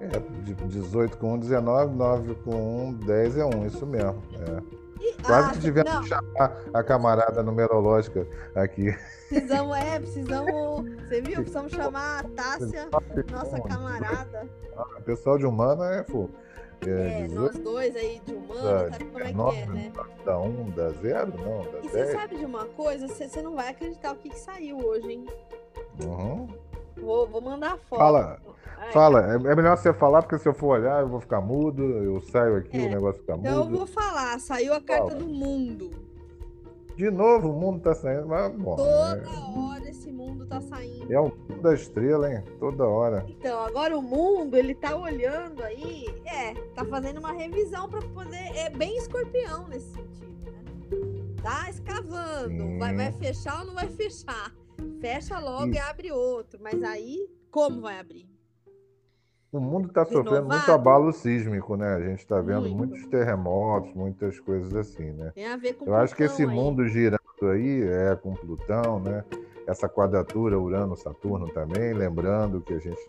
É, 0.00 0.66
18 0.66 1.16
com 1.16 1.34
1, 1.34 1.38
19, 1.38 1.94
9 1.94 2.34
com 2.36 2.88
1, 2.88 2.92
10 2.94 3.38
é 3.38 3.44
1, 3.44 3.66
isso 3.66 3.86
mesmo. 3.86 4.22
É. 4.34 4.83
Quase 5.24 5.52
que 5.54 5.60
tivemos 5.60 5.98
que 6.00 6.08
chamar 6.08 6.60
a 6.72 6.82
camarada 6.82 7.42
numerológica 7.42 8.26
aqui. 8.54 8.94
Precisamos, 9.28 9.76
é, 9.76 9.98
precisamos. 9.98 10.90
Você 11.08 11.20
viu? 11.20 11.36
Precisamos 11.36 11.72
chamar 11.72 12.24
a 12.24 12.28
Tássia, 12.28 12.88
nossa 13.30 13.60
camarada. 13.60 14.48
Ah, 14.76 15.00
pessoal 15.04 15.38
de 15.38 15.46
humana 15.46 15.92
é, 15.94 16.02
pô. 16.02 16.28
É, 16.86 17.22
é 17.22 17.28
nós 17.28 17.56
dois 17.58 17.96
aí 17.96 18.20
de 18.26 18.34
humana, 18.34 18.90
sabe 18.90 19.04
como 19.04 19.20
é 19.20 19.32
que 19.32 19.58
é, 19.58 19.66
né? 19.66 19.92
Dá 20.24 20.38
1, 20.38 20.44
um, 20.44 20.70
dá 20.70 20.90
0? 20.90 21.32
Não, 21.38 21.72
dá 21.72 21.78
E 21.82 21.88
você 21.88 22.12
sabe 22.12 22.36
de 22.36 22.44
uma 22.44 22.66
coisa? 22.66 23.08
Você, 23.08 23.28
você 23.28 23.40
não 23.40 23.54
vai 23.54 23.70
acreditar 23.70 24.12
o 24.12 24.16
que, 24.16 24.28
que 24.28 24.38
saiu 24.38 24.78
hoje, 24.78 25.12
hein? 25.12 25.26
Uhum. 26.04 26.48
Vou, 27.04 27.28
vou 27.28 27.40
mandar 27.40 27.76
foto. 27.88 27.98
Fala. 27.98 28.40
Fala, 28.92 29.32
é, 29.32 29.34
é 29.34 29.56
melhor 29.56 29.76
você 29.76 29.92
falar, 29.92 30.22
porque 30.22 30.38
se 30.38 30.48
eu 30.48 30.54
for 30.54 30.78
olhar, 30.78 31.00
eu 31.00 31.08
vou 31.08 31.20
ficar 31.20 31.40
mudo, 31.40 31.82
eu 31.82 32.20
saio 32.20 32.56
aqui, 32.56 32.78
é. 32.78 32.86
o 32.86 32.90
negócio 32.90 33.20
fica 33.20 33.36
mudo. 33.36 33.48
Então 33.48 33.64
eu 33.64 33.70
vou 33.70 33.86
falar, 33.86 34.38
saiu 34.38 34.74
a 34.74 34.80
carta 34.80 35.08
Fala. 35.08 35.18
do 35.18 35.26
mundo. 35.26 35.90
De 36.96 37.10
novo, 37.10 37.50
o 37.50 37.52
mundo 37.52 37.80
tá 37.80 37.94
saindo, 37.94 38.28
mas 38.28 38.52
bom. 38.54 38.76
Toda 38.76 39.24
é... 39.24 39.58
hora 39.58 39.90
esse 39.90 40.12
mundo 40.12 40.46
tá 40.46 40.60
saindo. 40.60 41.12
É 41.12 41.18
o 41.18 41.24
mundo 41.24 41.60
da 41.60 41.74
estrela, 41.74 42.32
hein? 42.32 42.44
Toda 42.60 42.86
hora. 42.86 43.24
Então, 43.28 43.60
agora 43.64 43.98
o 43.98 44.02
mundo, 44.02 44.56
ele 44.56 44.76
tá 44.76 44.94
olhando 44.94 45.62
aí, 45.64 46.06
é, 46.24 46.54
tá 46.74 46.84
fazendo 46.84 47.18
uma 47.18 47.32
revisão 47.32 47.88
para 47.88 48.00
poder. 48.00 48.56
É 48.56 48.70
bem 48.70 48.96
escorpião 48.96 49.66
nesse 49.66 49.90
sentido, 49.92 50.52
né? 50.52 50.62
Tá 51.42 51.68
escavando. 51.68 52.78
Vai, 52.78 52.94
vai 52.94 53.10
fechar 53.12 53.60
ou 53.60 53.66
não 53.66 53.74
vai 53.74 53.88
fechar? 53.88 54.52
Fecha 55.00 55.38
logo 55.38 55.66
e... 55.66 55.74
e 55.74 55.78
abre 55.78 56.12
outro. 56.12 56.58
Mas 56.62 56.82
aí, 56.82 57.28
como 57.50 57.80
vai 57.80 57.98
abrir? 57.98 58.28
O 59.54 59.60
mundo 59.60 59.86
está 59.86 60.04
sofrendo 60.04 60.48
muito 60.48 60.72
abalo 60.72 61.12
sísmico, 61.12 61.76
né? 61.76 61.94
A 61.94 62.00
gente 62.00 62.18
está 62.18 62.40
vendo 62.40 62.62
muito. 62.62 62.76
muitos 62.76 63.06
terremotos, 63.06 63.94
muitas 63.94 64.40
coisas 64.40 64.74
assim, 64.74 65.12
né? 65.12 65.30
Tem 65.32 65.46
a 65.46 65.56
ver 65.56 65.74
com 65.74 65.86
Eu 65.86 65.94
acho 65.94 66.14
que 66.16 66.24
esse 66.24 66.42
aí. 66.42 66.48
mundo 66.48 66.84
girando 66.88 67.20
aí 67.42 67.82
é 67.82 68.16
com 68.16 68.34
Plutão, 68.34 68.98
né? 68.98 69.24
Essa 69.66 69.88
quadratura 69.88 70.58
Urano-Saturno 70.58 71.48
também, 71.50 71.92
lembrando 71.92 72.60
que 72.60 72.74
a 72.74 72.78
gente 72.78 73.00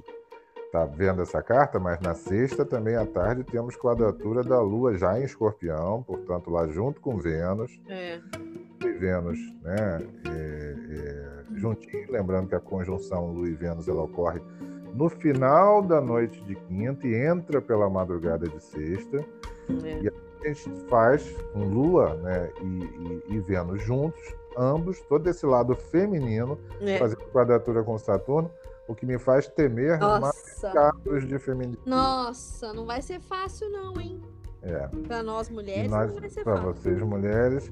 está 0.65 0.85
vendo 0.85 1.21
essa 1.21 1.41
carta, 1.41 1.79
mas 1.79 1.99
na 1.99 2.13
sexta 2.13 2.63
também 2.63 2.95
à 2.95 3.05
tarde 3.05 3.43
temos 3.43 3.75
quadratura 3.75 4.43
da 4.43 4.61
Lua 4.61 4.95
já 4.97 5.19
em 5.19 5.23
Escorpião, 5.23 6.03
portanto 6.03 6.51
lá 6.51 6.67
junto 6.67 7.01
com 7.01 7.17
Vênus. 7.17 7.79
É. 7.87 8.19
E 8.85 8.93
Vênus, 8.93 9.39
né? 9.61 10.07
É, 10.27 10.75
é, 10.89 11.55
juntinho, 11.55 12.11
lembrando 12.11 12.47
que 12.49 12.55
a 12.55 12.59
conjunção 12.59 13.31
Lua 13.31 13.49
e 13.49 13.53
Vênus 13.53 13.87
ela 13.87 14.03
ocorre 14.03 14.41
no 14.93 15.09
final 15.09 15.81
da 15.81 15.99
noite 15.99 16.41
de 16.43 16.55
quinta 16.55 17.05
e 17.05 17.13
entra 17.13 17.61
pela 17.61 17.89
madrugada 17.89 18.47
de 18.47 18.63
sexta. 18.63 19.23
É. 19.83 20.01
E 20.01 20.07
a 20.07 20.47
gente 20.47 20.69
faz 20.89 21.35
com 21.53 21.65
Lua 21.65 22.15
né, 22.15 22.49
e, 22.61 22.65
e, 22.65 23.35
e, 23.35 23.39
Vênus 23.39 23.81
juntos, 23.81 24.21
ambos, 24.57 25.01
todo 25.01 25.27
esse 25.27 25.45
lado 25.45 25.75
feminino, 25.75 26.57
é. 26.81 26.97
fazendo 26.97 27.23
quadratura 27.31 27.83
com 27.83 27.97
Saturno, 27.97 28.49
o 28.87 28.95
que 28.95 29.05
me 29.05 29.17
faz 29.17 29.47
temer 29.47 29.99
Nossa, 29.99 30.71
casos 30.71 31.27
de 31.27 31.39
feminicídio. 31.39 31.89
nossa, 31.89 32.71
não 32.71 32.85
vai 32.85 33.01
ser 33.01 33.19
fácil 33.19 33.69
não, 33.71 33.99
hein? 33.99 34.21
É. 34.61 34.87
Pra 35.07 35.21
nós 35.21 35.49
mulheres 35.49 35.91
nós, 35.91 36.11
não 36.11 36.19
vai 36.19 36.29
ser 36.29 36.43
para 36.43 36.57
fácil. 36.57 36.73
vocês 36.73 37.01
mulheres 37.01 37.71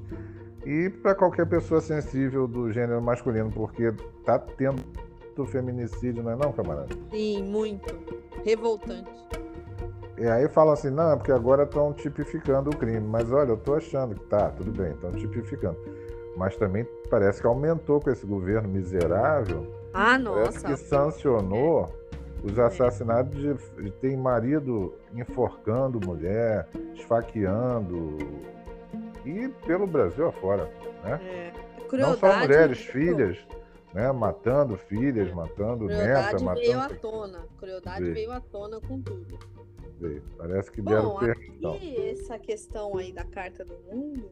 e 0.64 0.88
para 0.90 1.14
qualquer 1.14 1.46
pessoa 1.46 1.80
sensível 1.80 2.46
do 2.46 2.72
gênero 2.72 3.02
masculino, 3.02 3.50
porque 3.50 3.92
tá 4.24 4.38
tendo 4.38 4.82
feminicídio, 5.46 6.22
não 6.22 6.30
é 6.30 6.36
não, 6.36 6.52
camarada? 6.52 6.94
Sim, 7.10 7.42
muito. 7.42 7.92
Revoltante. 8.44 9.10
E 10.16 10.26
aí 10.26 10.48
falam 10.48 10.74
assim, 10.74 10.90
não, 10.90 11.12
é 11.12 11.16
porque 11.16 11.32
agora 11.32 11.64
estão 11.64 11.92
tipificando 11.92 12.70
o 12.70 12.76
crime. 12.76 13.00
Mas 13.00 13.32
olha, 13.32 13.50
eu 13.50 13.56
tô 13.56 13.74
achando 13.74 14.14
que 14.14 14.24
tá, 14.26 14.50
tudo 14.50 14.70
bem, 14.70 14.92
estão 14.92 15.10
tipificando. 15.10 15.76
Mas 16.36 16.56
também 16.56 16.86
parece 17.10 17.40
que 17.40 17.46
aumentou 17.46 18.00
com 18.00 18.10
esse 18.10 18.24
governo 18.24 18.68
miserável. 18.68 19.66
Ah, 19.92 20.18
Parece 20.18 20.62
nossa. 20.62 20.66
que 20.66 20.76
sancionou 20.76 21.92
os 22.42 22.58
assassinatos 22.58 23.36
de, 23.40 23.54
de 23.82 23.90
tem 23.90 24.16
marido 24.16 24.94
enforcando 25.14 26.00
mulher, 26.04 26.68
esfaqueando. 26.94 28.18
E 29.24 29.48
pelo 29.66 29.86
Brasil 29.86 30.26
afora, 30.26 30.64
né? 31.02 31.20
É. 31.22 31.52
Não 31.78 31.88
Crueldade, 31.88 32.18
só 32.20 32.38
mulheres, 32.40 32.78
filhas, 32.78 33.38
né? 33.92 34.10
Matando 34.12 34.76
filhas, 34.76 35.32
matando 35.32 35.86
neta, 35.86 36.36
Crueldade 36.36 36.60
veio 36.60 36.72
à 36.72 36.76
matando. 36.82 37.00
tona. 37.00 37.48
Crueldade 37.58 38.00
Veio. 38.02 38.14
veio 38.14 38.32
à 38.32 38.40
tona 38.40 38.80
com 38.80 39.00
tudo. 39.00 39.38
Parece 40.36 40.70
que 40.70 40.82
deram 40.82 41.10
Bom, 41.10 41.18
permissão. 41.20 41.74
aqui 41.74 42.08
essa 42.10 42.38
questão 42.38 42.96
aí 42.98 43.12
da 43.12 43.24
carta 43.24 43.64
do 43.64 43.74
mundo, 43.90 44.30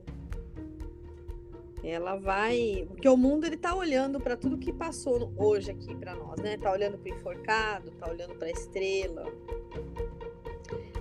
ela 1.83 2.17
vai, 2.17 2.85
porque 2.89 3.09
o 3.09 3.17
mundo 3.17 3.47
ele 3.47 3.57
tá 3.57 3.75
olhando 3.75 4.21
para 4.21 4.37
tudo 4.37 4.59
que 4.59 4.73
passou 4.73 5.33
hoje 5.37 5.71
aqui 5.71 5.95
para 5.97 6.15
nós, 6.15 6.39
né? 6.41 6.57
Tá 6.59 6.71
olhando 6.71 6.99
para 6.99 7.11
enforcado, 7.11 7.91
tá 7.93 8.11
olhando 8.11 8.35
para 8.35 8.51
estrela. 8.51 9.25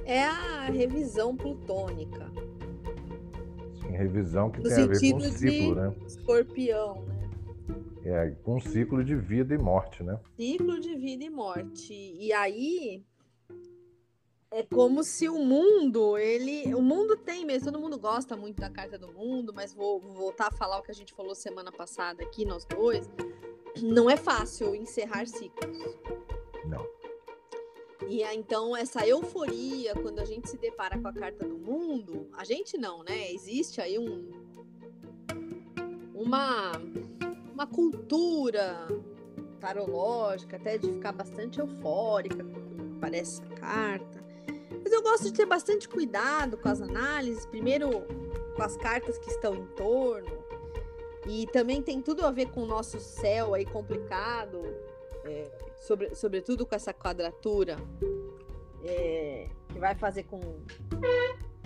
É 0.06 0.24
a 0.24 0.66
revisão 0.66 1.36
plutônica, 1.36 2.32
Sim, 3.92 3.98
revisão 3.98 4.50
que 4.50 4.60
No 4.60 4.64
tem 4.64 4.84
a 4.84 4.88
ver 4.88 5.00
com 5.00 5.18
o 5.18 5.22
ciclo, 5.22 5.76
né? 5.76 5.96
escorpião, 6.06 7.02
né? 7.04 7.30
É, 8.04 8.32
com 8.44 8.56
um 8.56 8.60
ciclo 8.60 9.04
de 9.04 9.16
vida 9.16 9.54
e 9.54 9.58
morte, 9.58 10.04
né? 10.04 10.20
Ciclo 10.36 10.80
de 10.80 10.96
vida 10.96 11.24
e 11.24 11.30
morte. 11.30 11.94
E 11.94 12.34
aí 12.34 13.06
é 14.50 14.64
como 14.64 15.04
se 15.04 15.30
o 15.30 15.38
mundo, 15.38 16.18
ele, 16.18 16.74
o 16.74 16.82
mundo 16.82 17.16
tem 17.16 17.46
mesmo, 17.46 17.72
todo 17.72 17.82
mundo 17.82 18.00
gosta 18.00 18.36
muito 18.36 18.60
da 18.60 18.70
carta 18.70 18.98
do 18.98 19.14
mundo, 19.14 19.54
mas 19.54 19.74
vou, 19.74 20.00
vou 20.00 20.14
voltar 20.14 20.48
a 20.48 20.52
falar 20.52 20.80
o 20.80 20.84
que 20.84 20.92
a 20.92 20.96
gente 20.96 21.14
falou 21.14 21.36
semana 21.36 21.72
passada 21.72 22.24
aqui 22.24 22.44
nós 22.44 22.66
dois. 22.66 23.10
Não 23.82 24.10
é 24.10 24.18
fácil 24.18 24.76
encerrar 24.76 25.26
ciclos. 25.28 25.78
Não. 26.66 26.86
E 28.08 28.24
então 28.24 28.76
essa 28.76 29.06
euforia 29.08 29.94
quando 29.96 30.20
a 30.20 30.26
gente 30.26 30.50
se 30.50 30.58
depara 30.58 31.00
com 31.00 31.08
a 31.08 31.14
carta 31.14 31.48
do 31.48 31.58
mundo, 31.58 32.28
a 32.34 32.44
gente 32.44 32.78
não, 32.78 33.04
né? 33.04 33.32
Existe 33.32 33.80
aí 33.80 33.98
um 33.98 34.30
uma 36.14 36.72
uma 37.54 37.68
cultura 37.68 38.88
tarológica, 39.60 40.58
até 40.58 40.78
de 40.78 40.92
ficar 40.92 41.12
bastante 41.12 41.60
eufórica 41.60 42.44
quando 42.44 42.98
aparece 42.98 43.42
essa 43.44 43.56
carta. 43.56 44.24
Mas 44.84 44.92
eu 44.92 45.02
gosto 45.04 45.26
de 45.26 45.34
ter 45.34 45.46
bastante 45.46 45.88
cuidado 45.88 46.58
com 46.58 46.68
as 46.68 46.82
análises, 46.82 47.46
primeiro 47.46 48.04
com 48.56 48.64
as 48.64 48.76
cartas 48.78 49.18
que 49.20 49.30
estão 49.30 49.56
em 49.56 49.66
torno, 49.68 50.42
e 51.28 51.46
também 51.48 51.82
tem 51.82 52.02
tudo 52.02 52.26
a 52.26 52.32
ver 52.32 52.48
com 52.48 52.64
o 52.64 52.66
nosso 52.66 53.00
céu 53.00 53.54
aí 53.54 53.66
complicado, 53.66 54.64
é, 55.26 55.52
sobre, 55.78 56.16
sobretudo 56.16 56.66
com 56.66 56.76
essa 56.76 56.94
quadratura 56.94 57.78
é, 58.84 59.48
que 59.70 59.80
vai 59.80 59.96
fazer 59.96 60.24
com, 60.24 60.40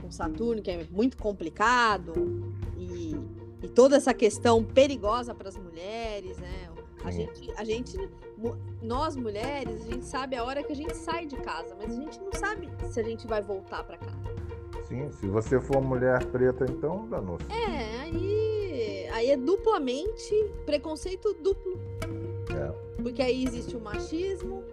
com 0.02 0.12
Saturno, 0.12 0.62
que 0.62 0.72
é 0.72 0.86
muito 0.92 1.18
complicado, 1.18 2.14
e, 2.78 3.16
e 3.62 3.68
toda 3.70 3.96
essa 3.96 4.14
questão 4.14 4.64
perigosa 4.64 5.34
para 5.34 5.50
as 5.50 5.58
mulheres, 5.58 6.38
né? 6.38 6.70
A 7.04 7.12
gente, 7.12 7.52
a 7.56 7.64
gente, 7.64 7.98
nós 8.82 9.16
mulheres, 9.16 9.86
a 9.86 9.92
gente 9.92 10.06
sabe 10.06 10.36
a 10.36 10.44
hora 10.44 10.64
que 10.64 10.74
a 10.74 10.76
gente 10.76 10.98
sai 10.98 11.28
de 11.28 11.36
casa, 11.36 11.76
mas 11.76 11.92
a 11.92 12.02
gente 12.02 12.20
não 12.20 12.34
sabe 12.34 12.68
se 12.90 13.00
a 13.00 13.04
gente 13.04 13.28
vai 13.28 13.44
voltar 13.44 13.84
para 13.84 13.98
casa. 13.98 14.36
Sim, 14.88 15.12
se 15.12 15.28
você 15.28 15.60
for 15.60 15.82
mulher 15.84 16.26
preta, 16.26 16.66
então 16.68 17.08
danou-se. 17.08 17.46
É, 17.52 18.02
aí, 18.02 19.08
aí 19.12 19.30
é 19.30 19.38
duplamente 19.38 20.34
preconceito 20.66 21.32
duplo. 21.36 21.80
É. 22.50 22.95
Porque 23.06 23.22
aí 23.22 23.46
existe 23.46 23.78
o 23.78 23.80
machismo 23.80 24.64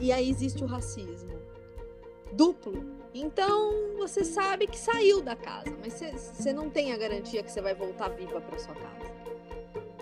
e 0.00 0.12
aí 0.12 0.30
existe 0.30 0.62
o 0.62 0.68
racismo. 0.68 1.32
Duplo. 2.32 2.84
Então 3.12 3.96
você 3.98 4.24
sabe 4.24 4.68
que 4.68 4.78
saiu 4.78 5.20
da 5.20 5.34
casa, 5.34 5.76
mas 5.82 5.94
você- 5.94 6.52
não 6.52 6.70
tem 6.70 6.92
a 6.92 6.96
garantia 6.96 7.42
que 7.42 7.50
você 7.50 7.60
vai 7.60 7.74
voltar 7.74 8.06
viva 8.10 8.40
para 8.40 8.56
sua 8.56 8.72
casa. 8.76 9.10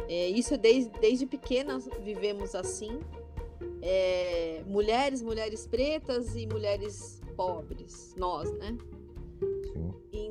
É, 0.07 0.29
isso 0.29 0.59
desde, 0.59 0.91
desde 1.01 1.25
pequenas 1.25 1.89
vivemos 2.03 2.55
assim. 2.55 3.01
É, 3.81 4.63
mulheres, 4.67 5.23
mulheres 5.23 5.67
pretas 5.67 6.37
e 6.37 6.47
mulheres 6.47 7.23
pobres, 7.35 8.15
nós, 8.15 8.53
né? 8.59 8.77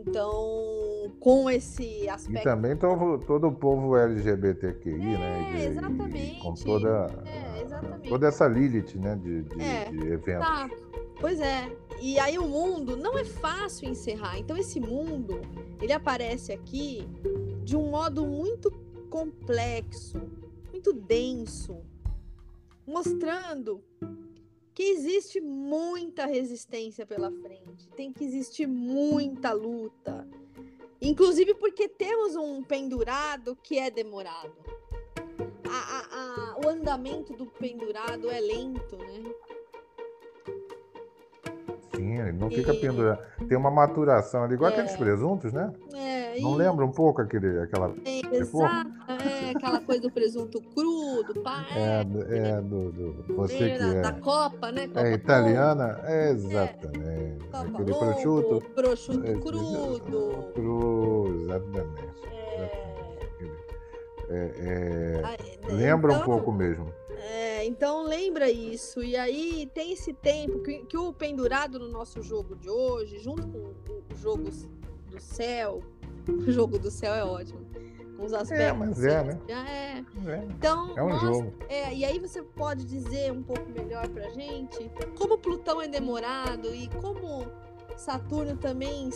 Então, 0.08 1.12
com 1.20 1.50
esse 1.50 1.84
E 2.04 2.10
aspecto. 2.10 2.44
também 2.44 2.76
todo, 2.78 3.20
todo 3.26 3.48
o 3.48 3.52
povo 3.56 3.96
LGBTQI, 3.98 4.98
né? 4.98 5.52
É, 5.54 5.58
E- 5.58 5.62
e- 5.64 5.66
exatamente. 5.68 6.40
com 6.42 6.54
toda, 6.54 7.08
É, 7.26 7.62
exatamente. 7.64 8.10
toda 8.10 8.28
essa 8.28 8.48
Lilith, 8.48 8.96
né? 8.98 9.16
De, 9.16 9.42
de, 9.44 9.62
É, 9.62 9.92
de 9.92 10.08
eventos. 10.08 10.48
Tá. 10.48 10.70
Pois 11.20 11.40
é. 11.40 11.76
E 12.00 12.20
aí 12.20 12.38
o 12.38 12.48
mundo 12.48 12.96
não 12.96 13.18
é 13.18 13.26
fácil 13.26 13.90
encerrar. 13.90 14.38
Então 14.38 14.56
esse 14.56 14.80
mundo, 14.80 15.42
ele 15.82 15.92
aparece 15.92 16.52
aqui 16.54 17.08
de 17.64 17.76
um 17.76 17.90
modo 17.90 18.26
muito 18.26 18.72
complexo, 19.10 20.22
muito 20.72 20.94
denso, 20.94 21.78
mostrando 22.86 23.84
que 24.74 24.84
existe 24.84 25.42
muita 25.42 26.28
resistência 26.28 27.04
pela 27.04 27.32
frente, 27.32 27.67
tem 27.96 28.12
que 28.12 28.24
existir 28.24 28.68
muita 28.68 29.52
luta. 29.52 30.28
Inclusive 31.02 31.54
porque 31.56 31.88
temos 31.88 32.36
um 32.36 32.64
pendurado 32.64 33.56
que 33.62 33.78
é 33.78 33.90
demorado. 33.92 34.52
A- 35.70 35.70
a- 35.70 36.56
a- 36.56 36.58
o 36.66 36.70
andamento 36.70 37.34
do 37.34 37.46
pendurado 37.46 38.30
é 38.30 38.40
lento, 38.40 38.98
né? 38.98 39.24
Sim, 41.96 42.20
ele 42.20 42.32
não 42.34 42.50
fica 42.50 42.74
E- 42.74 42.80
pendurado. 42.80 43.20
Tem 43.48 43.58
uma 43.58 43.72
maturação 43.72 44.44
ali, 44.44 44.54
igual 44.54 44.72
É. 44.72 44.74
aqueles 44.74 44.96
presuntos, 44.96 45.52
né? 45.52 45.74
É, 45.94 46.40
Não 46.40 46.54
e- 46.54 46.58
lembra 46.58 46.86
um 46.86 46.92
pouco 46.92 47.22
aquele, 47.22 47.60
aquela. 47.60 47.94
É, 48.06 48.36
exato, 48.36 48.92
é 49.48 49.52
aquela 49.52 49.80
coisa 49.82 50.02
do 50.02 50.12
presunto 50.12 50.62
cru, 50.62 51.24
do 51.24 51.42
pá, 51.42 51.66
É, 51.76 52.00
é, 52.00 52.04
do- 52.04 52.34
é 52.34 52.62
do, 52.62 52.92
do- 52.92 53.36
você 53.36 53.64
é, 53.64 53.70
que 53.72 53.80
da, 53.80 54.12
da 54.12 54.18
é, 54.18 54.22
Copa, 54.22 54.72
né? 54.72 54.88
Copa 54.88 55.02
é 55.08 55.14
italiana, 55.14 56.00
é 56.04 56.30
exatamente. 56.32 57.46
Copa 57.46 57.60
Aquele 57.68 57.92
longo, 57.92 58.06
prosciutto. 58.06 58.62
prosciutto 58.76 59.26
é, 59.28 59.34
crudo. 59.40 60.52
Cru, 60.54 61.42
exatamente. 61.42 62.28
É, 62.60 62.88
é, 64.30 64.52
é, 64.60 65.22
ah, 65.24 65.34
é, 65.70 65.74
lembra 65.74 66.12
um 66.12 66.16
então, 66.16 66.26
pouco 66.26 66.52
mesmo. 66.52 66.92
É, 67.18 67.66
então 67.66 68.04
lembra 68.04 68.50
isso. 68.52 69.02
E 69.02 69.16
aí 69.16 69.70
tem 69.74 69.94
esse 69.94 70.14
tempo 70.14 70.60
que, 70.62 70.80
que 70.86 70.98
o 70.98 71.14
pendurado 71.14 71.80
no 71.80 71.88
nosso 71.88 72.22
jogo 72.22 72.56
de 72.56 72.70
hoje, 72.70 73.20
junto 73.20 73.48
com 73.48 73.58
o 74.14 74.18
jogo 74.18 74.50
do 75.10 75.20
céu, 75.20 75.82
o 76.28 76.52
jogo 76.52 76.78
do 76.78 76.92
céu 76.92 77.14
é 77.14 77.24
ótimo. 77.24 77.66
Com 78.18 78.26
os 78.26 78.34
aspectos. 78.34 78.78
mas 78.80 79.04
é, 79.06 79.24
né? 79.24 79.38
é. 79.48 79.98
É, 80.32 80.38
Então, 80.50 80.98
é 80.98 81.04
um 81.04 81.10
mostra- 81.10 81.28
jogo. 81.34 81.54
É, 81.70 81.94
e 81.94 82.04
aí 82.04 82.20
você 82.20 82.42
pode 82.42 82.84
dizer 82.86 83.32
um 83.32 83.44
pouco 83.44 83.70
melhor 83.72 84.08
pra 84.10 84.30
gente 84.32 84.90
como 85.18 85.38
Plutão 85.38 85.82
é 85.82 85.88
demorado 85.88 86.74
e 86.74 86.88
como 87.02 87.46
Saturno 87.96 88.58
também 88.58 89.10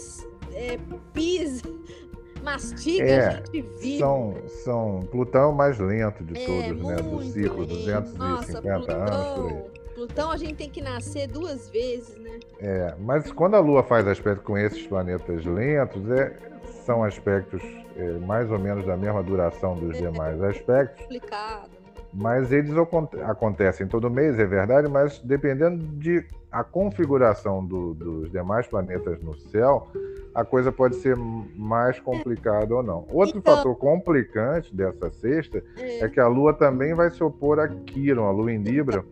é, 0.53 0.77
pisa, 1.13 1.63
mastiga 2.43 3.03
É, 3.05 3.27
a 3.27 3.31
gente 3.31 3.61
vivo. 3.79 3.99
São, 3.99 4.35
são 4.63 4.99
Plutão 5.11 5.41
é 5.41 5.47
o 5.47 5.53
mais 5.55 5.79
lento 5.79 6.23
de 6.23 6.37
É, 6.39 6.45
todos, 6.45 6.83
né? 6.87 6.95
Do 6.97 7.21
ciclo, 7.23 7.59
lento. 7.61 7.67
250 7.75 8.17
Nossa, 8.17 8.57
anos 8.59 8.85
por 8.85 9.47
aí. 9.47 9.53
Plutão, 9.53 9.71
Plutão 9.95 10.31
a 10.31 10.37
gente 10.37 10.55
tem 10.55 10.69
que 10.69 10.81
nascer 10.81 11.27
duas 11.27 11.69
vezes, 11.69 12.15
né? 12.17 12.39
É, 12.59 12.95
mas 12.99 13.31
quando 13.31 13.55
a 13.55 13.59
Lua 13.59 13.83
faz 13.83 14.07
aspecto 14.07 14.43
com 14.43 14.57
esses 14.57 14.85
planetas 14.87 15.45
lentos, 15.45 16.09
é, 16.09 16.37
são 16.85 17.03
aspectos 17.03 17.61
é, 17.95 18.11
mais 18.19 18.51
ou 18.51 18.59
menos 18.59 18.85
da 18.85 18.97
mesma 18.97 19.21
duração 19.23 19.75
dos 19.75 19.97
demais 19.97 20.41
aspectos, 20.43 21.03
Complicado. 21.03 21.69
né? 21.69 21.91
mas 22.13 22.51
eles 22.51 22.75
acon- 22.75 23.07
acontecem 23.23 23.87
todo 23.87 24.09
mês, 24.09 24.37
é 24.39 24.45
verdade, 24.45 24.89
mas 24.89 25.19
dependendo 25.19 25.77
de 25.97 26.25
a 26.51 26.63
configuração 26.63 27.65
do, 27.65 27.93
dos 27.93 28.31
demais 28.31 28.67
planetas 28.67 29.21
no 29.21 29.33
céu, 29.35 29.87
a 30.35 30.43
coisa 30.43 30.71
pode 30.71 30.95
ser 30.95 31.15
mais 31.15 31.99
complicada 31.99 32.75
ou 32.75 32.83
não. 32.83 33.05
Outro 33.09 33.37
então, 33.37 33.55
fator 33.55 33.75
complicante 33.77 34.75
dessa 34.75 35.09
sexta 35.09 35.63
é. 35.77 35.99
é. 36.03 36.09
que 36.09 36.19
a 36.19 36.27
Lua 36.27 36.53
também 36.53 36.93
vai 36.93 37.09
se 37.09 37.23
opor 37.23 37.59
a 37.59 37.67
Quiron, 37.69 38.25
a 38.27 38.31
Lua 38.31 38.51
em 38.51 38.57
Libra. 38.61 39.03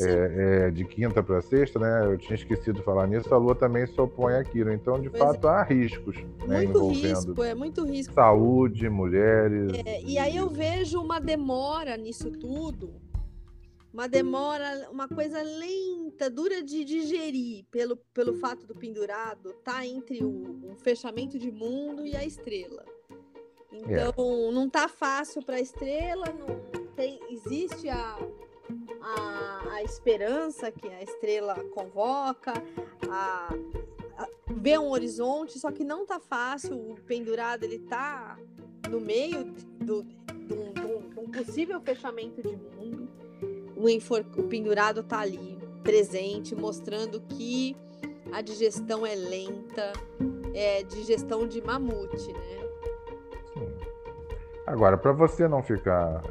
É, 0.00 0.66
é, 0.66 0.70
de 0.70 0.84
quinta 0.84 1.22
para 1.22 1.40
sexta, 1.40 1.78
né? 1.78 2.06
Eu 2.06 2.18
tinha 2.18 2.34
esquecido 2.34 2.78
de 2.78 2.82
falar 2.82 3.06
nisso. 3.06 3.32
A 3.34 3.38
Lua 3.38 3.54
também 3.54 3.86
se 3.86 4.00
opõe 4.00 4.34
a 4.34 4.44
Quiron. 4.44 4.72
Então, 4.72 5.00
de 5.00 5.10
pois 5.10 5.22
fato, 5.22 5.46
é. 5.46 5.50
há 5.50 5.62
riscos 5.62 6.16
né, 6.46 6.64
envolvendo 6.64 7.18
risco, 7.18 7.42
é 7.42 7.54
muito 7.54 7.84
risco. 7.84 8.14
saúde, 8.14 8.88
mulheres. 8.88 9.72
É, 9.84 10.02
e 10.02 10.18
aí 10.18 10.36
eu 10.36 10.48
vejo 10.48 11.00
uma 11.00 11.20
demora 11.20 11.96
nisso 11.96 12.30
tudo 12.30 13.06
uma 13.96 14.06
demora, 14.06 14.90
uma 14.92 15.08
coisa 15.08 15.40
lenta, 15.40 16.28
dura 16.28 16.62
de 16.62 16.84
digerir, 16.84 17.64
pelo, 17.70 17.96
pelo 18.12 18.34
fato 18.34 18.66
do 18.66 18.74
pendurado 18.74 19.54
tá 19.64 19.86
entre 19.86 20.22
o, 20.22 20.70
o 20.70 20.76
fechamento 20.76 21.38
de 21.38 21.50
mundo 21.50 22.06
e 22.06 22.14
a 22.14 22.22
estrela. 22.22 22.84
Então, 23.72 24.50
é. 24.50 24.52
não 24.52 24.68
tá 24.68 24.86
fácil 24.86 25.42
para 25.42 25.56
a 25.56 25.60
estrela, 25.60 26.26
não 26.26 26.86
tem, 26.94 27.18
existe 27.30 27.88
a, 27.88 28.18
a, 29.00 29.74
a, 29.74 29.82
esperança 29.82 30.70
que 30.70 30.88
a 30.88 31.02
estrela 31.02 31.54
convoca, 31.74 32.52
a, 33.08 33.54
a, 34.18 34.28
ver 34.50 34.78
um 34.78 34.90
horizonte, 34.90 35.58
só 35.58 35.70
que 35.70 35.84
não 35.84 36.06
tá 36.06 36.20
fácil, 36.20 36.76
o 36.76 36.96
pendurado 37.02 37.64
ele 37.64 37.78
tá 37.80 38.38
no 38.90 39.00
meio 39.00 39.44
do, 39.44 40.02
do, 40.02 40.02
do, 40.02 40.72
do 40.72 41.20
um 41.20 41.30
possível 41.30 41.80
fechamento 41.80 42.42
de 42.42 42.56
mundo 42.56 43.08
o, 43.76 43.88
enfor... 43.88 44.24
o 44.36 44.42
pendurado 44.44 45.00
está 45.00 45.20
ali, 45.20 45.58
presente, 45.82 46.54
mostrando 46.54 47.20
que 47.20 47.76
a 48.32 48.40
digestão 48.40 49.06
é 49.06 49.14
lenta, 49.14 49.92
é 50.54 50.82
digestão 50.82 51.46
de 51.46 51.62
mamute, 51.62 52.32
né? 52.32 52.56
Agora, 54.66 54.96
para 54.96 55.12
você 55.12 55.46
não 55.46 55.62
ficar, 55.62 56.22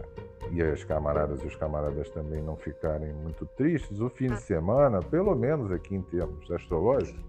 e 0.55 0.61
as 0.61 0.83
camaradas 0.83 1.43
e 1.43 1.47
os 1.47 1.55
camaradas 1.55 2.09
também 2.09 2.41
não 2.41 2.55
ficarem 2.55 3.11
muito 3.13 3.45
tristes, 3.45 3.99
o 3.99 4.09
fim 4.09 4.27
ah. 4.27 4.35
de 4.35 4.41
semana, 4.41 5.01
pelo 5.01 5.35
menos 5.35 5.71
aqui 5.71 5.95
em 5.95 6.01
termos 6.01 6.49
astrológicos, 6.49 7.19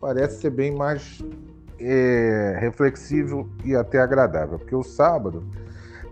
parece 0.00 0.40
ser 0.40 0.50
bem 0.50 0.72
mais 0.72 1.22
é, 1.80 2.56
reflexivo 2.60 3.48
e 3.64 3.74
até 3.74 3.98
agradável, 3.98 4.58
porque 4.58 4.74
o 4.74 4.82
sábado 4.82 5.42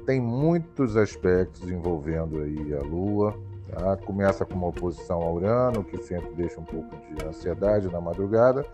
tem 0.05 0.21
muitos 0.21 0.97
aspectos 0.97 1.71
envolvendo 1.71 2.41
aí 2.41 2.75
a 2.75 2.83
Lua. 2.83 3.35
Tá? 3.71 3.97
Começa 3.99 4.45
com 4.45 4.55
uma 4.55 4.67
oposição 4.67 5.23
ao 5.23 5.35
Urano, 5.35 5.85
que 5.85 5.97
sempre 6.03 6.33
deixa 6.35 6.59
um 6.59 6.65
pouco 6.65 6.89
de 7.15 7.25
ansiedade 7.25 7.87
na 7.87 8.01
madrugada, 8.01 8.67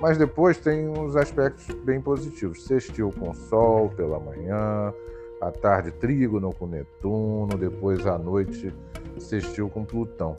mas 0.00 0.18
depois 0.18 0.58
tem 0.58 0.88
uns 0.88 1.14
aspectos 1.14 1.72
bem 1.84 2.00
positivos. 2.00 2.64
Sextil 2.64 3.12
com 3.16 3.32
Sol 3.32 3.90
pela 3.90 4.18
manhã, 4.18 4.92
à 5.40 5.50
tarde 5.50 5.90
trígono 5.92 6.52
com 6.54 6.66
Netuno, 6.66 7.56
depois 7.58 8.06
à 8.06 8.18
noite 8.18 8.72
sextil 9.18 9.68
com 9.68 9.84
Plutão. 9.84 10.36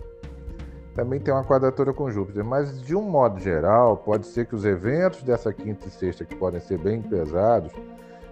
Também 0.94 1.20
tem 1.20 1.34
uma 1.34 1.44
quadratura 1.44 1.94
com 1.94 2.10
Júpiter, 2.10 2.44
mas 2.44 2.82
de 2.82 2.96
um 2.96 3.02
modo 3.02 3.40
geral, 3.40 3.98
pode 3.98 4.28
ser 4.28 4.46
que 4.46 4.56
os 4.56 4.64
eventos 4.64 5.24
dessa 5.24 5.52
quinta 5.52 5.88
e 5.88 5.92
sexta, 5.92 6.24
que 6.24 6.36
podem 6.36 6.62
ser 6.62 6.78
bem 6.78 7.02
pesados, 7.02 7.72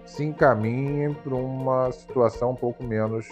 se 0.06 0.24
encaminhem 0.24 1.12
para 1.12 1.34
uma 1.34 1.92
situação 1.92 2.52
um 2.52 2.56
pouco 2.56 2.82
menos 2.82 3.28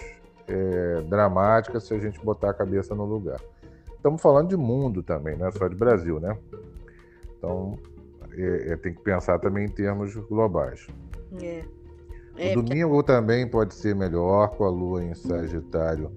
é, 0.47 1.01
dramática 1.01 1.79
se 1.79 1.93
a 1.93 1.99
gente 1.99 2.23
botar 2.23 2.51
a 2.51 2.53
cabeça 2.53 2.93
no 2.93 3.05
lugar. 3.05 3.39
Estamos 3.95 4.21
falando 4.21 4.49
de 4.49 4.57
mundo 4.57 5.01
também, 5.01 5.35
não 5.37 5.47
é 5.47 5.51
só 5.51 5.67
de 5.67 5.75
Brasil, 5.75 6.19
né? 6.19 6.37
Então, 7.37 7.79
é, 8.33 8.73
é, 8.73 8.77
tem 8.77 8.93
que 8.93 9.01
pensar 9.01 9.39
também 9.39 9.65
em 9.65 9.69
termos 9.69 10.15
globais. 10.15 10.87
É. 11.41 11.63
O 12.35 12.39
é, 12.39 12.53
domingo 12.53 12.95
porque... 12.95 13.11
também 13.11 13.47
pode 13.47 13.73
ser 13.73 13.95
melhor, 13.95 14.49
com 14.49 14.63
a 14.65 14.69
Lua 14.69 15.03
em 15.03 15.13
Sagitário 15.13 16.11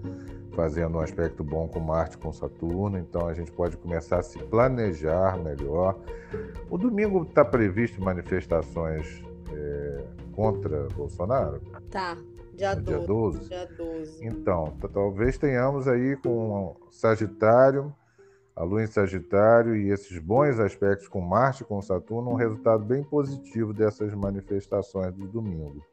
fazendo 0.57 0.97
um 0.97 1.01
aspecto 1.01 1.45
bom 1.45 1.69
com 1.69 1.79
Marte 1.79 2.17
com 2.17 2.33
Saturno, 2.33 2.99
então 2.99 3.29
a 3.29 3.35
gente 3.35 3.53
pode 3.53 3.77
começar 3.77 4.19
a 4.21 4.23
se 4.23 4.39
planejar 4.39 5.39
melhor. 5.39 6.01
O 6.71 6.79
domingo 6.79 7.25
está 7.25 7.45
previsto 7.45 8.03
manifestações 8.03 9.23
é, 9.53 10.05
contra 10.33 10.89
Bolsonaro? 10.97 11.61
Tá, 11.91 12.17
dia, 12.55 12.75
dia 12.75 12.99
12. 12.99 13.49
Dia 13.51 13.69
12. 13.77 14.25
Então, 14.25 14.73
talvez 14.95 15.37
tenhamos 15.37 15.87
aí 15.87 16.17
com 16.17 16.75
Sagitário, 16.91 17.95
a 18.57 18.65
Lua 18.65 18.83
em 18.83 18.87
Sagitário 18.87 19.77
e 19.77 19.91
esses 19.91 20.19
bons 20.19 20.59
aspectos 20.59 21.07
com 21.07 21.21
Marte 21.21 21.63
e 21.63 21.67
com 21.67 21.83
Saturno, 21.83 22.31
um 22.31 22.35
resultado 22.35 22.83
bem 22.83 23.05
positivo 23.05 23.75
dessas 23.75 24.15
manifestações 24.15 25.13
do 25.13 25.27
domingo. 25.29 25.85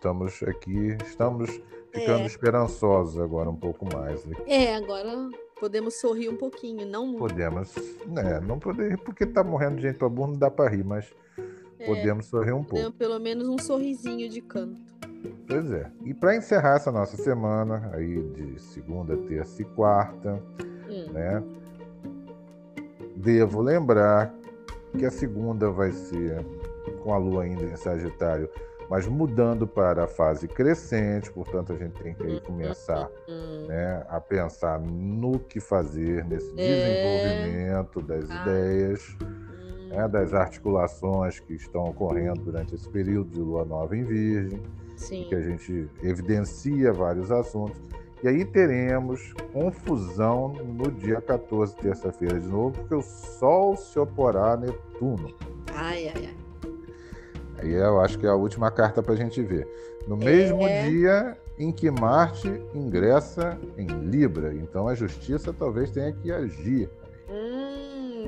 Estamos 0.00 0.42
aqui, 0.44 0.96
estamos 1.04 1.60
ficando 1.92 2.22
é. 2.22 2.26
esperançosos 2.26 3.20
agora 3.20 3.50
um 3.50 3.54
pouco 3.54 3.86
mais. 3.94 4.24
Né? 4.24 4.34
É, 4.46 4.74
agora 4.74 5.28
podemos 5.60 6.00
sorrir 6.00 6.30
um 6.30 6.36
pouquinho, 6.38 6.86
não 6.86 7.16
Podemos, 7.16 7.74
né? 8.06 8.40
Não 8.40 8.58
poder, 8.58 8.96
porque 8.96 9.26
tá 9.26 9.44
morrendo 9.44 9.76
de 9.76 9.82
gente 9.82 9.98
para 9.98 10.08
burro, 10.08 10.28
não 10.28 10.38
dá 10.38 10.50
para 10.50 10.70
rir, 10.70 10.82
mas 10.82 11.12
é, 11.78 11.84
podemos 11.84 12.24
sorrir 12.24 12.52
um 12.52 12.64
pouco. 12.64 12.90
Pelo 12.92 13.20
menos 13.20 13.46
um 13.46 13.58
sorrisinho 13.58 14.26
de 14.30 14.40
canto. 14.40 14.80
Pois 15.46 15.70
é. 15.70 15.92
E 16.06 16.14
para 16.14 16.34
encerrar 16.34 16.76
essa 16.76 16.90
nossa 16.90 17.18
semana, 17.18 17.90
aí 17.92 18.22
de 18.22 18.58
segunda, 18.58 19.18
terça 19.18 19.60
e 19.60 19.66
quarta, 19.66 20.42
hum. 20.88 21.12
né? 21.12 21.44
Devo 23.16 23.60
lembrar 23.60 24.34
que 24.96 25.04
a 25.04 25.10
segunda 25.10 25.70
vai 25.70 25.92
ser 25.92 26.42
com 27.02 27.12
a 27.12 27.18
lua 27.18 27.42
ainda 27.42 27.64
em 27.64 27.76
Sagitário, 27.76 28.48
mas 28.90 29.06
mudando 29.06 29.68
para 29.68 30.04
a 30.04 30.08
fase 30.08 30.48
crescente, 30.48 31.30
portanto 31.30 31.72
a 31.72 31.76
gente 31.76 32.02
tem 32.02 32.12
que 32.12 32.24
aí 32.24 32.40
começar 32.40 33.08
uhum. 33.28 33.68
né, 33.68 34.04
a 34.08 34.20
pensar 34.20 34.80
no 34.80 35.38
que 35.38 35.60
fazer 35.60 36.24
nesse 36.24 36.52
é. 36.58 37.36
desenvolvimento 37.36 38.02
das 38.02 38.28
ah. 38.28 38.42
ideias 38.42 39.16
né, 39.90 40.08
das 40.08 40.34
articulações 40.34 41.38
que 41.38 41.54
estão 41.54 41.84
ocorrendo 41.84 42.40
durante 42.40 42.74
esse 42.74 42.88
período 42.88 43.30
de 43.30 43.38
lua 43.38 43.64
nova 43.64 43.96
em 43.96 44.02
Virgem, 44.02 44.60
em 45.12 45.28
que 45.28 45.36
a 45.36 45.40
gente 45.40 45.88
evidencia 46.02 46.92
vários 46.92 47.30
assuntos. 47.30 47.80
E 48.24 48.28
aí 48.28 48.44
teremos 48.44 49.32
confusão 49.52 50.48
no 50.48 50.90
dia 50.90 51.20
14, 51.20 51.76
terça-feira 51.76 52.40
de 52.40 52.48
novo, 52.48 52.72
porque 52.72 52.94
o 52.96 53.02
Sol 53.02 53.76
se 53.76 53.98
oporá 54.00 54.54
a 54.54 54.56
Netuno. 54.56 55.32
Ai, 55.74 56.08
ai, 56.08 56.26
ai. 56.26 56.39
Aí 57.60 57.72
eu 57.72 58.00
acho 58.00 58.18
que 58.18 58.26
é 58.26 58.30
a 58.30 58.34
última 58.34 58.70
carta 58.70 59.02
para 59.02 59.14
a 59.14 59.16
gente 59.16 59.42
ver. 59.42 59.68
No 60.06 60.16
mesmo 60.16 60.66
é... 60.66 60.88
dia 60.88 61.36
em 61.58 61.70
que 61.70 61.90
Marte 61.90 62.48
ingressa 62.74 63.58
em 63.76 63.86
Libra. 63.86 64.54
Então 64.54 64.88
a 64.88 64.94
justiça 64.94 65.52
talvez 65.52 65.90
tenha 65.90 66.12
que 66.12 66.32
agir. 66.32 66.88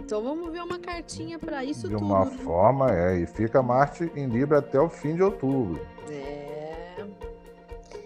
Então 0.05 0.23
vamos 0.23 0.53
ver 0.53 0.63
uma 0.63 0.79
cartinha 0.79 1.39
para 1.39 1.65
isso 1.65 1.89
de 1.89 1.95
tudo. 1.95 1.99
De 1.99 2.05
uma 2.05 2.27
forma, 2.27 2.91
é. 2.91 3.21
E 3.21 3.27
fica 3.27 3.63
Marte 3.63 4.11
em 4.17 4.27
Libra 4.27 4.59
até 4.59 4.79
o 4.81 4.89
fim 4.89 5.15
de 5.15 5.23
outubro. 5.23 5.81
É. 6.11 6.42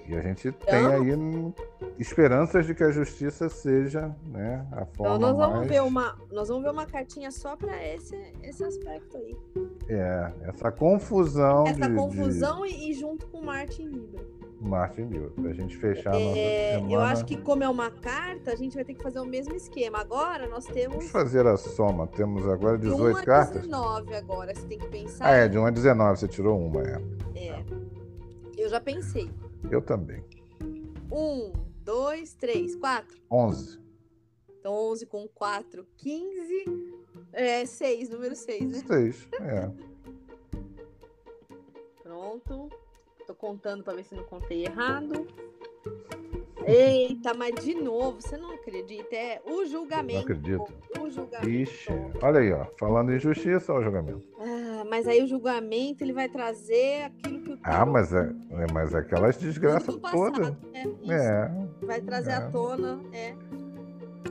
E 0.09 0.15
a 0.15 0.21
gente 0.21 0.49
então... 0.49 0.67
tem 0.67 0.87
aí 0.87 1.55
esperanças 1.99 2.67
de 2.67 2.75
que 2.75 2.85
a 2.85 2.91
justiça 2.91 3.49
seja, 3.49 4.15
né, 4.27 4.67
a 4.73 4.85
forma 4.87 5.17
então 5.17 5.19
nós 5.19 5.37
vamos 5.37 5.57
mais... 5.59 5.69
ver 5.69 5.83
uma, 5.83 6.17
nós 6.31 6.49
vamos 6.49 6.63
ver 6.63 6.71
uma 6.71 6.87
cartinha 6.87 7.31
só 7.31 7.57
para 7.57 7.85
esse 7.85 8.17
esse 8.43 8.63
aspecto 8.63 9.17
aí. 9.17 9.37
É, 9.89 10.33
essa 10.43 10.71
confusão 10.71 11.67
essa 11.67 11.89
de, 11.89 11.95
confusão 11.95 12.63
de... 12.63 12.73
E, 12.73 12.91
e 12.91 12.95
junto 12.95 13.27
com 13.27 13.41
Marte 13.41 13.83
em 13.83 13.89
Libra. 13.89 14.25
Martin 14.61 15.03
Miller, 15.03 15.31
para 15.31 15.51
a 15.51 15.55
gente 15.55 15.77
fechar 15.77 16.15
a 16.15 16.19
nossa 16.19 16.39
é, 16.39 16.75
semana. 16.75 16.93
Eu 16.93 17.01
acho 17.01 17.25
que 17.25 17.37
como 17.37 17.63
é 17.63 17.69
uma 17.69 17.91
carta, 17.91 18.53
a 18.53 18.57
gente 18.57 18.75
vai 18.75 18.85
ter 18.85 18.95
que 18.95 19.03
fazer 19.03 19.21
o 19.21 19.25
mesmo 19.25 19.55
esquema. 19.55 19.99
Agora 20.01 20.49
nós 20.49 20.65
temos... 20.65 20.97
Vamos 20.97 21.11
fazer 21.11 21.47
a 21.47 21.57
soma. 21.57 22.07
Temos 22.07 22.49
agora 22.49 22.79
18 22.79 23.17
de 23.17 23.23
1 23.23 23.25
cartas? 23.25 23.63
19 23.63 24.15
agora, 24.15 24.55
você 24.55 24.67
tem 24.67 24.79
que 24.79 24.89
pensar. 24.89 25.27
Ah, 25.27 25.37
é, 25.37 25.49
de 25.49 25.59
1 25.59 25.67
a 25.67 25.71
19, 25.71 26.19
você 26.19 26.29
tirou 26.29 26.59
uma, 26.59 26.83
é. 26.83 27.03
É. 27.35 27.65
Eu 28.57 28.69
já 28.69 28.81
pensei. 28.81 29.31
Eu 29.71 29.83
também. 29.83 30.23
1, 31.11 31.53
2, 31.83 32.35
3, 32.35 32.77
4. 32.77 33.19
11. 33.31 33.81
Então 34.59 34.73
11 34.73 35.07
com 35.07 35.29
4, 35.29 35.87
15. 35.97 36.65
É 37.33 37.67
6, 37.67 38.09
número 38.09 38.35
6, 38.35 38.71
né? 38.71 38.79
6, 38.87 39.29
é. 39.41 39.71
Pronto. 42.03 42.69
Tô 43.27 43.35
contando 43.35 43.83
para 43.83 43.95
ver 43.95 44.05
se 44.05 44.15
não 44.15 44.25
contei 44.25 44.65
errado. 44.65 45.27
Eita, 46.65 47.33
mas 47.35 47.55
de 47.65 47.75
novo, 47.75 48.21
você 48.21 48.37
não 48.37 48.53
acredita? 48.53 49.15
É 49.15 49.41
o 49.45 49.65
julgamento. 49.67 50.15
Não 50.15 50.37
acredito. 50.37 50.73
O 51.01 51.11
julgamento. 51.11 51.49
Ixi, 51.49 51.93
olha 52.23 52.41
aí, 52.41 52.53
ó. 52.53 52.67
Falando 52.79 53.13
em 53.13 53.19
justiça, 53.19 53.73
olha 53.73 53.83
o 53.83 53.85
julgamento. 53.85 54.29
Ah, 54.39 54.85
mas 54.89 55.07
aí 55.07 55.23
o 55.23 55.29
julgamento 55.29 56.03
ele 56.03 56.13
vai 56.13 56.29
trazer 56.29 57.05
aquilo 57.05 57.36
Ah, 57.69 57.85
mas 57.85 58.13
é, 58.13 58.31
é 58.53 58.67
mas 58.73 58.95
aquelas 58.95 59.37
desgraças 59.37 59.97
todas. 59.97 60.55
É, 60.73 60.87
é, 61.13 61.51
Vai 61.83 62.01
trazer 62.01 62.31
é. 62.31 62.35
à 62.35 62.51
tona, 62.51 63.01
é. 63.13 63.35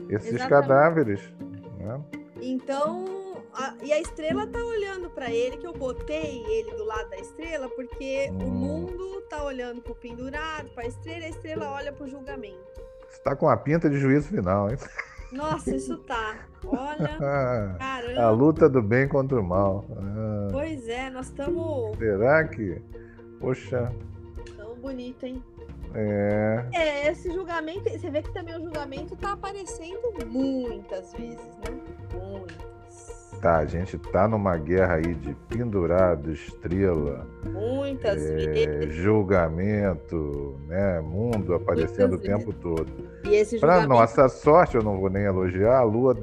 esses 0.08 0.32
Exatamente. 0.34 0.48
cadáveres. 0.48 1.34
Né? 1.78 2.00
Então, 2.40 3.04
a- 3.52 3.74
e 3.82 3.92
a 3.92 4.00
estrela 4.00 4.46
tá 4.46 4.58
olhando 4.58 5.10
pra 5.10 5.30
ele, 5.30 5.56
que 5.58 5.66
eu 5.66 5.72
botei 5.74 6.44
ele 6.46 6.72
do 6.76 6.84
lado 6.84 7.10
da 7.10 7.16
estrela, 7.16 7.68
porque 7.68 8.30
o 8.32 8.44
Hum. 8.44 8.50
mundo 8.50 9.20
tá 9.28 9.42
olhando 9.44 9.82
pro 9.82 9.94
pendurado, 9.94 10.70
pra 10.74 10.86
estrela, 10.86 11.20
e 11.20 11.24
a 11.26 11.28
estrela 11.30 11.70
olha 11.72 11.92
pro 11.92 12.08
julgamento. 12.08 12.56
Você 13.10 13.20
tá 13.22 13.36
com 13.36 13.48
a 13.48 13.56
pinta 13.56 13.88
de 13.90 13.98
juízo 13.98 14.28
final, 14.28 14.70
hein? 14.70 14.76
Nossa, 15.32 15.74
isso 15.74 15.98
tá. 15.98 16.36
Olha, 16.64 17.16
a 17.76 17.78
caramba. 17.78 18.30
luta 18.30 18.68
do 18.68 18.80
bem 18.80 19.06
contra 19.08 19.38
o 19.38 19.42
mal. 19.44 19.84
Ah, 19.96 20.48
Pois 20.52 20.88
é, 20.88 21.10
nós 21.10 21.26
estamos 21.26 21.96
será 21.98 22.44
que. 22.48 22.80
Poxa, 23.40 23.92
tão 24.56 24.74
bonito, 24.76 25.24
hein? 25.24 25.42
é. 25.94 26.64
É, 26.72 27.10
esse 27.10 27.30
julgamento, 27.32 27.88
você 27.88 28.10
vê 28.10 28.22
que 28.22 28.32
também 28.32 28.56
o 28.56 28.60
julgamento 28.62 29.16
tá 29.16 29.32
aparecendo 29.32 30.12
muitas 30.26 31.12
vezes, 31.12 31.38
né? 31.58 31.80
Muitas. 32.14 32.66
Tá, 33.40 33.58
a 33.58 33.66
gente 33.66 33.98
tá 33.98 34.26
numa 34.26 34.56
guerra 34.56 34.94
aí 34.94 35.14
de 35.14 35.34
pendurado, 35.48 36.32
estrela, 36.32 37.26
Muitas 37.44 38.24
é, 38.24 38.34
vezes. 38.46 38.94
julgamento, 38.94 40.58
né? 40.66 41.00
Mundo 41.00 41.54
aparecendo 41.54 42.16
Muitas 42.16 42.28
o 42.28 42.38
tempo 42.38 42.52
todo. 42.54 42.90
E 43.24 43.34
esse 43.34 43.58
Para 43.60 43.80
julgamento. 43.80 44.00
nossa 44.00 44.28
sorte, 44.30 44.76
eu 44.76 44.82
não 44.82 44.98
vou 44.98 45.10
nem 45.10 45.24
elogiar, 45.24 45.78
a 45.78 45.82
Lua 45.82 46.16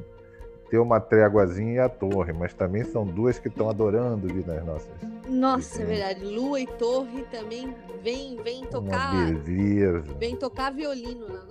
tem 0.72 0.80
uma 0.80 1.00
tréguazinha 1.00 1.74
e 1.74 1.80
a 1.80 1.88
torre, 1.88 2.34
mas 2.34 2.52
também 2.56 2.84
são 2.84 3.06
duas 3.06 3.38
que 3.38 3.48
estão 3.48 3.70
adorando 3.70 4.28
vir 4.28 4.46
nas 4.48 4.66
nossas. 4.66 4.92
Nossa, 5.28 5.82
é 5.82 5.86
Sim. 5.86 5.86
verdade. 5.86 6.26
Lua 6.26 6.60
e 6.60 6.68
Torre 6.68 7.24
também 7.32 7.74
vem, 8.02 8.36
vem 8.44 8.66
tocar. 8.66 9.34
beleza. 9.34 10.14
Vem 10.20 10.36
tocar 10.36 10.72
violino 10.72 11.28
na, 11.28 11.46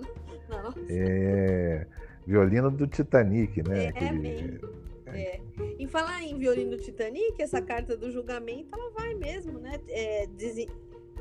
na 0.49 0.63
nossa. 0.63 0.79
É, 0.89 1.87
violino 2.25 2.69
do 2.71 2.87
Titanic, 2.87 3.61
né? 3.67 3.85
É, 3.85 3.87
Aquele- 3.89 4.19
bem. 4.19 4.59
É. 5.07 5.39
Em 5.77 5.85
falar 5.87 6.23
em 6.23 6.37
violino 6.39 6.71
do 6.71 6.77
Titanic, 6.77 7.39
essa 7.41 7.61
carta 7.61 7.95
do 7.95 8.11
julgamento, 8.11 8.69
ela 8.73 8.89
vai 8.91 9.13
mesmo, 9.13 9.59
né? 9.59 9.79
É, 9.89 10.25
desi- 10.27 10.69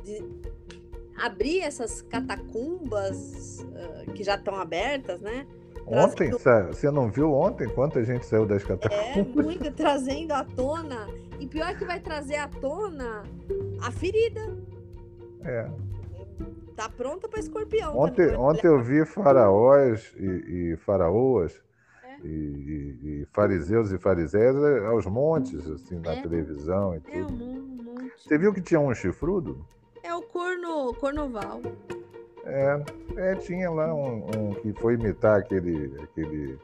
de- 0.05 0.25
abrir 1.17 1.61
essas 1.61 2.01
catacumbas 2.03 3.67
ah, 3.77 4.11
que 4.15 4.25
já 4.25 4.35
estão 4.37 4.55
abertas, 4.57 5.21
né? 5.21 5.47
Ontem, 5.87 6.31
Trazendo- 6.31 6.75
você 6.75 6.91
não 6.91 7.11
viu 7.11 7.33
ontem 7.33 7.69
quanta 7.69 8.03
gente 8.05 8.25
saiu 8.25 8.47
das 8.47 8.63
É, 8.63 8.67
catacumbas? 8.67 9.45
muito 9.45 9.71
trazendo 9.73 10.33
à 10.33 10.45
tona. 10.45 11.09
E 11.41 11.47
pior 11.47 11.77
que 11.77 11.85
vai 11.85 11.99
trazer 12.01 12.37
à 12.37 12.49
tona 12.49 13.25
a 13.83 13.91
ferida. 13.91 14.57
É. 15.45 15.69
Tá 16.77 16.89
pronta 16.89 17.29
para 17.29 17.41
escorpião. 17.41 17.99
Ontem, 17.99 18.27
também. 18.29 18.41
ontem 18.41 18.67
eu 18.69 18.83
vi 18.83 19.05
faraós 19.05 20.15
e, 20.17 20.73
e 20.73 20.77
faraoas 20.79 21.61
É. 22.05 22.27
e, 22.27 22.29
e- 22.29 23.23
e 23.23 23.27
fariseus 23.33 23.91
e 23.93 23.99
fariseias 23.99 24.57
eh, 24.57 24.87
aos 24.87 25.05
montes, 25.07 25.69
assim, 25.69 25.99
na 25.99 26.13
É. 26.15 26.23
televisão 26.23 26.95
e 26.95 26.97
É 26.97 27.23
um 27.23 27.27
tudo. 27.27 27.33
mon- 27.45 27.83
monte. 27.93 28.13
Você 28.23 28.39
viu 28.39 28.55
que 28.55 28.61
tinha 28.61 28.81
um 28.81 28.95
chifrudo? 28.95 29.67
É 30.03 30.15
o 30.15 30.23
corno, 30.23 30.95
cornoval. 30.95 31.61
É, 32.45 32.83
é, 33.17 33.35
tinha 33.37 33.71
lá 33.71 33.95
um, 33.95 34.27
um 34.37 34.55
que 34.55 34.73
foi 34.75 34.95
imitar 34.95 35.39
aquele, 35.39 35.95
aquele 36.03 36.59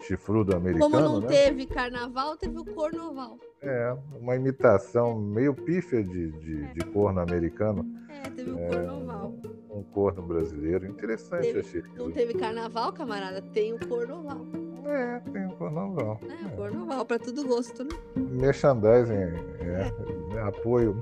chifrudo 0.00 0.56
americano, 0.56 0.90
Como 0.90 1.00
não 1.00 1.20
né? 1.20 1.28
teve 1.28 1.66
carnaval, 1.66 2.36
teve 2.36 2.58
o 2.58 2.64
cornoval. 2.64 3.38
É, 3.60 3.96
uma 4.20 4.34
imitação 4.34 5.16
meio 5.20 5.54
pífia 5.54 6.02
de, 6.02 6.32
de, 6.32 6.72
de 6.74 6.80
corno 6.86 7.20
americano, 7.20 7.86
É, 8.08 8.28
teve 8.30 8.50
o 8.50 8.56
cornoval. 8.58 9.34
um 9.70 9.82
corno 9.84 10.22
brasileiro. 10.22 10.86
Interessante, 10.86 11.42
Teve- 11.44 11.60
achei. 11.60 11.82
Não 11.96 12.10
teve 12.10 12.34
carnaval, 12.34 12.92
camarada? 12.92 13.40
Tem 13.40 13.72
o 13.72 13.78
cornoval. 13.86 14.44
É, 14.84 15.20
tem 15.30 15.46
um 15.46 15.50
cornoval. 15.50 16.20
É, 16.28 16.46
o 16.46 16.56
cornoval, 16.56 17.06
pra 17.06 17.20
todo 17.20 17.46
gosto, 17.46 17.84
né? 17.84 17.90
Merchandising, 18.16 19.14
é, 19.14 20.34
né, 20.34 20.42
apoio. 20.42 21.00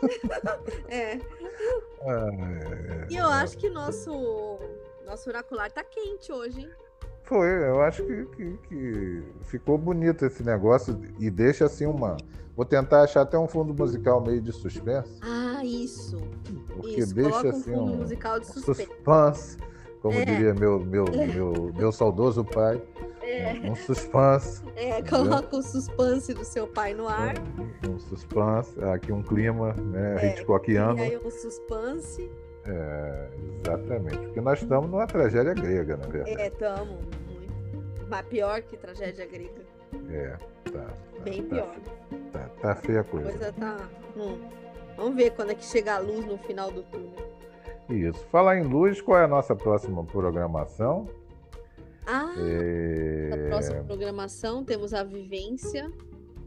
É. 0.88 1.18
Ah, 2.02 2.28
é, 2.32 3.06
E 3.12 3.16
eu 3.16 3.26
acho 3.26 3.56
que 3.58 3.68
nosso, 3.68 4.58
nosso 5.04 5.28
oracular 5.28 5.70
tá 5.70 5.82
quente 5.84 6.32
hoje, 6.32 6.60
hein? 6.60 6.70
Foi, 7.24 7.46
eu 7.46 7.82
acho 7.82 8.02
que, 8.04 8.24
que, 8.26 8.56
que 8.68 9.22
ficou 9.42 9.76
bonito 9.76 10.24
esse 10.24 10.42
negócio 10.42 10.98
e 11.18 11.28
deixa 11.30 11.66
assim 11.66 11.84
uma. 11.84 12.16
Vou 12.56 12.64
tentar 12.64 13.02
achar 13.02 13.20
até 13.22 13.38
um 13.38 13.46
fundo 13.46 13.74
musical 13.74 14.20
meio 14.20 14.40
de 14.40 14.50
suspense, 14.52 15.18
Ah, 15.22 15.62
isso. 15.64 16.18
porque 16.74 17.00
isso. 17.00 17.14
deixa 17.14 17.30
Coloca 17.30 17.48
um 17.48 17.50
assim 17.50 17.72
fundo 17.74 17.92
um 17.92 17.96
musical 17.98 18.40
de 18.40 18.46
suspense. 18.46 18.84
suspense, 18.86 19.56
como 20.00 20.18
É. 20.18 20.24
diria 20.24 20.54
meu, 20.54 20.80
meu, 20.80 21.04
meu, 21.04 21.72
meu 21.76 21.92
saudoso 21.92 22.44
pai, 22.44 22.82
É, 23.30 23.60
um 23.70 23.74
suspense, 23.74 24.62
é, 24.74 25.02
coloca 25.02 25.54
o 25.56 25.62
suspense 25.62 26.32
do 26.32 26.44
seu 26.44 26.66
pai 26.66 26.94
no 26.94 27.06
ar. 27.06 27.34
um 27.86 27.98
suspense, 27.98 28.82
aqui 28.82 29.12
um 29.12 29.22
clima 29.22 29.74
né, 29.74 30.16
É, 30.22 30.32
Hitchcockiano. 30.32 30.98
E 30.98 31.02
aí 31.02 31.16
o 31.16 31.30
suspense. 31.30 32.30
É, 32.66 33.28
exatamente, 33.62 34.16
porque 34.18 34.40
nós 34.40 34.62
estamos 34.62 34.90
numa 34.90 35.06
tragédia 35.06 35.52
grega, 35.52 35.96
na 35.98 36.06
verdade. 36.06 36.40
É, 36.40 36.50
tamo. 36.50 36.86
Muito. 37.26 38.06
Mas 38.08 38.26
pior 38.26 38.62
que 38.62 38.76
tragédia 38.78 39.26
grega. 39.26 39.62
É, 40.10 40.36
tá. 40.70 40.80
tá, 40.80 41.22
Bem 41.22 41.42
tá, 41.44 41.54
pior. 41.54 41.76
Tá, 42.32 42.48
tá 42.62 42.74
feia 42.76 42.98
a 42.98 43.02
A 43.02 43.04
coisa. 43.04 43.28
coisa 43.30 43.52
tá. 43.52 43.76
hum. 44.16 44.38
Vamos 44.96 45.16
ver 45.16 45.30
quando 45.32 45.50
é 45.52 45.54
que 45.54 45.64
chega 45.64 45.94
a 45.94 45.98
luz 45.98 46.24
no 46.26 46.38
final 46.38 46.70
do 46.70 46.82
túnel. 46.82 47.12
Isso. 47.88 48.26
Falar 48.32 48.58
em 48.58 48.64
luz, 48.64 49.00
qual 49.00 49.18
é 49.20 49.24
a 49.24 49.28
nossa 49.28 49.54
próxima 49.54 50.02
programação? 50.04 51.06
Ah, 52.10 52.34
É, 52.38 53.28
na 53.30 53.48
próxima 53.48 53.84
programação 53.84 54.64
temos 54.64 54.94
a 54.94 55.04
vivência. 55.04 55.90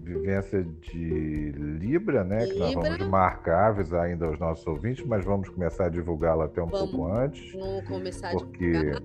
Vivência 0.04 0.64
de 0.82 1.52
Libra, 1.52 2.24
né? 2.24 2.48
Que 2.48 2.58
nós 2.58 2.70
Libra. 2.74 2.90
vamos 2.92 3.08
marcar, 3.08 3.68
avisar 3.70 4.06
ainda 4.06 4.26
aos 4.26 4.40
nossos 4.40 4.66
ouvintes, 4.66 5.06
mas 5.06 5.24
vamos 5.24 5.48
começar 5.50 5.86
a 5.86 5.90
divulgá-la 5.90 6.46
até 6.46 6.64
um 6.64 6.66
Vamos. 6.66 6.90
pouco 6.90 7.06
antes, 7.14 7.52
Vamos 7.54 7.88
começar 7.88 8.30
a 8.30 8.32
porque, 8.32 8.72
divulgar. 8.72 9.02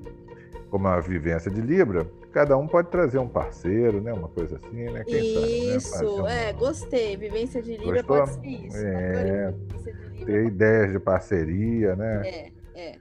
como 0.70 0.88
é 0.88 0.90
uma 0.92 1.00
vivência 1.02 1.50
de 1.50 1.60
Libra, 1.60 2.10
cada 2.32 2.56
um 2.56 2.66
pode 2.66 2.88
trazer 2.90 3.18
um 3.18 3.28
parceiro, 3.28 4.00
né? 4.00 4.10
Uma 4.14 4.28
coisa 4.28 4.56
assim, 4.56 4.84
né? 4.90 5.04
Quem 5.04 5.34
sabe, 5.34 5.46
né? 5.46 5.76
Isso, 5.76 5.90
Fazer 5.90 6.06
uma- 6.06 6.32
é, 6.32 6.52
gostei. 6.54 7.16
Vivência 7.18 7.60
de 7.60 7.76
Libra 7.76 8.02
Gostou? 8.02 8.16
pode 8.16 8.32
ser 8.32 8.66
isso. 8.66 8.76
É. 8.78 9.54
Libra 10.14 10.24
Ter 10.24 10.46
ideias 10.46 10.92
de 10.92 10.98
parceria, 10.98 11.94
né? 11.94 12.22
É, 12.26 12.50
é. 12.74 12.98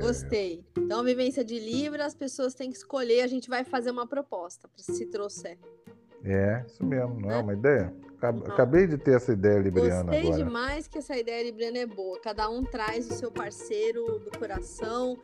Gostei. 0.00 0.64
Então, 0.76 1.02
vivência 1.04 1.44
de 1.44 1.58
Libra, 1.58 2.04
as 2.04 2.14
pessoas 2.14 2.54
têm 2.54 2.70
que 2.70 2.76
escolher. 2.76 3.22
A 3.22 3.26
gente 3.26 3.48
vai 3.48 3.64
fazer 3.64 3.90
uma 3.90 4.06
proposta 4.06 4.68
para 4.68 4.82
se 4.82 5.06
trouxer. 5.06 5.58
É, 6.24 6.64
isso 6.66 6.84
mesmo, 6.84 7.20
não 7.20 7.30
é 7.30 7.34
Né? 7.34 7.42
uma 7.42 7.52
ideia? 7.54 7.94
Não. 8.20 8.28
Acabei 8.52 8.86
de 8.86 8.98
ter 8.98 9.14
essa 9.16 9.32
ideia 9.32 9.58
libriana 9.60 10.02
Gostei 10.10 10.20
agora. 10.28 10.44
demais 10.44 10.88
que 10.88 10.98
essa 10.98 11.16
ideia 11.16 11.44
libriana 11.44 11.78
é 11.78 11.86
boa. 11.86 12.18
Cada 12.20 12.48
um 12.50 12.64
traz 12.64 13.08
o 13.10 13.14
seu 13.14 13.30
parceiro 13.30 14.18
do 14.18 14.36
coração. 14.38 15.16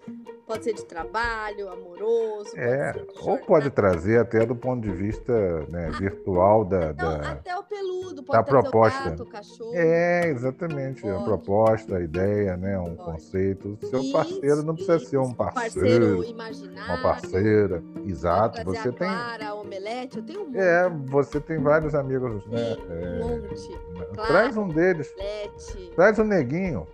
Pode 0.47 0.63
ser 0.65 0.75
de 0.75 0.85
trabalho, 0.85 1.69
amoroso. 1.71 2.51
pode 2.51 2.61
É, 2.61 2.93
ser 2.93 3.07
de 3.07 3.29
ou 3.29 3.39
pode 3.39 3.71
trazer 3.71 4.19
até 4.21 4.45
do 4.47 4.55
ponto 4.55 4.83
de 4.83 4.91
vista 4.95 5.33
né, 5.69 5.91
virtual 5.99 6.65
da, 6.65 6.89
Não, 6.89 6.95
da- 6.95 7.33
até 7.33 7.57
o 7.57 7.63
peludo, 7.65 8.23
pode 8.23 8.39
da 8.39 8.43
proposta. 8.43 9.01
o 9.01 9.11
gato, 9.11 9.23
o 9.23 9.27
cachorro. 9.27 9.73
É, 9.75 10.29
exatamente. 10.29 11.09
A 11.09 11.13
Pode. 11.15 11.25
proposta, 11.25 11.97
a 11.97 12.01
ideia, 12.01 12.57
né? 12.57 12.79
Um 12.79 12.95
Pode. 12.95 13.13
conceito. 13.13 13.77
Seu 13.89 14.01
Isso, 14.01 14.13
parceiro 14.13 14.63
não 14.63 14.75
precisa 14.75 14.99
ser 15.01 15.17
um 15.19 15.25
isso, 15.25 15.35
parceiro, 15.37 16.25
imaginário. 16.25 16.93
uma 16.95 17.03
parceira. 17.03 17.83
pode 17.93 18.11
Exato. 18.11 18.65
Você 18.65 18.89
a 18.89 18.93
tem. 18.93 19.09
Clara, 19.09 19.49
a 19.49 19.55
Omelete, 19.55 20.19
eu 20.19 20.23
tenho 20.25 20.43
um. 20.49 20.55
É, 20.57 20.89
você 21.07 21.41
tem 21.41 21.59
vários 21.59 21.95
amigos, 21.95 22.47
né? 22.47 22.77
É, 22.91 23.22
um 23.24 23.28
monte. 23.43 23.78
Traz 24.14 24.57
um 24.57 24.68
deles. 24.68 25.12
Omelete. 25.16 25.93
Traz 25.95 26.18
o 26.18 26.24
neguinho. 26.24 26.87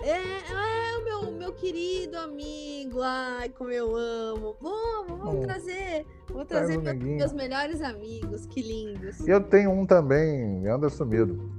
É, 0.00 0.10
é 0.10 0.98
o 0.98 1.04
meu, 1.04 1.32
meu 1.32 1.52
querido 1.52 2.18
amigo. 2.18 3.00
Ai, 3.02 3.48
como 3.50 3.70
eu 3.70 3.94
amo. 3.96 4.56
Vamos, 4.60 5.18
vamos 5.18 5.34
Hum. 5.34 5.40
trazer. 5.46 6.04
Vou 6.28 6.44
Traz 6.44 6.66
trazer 6.66 6.78
o 6.78 6.82
meus, 6.82 6.96
neguinho. 6.96 7.16
meus 7.18 7.32
melhores 7.32 7.80
amigos. 7.82 8.46
Que 8.46 8.62
lindos. 8.62 9.26
Eu 9.26 9.40
tenho 9.40 9.70
um 9.70 9.86
também, 9.86 10.66
anda 10.66 10.88
sumido. 10.88 11.50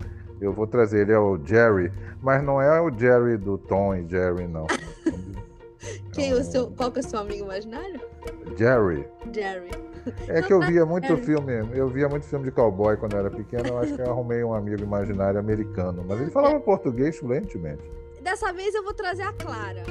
Eu 0.42 0.52
vou 0.52 0.68
trazer, 0.68 1.02
ele 1.04 1.14
é 1.14 1.20
o 1.20 1.40
Jerry, 1.46 1.90
mas 2.22 2.44
não 2.44 2.62
é 2.62 2.82
o 2.82 2.92
Jerry 2.92 3.38
do 3.38 3.58
Tom 3.58 3.96
e 3.96 4.06
Jerry, 4.10 4.46
não. 4.46 4.68
Quem 6.14 6.32
É 6.32 6.36
o 6.36 6.40
um 6.40 6.44
seu, 6.44 6.72
qual 6.72 6.92
que 6.92 7.00
é 7.00 7.02
o 7.02 7.06
seu 7.08 7.20
amigo 7.20 7.46
imaginário? 7.46 8.00
Jerry. 8.58 9.06
Jerry. 9.34 9.70
É 10.28 10.42
que 10.42 10.52
eu 10.52 10.60
via 10.60 10.86
muito 10.86 11.16
filme, 11.18 11.54
eu 11.74 11.88
via 11.88 12.10
muito 12.10 12.26
filme 12.26 12.46
de 12.46 12.52
cowboy 12.52 12.98
quando 12.98 13.14
eu 13.14 13.20
era 13.20 13.32
pequeno, 13.32 13.68
eu 13.70 13.78
acho 13.80 13.94
que 13.96 14.02
eu 14.02 14.12
arrumei 14.12 14.44
um 14.44 14.54
amigo 14.54 14.82
imaginário 14.82 15.40
americano, 15.40 16.04
mas 16.08 16.20
ele 16.20 16.32
falava 16.32 16.60
português 16.60 17.18
fluentemente. 17.18 17.84
Dessa 18.22 18.52
vez 18.54 18.74
eu 18.74 18.84
vou 18.84 18.94
trazer 18.94 19.24
a 19.24 19.34
Clara. 19.34 19.84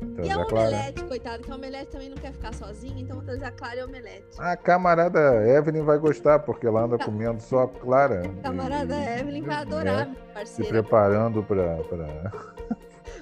Então, 0.00 0.24
e 0.24 0.30
a 0.30 0.40
é 0.40 0.44
claro. 0.44 0.68
Omelete, 0.68 1.04
coitado, 1.04 1.42
que 1.42 1.50
a 1.50 1.54
Omelete 1.54 1.90
também 1.90 2.08
não 2.08 2.16
quer 2.16 2.32
ficar 2.32 2.52
sozinha, 2.54 3.00
então 3.00 3.16
vou 3.16 3.24
trazer 3.24 3.44
a 3.44 3.50
Clara 3.50 3.76
e 3.76 3.80
a 3.80 3.84
Omelete. 3.84 4.26
A 4.38 4.56
camarada 4.56 5.46
Evelyn 5.48 5.82
vai 5.82 5.98
gostar, 5.98 6.38
porque 6.40 6.66
ela 6.66 6.82
anda 6.82 6.98
comendo 6.98 7.40
só 7.40 7.66
clara. 7.66 8.22
A 8.26 8.42
camarada 8.42 8.94
e- 8.96 9.20
Evelyn 9.20 9.42
vai 9.42 9.56
né, 9.56 9.62
adorar, 9.62 10.06
minha 10.06 10.16
Se 10.16 10.32
parceira. 10.34 10.70
preparando 10.70 11.42
para 11.42 11.76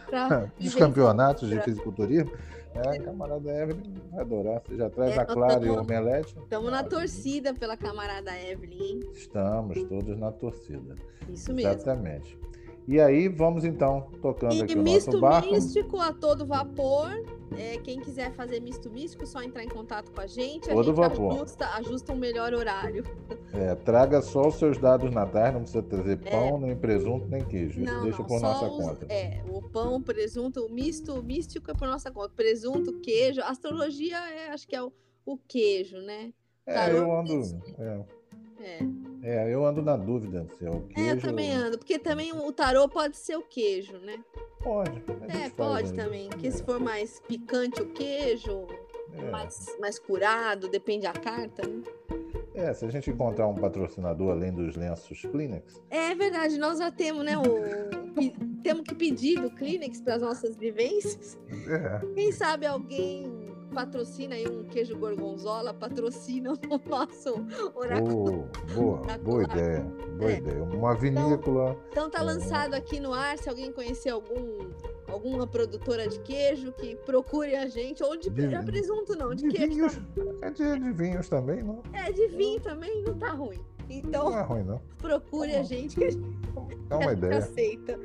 pra 0.07 0.47
os 0.61 0.75
campeonatos 0.75 1.49
de 1.49 1.55
pra- 1.57 1.65
fisiculturismo. 1.65 2.33
É, 2.85 2.99
camarada 2.99 3.51
Evelyn 3.51 3.95
vai 4.11 4.21
adorar. 4.21 4.63
Você 4.67 4.77
já 4.77 4.91
traz 4.91 5.17
É, 5.17 5.21
a 5.21 5.25
Clara 5.27 5.65
e 5.65 5.71
o 5.71 5.81
Omelete? 5.81 6.35
Estamos 6.39 6.71
na 6.71 6.83
torcida 6.85 7.55
pela 7.55 7.77
camarada 7.77 8.31
Evelyn, 8.39 8.83
hein? 8.83 9.01
Estamos 9.15 9.83
todos 9.85 10.19
na 10.19 10.31
torcida. 10.33 10.95
Isso 11.29 11.53
mesmo. 11.53 11.73
Exatamente. 11.73 12.39
E 12.89 13.01
aí, 13.01 13.29
vamos 13.29 13.65
então 13.65 14.09
tocando 14.23 14.55
E 14.55 14.63
aqui 14.63 14.75
o 14.79 14.83
misto 14.83 15.07
nosso 15.09 15.21
barco. 15.21 15.53
místico 15.53 15.99
a 16.01 16.13
todo 16.13 16.47
vapor. 16.47 17.11
É, 17.59 17.79
quem 17.79 18.01
quiser 18.01 18.33
fazer 18.33 18.61
misto 18.61 18.91
místico, 18.91 19.23
é 19.23 19.27
só 19.27 19.41
entrar 19.43 19.65
em 19.65 19.69
contato 19.69 20.11
com 20.13 20.21
a 20.21 20.27
gente. 20.27 20.71
A 20.71 20.75
Todo 20.75 20.87
gente 20.87 20.97
vapor. 20.97 21.33
ajusta, 21.35 21.67
ajusta 21.75 22.13
um 22.13 22.17
melhor 22.17 22.53
horário. 22.53 23.03
É, 23.53 23.75
traga 23.75 24.21
só 24.21 24.49
os 24.49 24.57
seus 24.57 24.79
dados 24.79 25.11
natais, 25.13 25.53
não 25.53 25.61
precisa 25.63 25.83
trazer 25.83 26.19
É. 26.25 26.31
pão, 26.31 26.61
nem 26.61 26.77
presunto, 26.77 27.27
nem 27.29 27.45
queijo. 27.45 27.81
Isso 27.81 27.93
Não, 27.93 28.03
deixa 28.05 28.19
não, 28.19 28.27
por 28.27 28.41
nossa 28.41 28.69
os- 28.69 28.85
conta. 28.85 29.07
É, 29.13 29.43
o 29.49 29.63
pão, 29.63 29.97
o 29.97 30.03
presunto, 30.03 30.65
o 30.67 30.73
misto 30.73 31.21
místico 31.23 31.71
é 31.71 31.75
por 31.75 31.89
nossa 31.89 32.11
conta. 32.11 32.31
Presunto, 32.37 33.01
queijo. 33.01 33.41
Astrologia 33.43 34.19
é, 34.31 34.51
acho 34.51 34.67
que 34.67 34.77
é 34.77 34.83
o, 34.83 34.93
o 35.25 35.37
queijo, 35.37 35.99
né? 35.99 36.33
É, 36.67 36.75
tarô 36.75 36.97
eu 36.99 37.19
ando. 37.19 37.33
É, 38.61 38.79
É. 39.23 39.49
é, 39.49 39.55
eu 39.55 39.65
ando 39.67 39.83
na 39.83 39.97
dúvida 39.97 40.47
se 40.59 40.65
é 40.67 40.71
o 40.71 40.85
É, 40.91 40.95
queijo. 40.95 41.11
eu 41.11 41.21
também 41.21 41.53
ando. 41.53 41.79
Porque 41.79 41.99
também 41.99 42.33
o 42.33 42.53
tarô 42.53 42.89
pode 42.89 43.17
ser 43.17 43.37
o 43.37 43.43
queijo, 43.43 43.97
né? 43.99 44.19
Pode. 44.63 45.03
É, 45.29 45.49
pode 45.51 45.93
também. 45.93 46.29
Porque 46.29 46.51
se 46.51 46.63
for 46.63 46.81
mais 46.81 47.21
picante 47.21 47.81
o 47.83 47.87
queijo, 47.87 48.67
É. 49.13 49.31
mais, 49.31 49.77
mais 49.81 49.99
curado, 49.99 50.69
depende 50.69 51.03
da 51.05 51.13
carta, 51.13 51.67
né? 51.67 51.83
É, 52.55 52.73
se 52.73 52.87
a 52.87 52.89
gente 52.89 53.11
encontrar 53.11 53.47
um 53.49 53.55
patrocinador 53.55 54.31
além 54.33 54.51
dos 54.51 54.77
lenços 54.77 55.21
Kleenex, 55.23 55.83
É 55.91 56.15
verdade, 56.15 56.57
nós 56.59 56.79
já 56.79 56.91
temos, 56.91 57.23
né? 57.23 57.37
O, 57.37 57.43
temos 58.63 58.83
que 58.83 58.95
pedir 58.95 59.39
do 59.41 59.51
Kleenex 59.51 60.01
para 60.01 60.15
as 60.15 60.23
nossas 60.23 60.57
vivências. 60.57 61.39
é, 61.69 62.15
Quem 62.15 62.33
sabe 62.33 62.65
alguém 62.67 63.46
patrocina 63.73 64.35
aí 64.35 64.47
um 64.49 64.65
queijo 64.65 64.97
gorgonzola, 64.99 65.73
patrocina 65.75 66.53
o 66.53 66.57
nosso 66.89 67.35
oráculo. 67.75 68.49
Oh, 68.71 68.75
boa, 68.75 69.19
boa 69.19 69.43
ideia. 69.45 69.81
Boa 70.19 70.31
É. 70.33 70.39
ideia. 70.39 70.63
Uma 70.65 70.95
vinícola. 70.95 71.77
Então 71.91 72.09
tá 72.11 72.23
lançado 72.23 72.75
aqui 72.75 72.99
no 73.01 73.13
ar, 73.13 73.37
se 73.39 73.49
alguém 73.49 73.73
conhecer 73.73 74.11
algum 74.11 74.71
alguma 75.09 75.47
produtora 75.47 76.09
de 76.09 76.19
queijo 76.21 76.73
que 76.73 76.97
procure 76.97 77.55
a 77.55 77.67
gente, 77.69 78.03
ou 78.03 78.17
de, 78.17 78.29
De- 78.29 78.53
é 78.55 78.61
presunto 78.63 79.17
não, 79.17 79.33
de, 79.35 79.45
De 79.49 79.57
queijo. 79.57 79.69
vinhos. 79.75 79.95
tá- 79.95 80.47
É 80.47 80.51
de, 80.51 80.79
de 80.81 80.93
vinhos 80.93 81.29
também, 81.29 81.63
não? 81.63 81.81
É, 81.93 82.11
de 82.13 82.27
vinho 82.29 82.61
também 82.61 83.03
não 83.05 83.15
tá 83.17 83.31
ruim. 83.31 83.61
Então 83.89 84.31
Não 84.31 84.39
é 84.39 84.43
ruim, 84.43 84.65
não. 84.65 84.81
procure 84.99 85.55
a 85.55 85.63
gente 85.63 85.95
que 85.97 86.05
a 86.07 86.11
gente 86.11 86.27
É 86.91 86.95
uma 86.97 87.13
ideia. 87.13 87.39
aceita. 87.39 87.99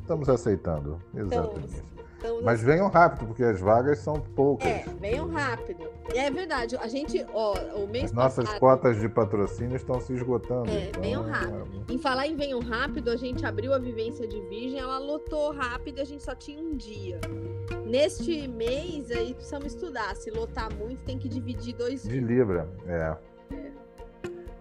Estamos 0.00 0.28
aceitando. 0.28 0.98
Exatamente. 1.12 1.76
Então, 1.78 1.95
Mas 2.42 2.62
venham 2.62 2.88
rápido, 2.88 3.26
porque 3.26 3.42
as 3.42 3.60
vagas 3.60 3.98
são 3.98 4.14
poucas. 4.14 4.66
É, 4.66 4.84
venham 5.00 5.28
rápido. 5.28 5.88
E 6.14 6.18
é 6.18 6.30
verdade, 6.30 6.76
a 6.76 6.88
gente, 6.88 7.24
ó, 7.32 7.54
o 7.76 7.86
mês 7.88 8.06
As 8.06 8.12
nossas 8.12 8.44
passado, 8.44 8.60
cotas 8.60 9.00
de 9.00 9.08
patrocínio 9.08 9.76
estão 9.76 10.00
se 10.00 10.12
esgotando. 10.12 10.70
É, 10.70 10.88
então, 10.88 11.02
venham 11.02 11.22
rápido. 11.22 11.84
em 11.90 11.98
falar 11.98 12.26
em 12.26 12.36
venham 12.36 12.60
rápido, 12.60 13.10
a 13.10 13.16
gente 13.16 13.44
abriu 13.44 13.72
a 13.74 13.78
vivência 13.78 14.26
de 14.26 14.40
virgem, 14.42 14.78
ela 14.78 14.98
lotou 14.98 15.52
rápido 15.52 15.98
e 15.98 16.00
a 16.00 16.04
gente 16.04 16.22
só 16.22 16.34
tinha 16.34 16.60
um 16.62 16.76
dia. 16.76 17.20
Neste 17.84 18.48
mês 18.48 19.10
aí 19.10 19.32
precisamos 19.34 19.66
estudar. 19.66 20.14
Se 20.16 20.30
lotar 20.30 20.72
muito, 20.74 21.02
tem 21.04 21.18
que 21.18 21.28
dividir 21.28 21.74
dois 21.74 22.02
De 22.02 22.08
dias. 22.10 22.24
Libra, 22.24 22.68
é. 22.86 23.16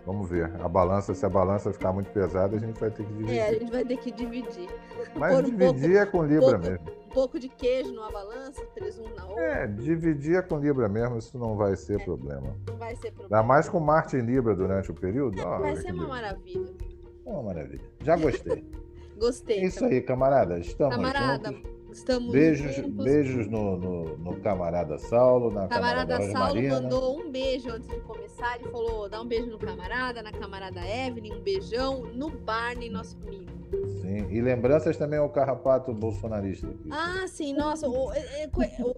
Vamos 0.06 0.30
ver. 0.30 0.52
A 0.64 0.70
balança, 0.70 1.16
se 1.16 1.26
a 1.26 1.30
balança 1.30 1.74
ficar 1.74 1.92
muito 1.92 2.12
pesada, 2.12 2.56
a 2.56 2.60
gente 2.60 2.80
vai 2.80 2.92
ter 2.92 3.04
que 3.04 3.12
dividir. 3.14 3.38
É, 3.38 3.48
a 3.50 3.54
gente 3.54 3.72
vai 3.72 3.84
ter 3.84 3.98
que 3.98 4.12
dividir. 4.12 4.70
Mas 5.16 5.40
um 5.40 5.42
dividir 5.42 5.66
pouco- 5.72 5.98
é 5.98 6.06
com 6.06 6.24
Libra 6.24 6.60
pouco- 6.60 6.60
mesmo. 6.70 7.05
Um 7.16 7.22
pouco 7.22 7.40
de 7.40 7.48
queijo 7.48 7.94
numa 7.94 8.12
balança, 8.12 8.62
presunto 8.76 9.16
na 9.16 9.26
outra, 9.26 9.42
É, 9.42 9.68
dividir 9.68 10.36
é 10.36 10.42
com 10.42 10.60
Libra 10.60 10.90
mesmo, 10.90 11.18
isso 11.18 11.38
não 11.40 11.56
vai 11.56 11.74
ser 11.78 12.04
problema. 12.04 12.54
não 12.68 12.76
vai 12.76 12.94
ser 12.98 13.12
problema. 13.14 13.38
Ainda 13.38 13.48
mais 13.48 13.70
com 13.70 13.80
Marte 13.80 14.18
em 14.18 14.22
Libra 14.22 14.54
durante 14.54 14.92
o 14.92 14.94
período. 14.94 15.40
É, 15.40 15.44
vai 15.44 15.76
ser 15.78 15.94
uma 15.94 15.94
lindo. 15.94 16.08
maravilha. 16.10 16.74
É 17.26 17.30
uma 17.30 17.44
maravilha. 17.44 17.82
Já 18.02 18.18
gostei. 18.18 18.70
Gostei. 19.18 19.60
É 19.62 19.66
isso 19.68 19.86
aí, 19.86 20.02
camarada. 20.02 20.60
Estamos 20.60 20.94
Camarada, 20.94 21.54
juntos. 21.54 21.72
Estamos 21.96 22.32
Beijos, 22.32 22.76
juntos. 22.76 23.04
beijos 23.06 23.48
no, 23.48 23.78
no, 23.78 24.18
no 24.18 24.40
camarada 24.42 24.98
Saulo, 24.98 25.52
na 25.52 25.68
Camarada 25.68 26.14
camarada 26.18 26.32
Saulo 26.32 26.56
Marina. 26.56 26.82
mandou 26.82 27.20
um 27.20 27.32
beijo 27.32 27.70
antes 27.70 27.88
de 27.90 28.00
começar. 28.02 28.60
Ele 28.60 28.70
falou: 28.70 29.10
dá 29.10 29.22
um 29.22 29.26
beijo 29.28 29.48
no 29.50 29.58
camarada, 29.58 30.22
na 30.22 30.32
camarada 30.32 30.82
Evelyn, 30.86 31.34
um 31.34 31.42
beijão 31.42 32.04
no 32.14 32.30
Barney, 32.30 32.90
nosso 32.90 33.18
amigo. 33.26 33.46
Sim. 34.02 34.30
E 34.30 34.42
lembranças 34.42 34.96
também 34.98 35.18
ao 35.20 35.30
carrapato 35.30 35.94
bolsonarista. 35.94 36.68
aqui. 36.68 36.90
Ah, 36.92 37.26
sim, 37.28 37.54
nossa, 37.54 37.88
é- 38.14 38.44
é 38.44 38.50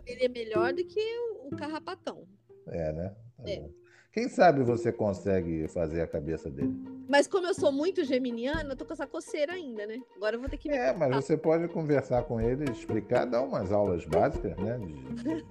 ele 0.05 0.25
é 0.25 0.29
melhor 0.29 0.73
do 0.73 0.83
que 0.83 0.99
o, 0.99 1.47
o 1.47 1.55
carrapatão. 1.55 2.23
É, 2.67 2.91
né? 2.91 3.15
Tá 3.37 3.43
É. 3.49 3.59
bom. 3.59 3.69
Quem 4.17 4.27
sabe 4.27 4.63
você 4.63 4.91
consegue 4.91 5.67
fazer 5.67 6.01
a 6.01 6.07
cabeça 6.07 6.49
dele. 6.49 6.75
Mas 7.07 7.27
como 7.27 7.45
eu 7.45 7.53
sou 7.53 7.71
muito 7.71 8.03
geminiana, 8.03 8.71
eu 8.71 8.75
tô 8.75 8.83
com 8.83 8.91
essa 8.91 9.05
coceira 9.05 9.53
ainda, 9.53 9.85
né? 9.85 9.99
Agora 10.15 10.35
eu 10.35 10.39
vou 10.39 10.49
ter 10.49 10.57
que 10.57 10.67
me 10.67 10.75
É, 10.75 10.87
mas 10.87 10.97
cortar. 10.97 11.21
você 11.21 11.37
pode 11.37 11.67
conversar 11.67 12.23
com 12.23 12.41
ele, 12.41 12.65
explicar, 12.71 13.25
dar 13.25 13.43
umas 13.43 13.71
aulas 13.71 14.03
básicas, 14.05 14.57
né? 14.57 14.79
De, 14.79 15.45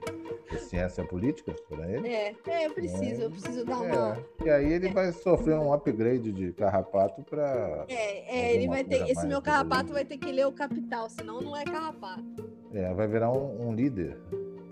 de 0.51 0.59
ciência 0.65 1.05
política 1.05 1.55
para 1.69 1.89
ele. 1.89 2.09
É, 2.09 2.35
é, 2.45 2.67
eu 2.67 2.73
preciso, 2.73 3.23
eu 3.23 3.31
preciso 3.31 3.65
dar 3.65 3.77
uma. 3.83 4.19
É, 4.41 4.47
e 4.47 4.51
aí 4.51 4.73
ele 4.73 4.89
vai 4.89 5.13
sofrer 5.13 5.57
um 5.57 5.73
upgrade 5.73 6.33
de 6.33 6.53
carrapato 6.53 7.23
para. 7.23 7.85
É, 7.89 8.37
é, 8.37 8.55
ele 8.57 8.67
vai 8.67 8.83
ter. 8.83 9.09
Esse 9.09 9.29
meu 9.29 9.41
carrapato 9.41 9.93
vai 9.93 10.05
ter 10.05 10.19
que 10.19 10.33
ler 10.33 10.49
o 10.49 10.53
capital, 10.53 11.09
senão 11.09 11.41
não 11.41 11.57
é 11.57 11.63
carrapato. 11.63 12.51
É, 12.75 12.93
vai 12.93 13.07
virar 13.07 13.31
um, 13.31 13.69
um 13.69 13.73
líder 13.73 14.19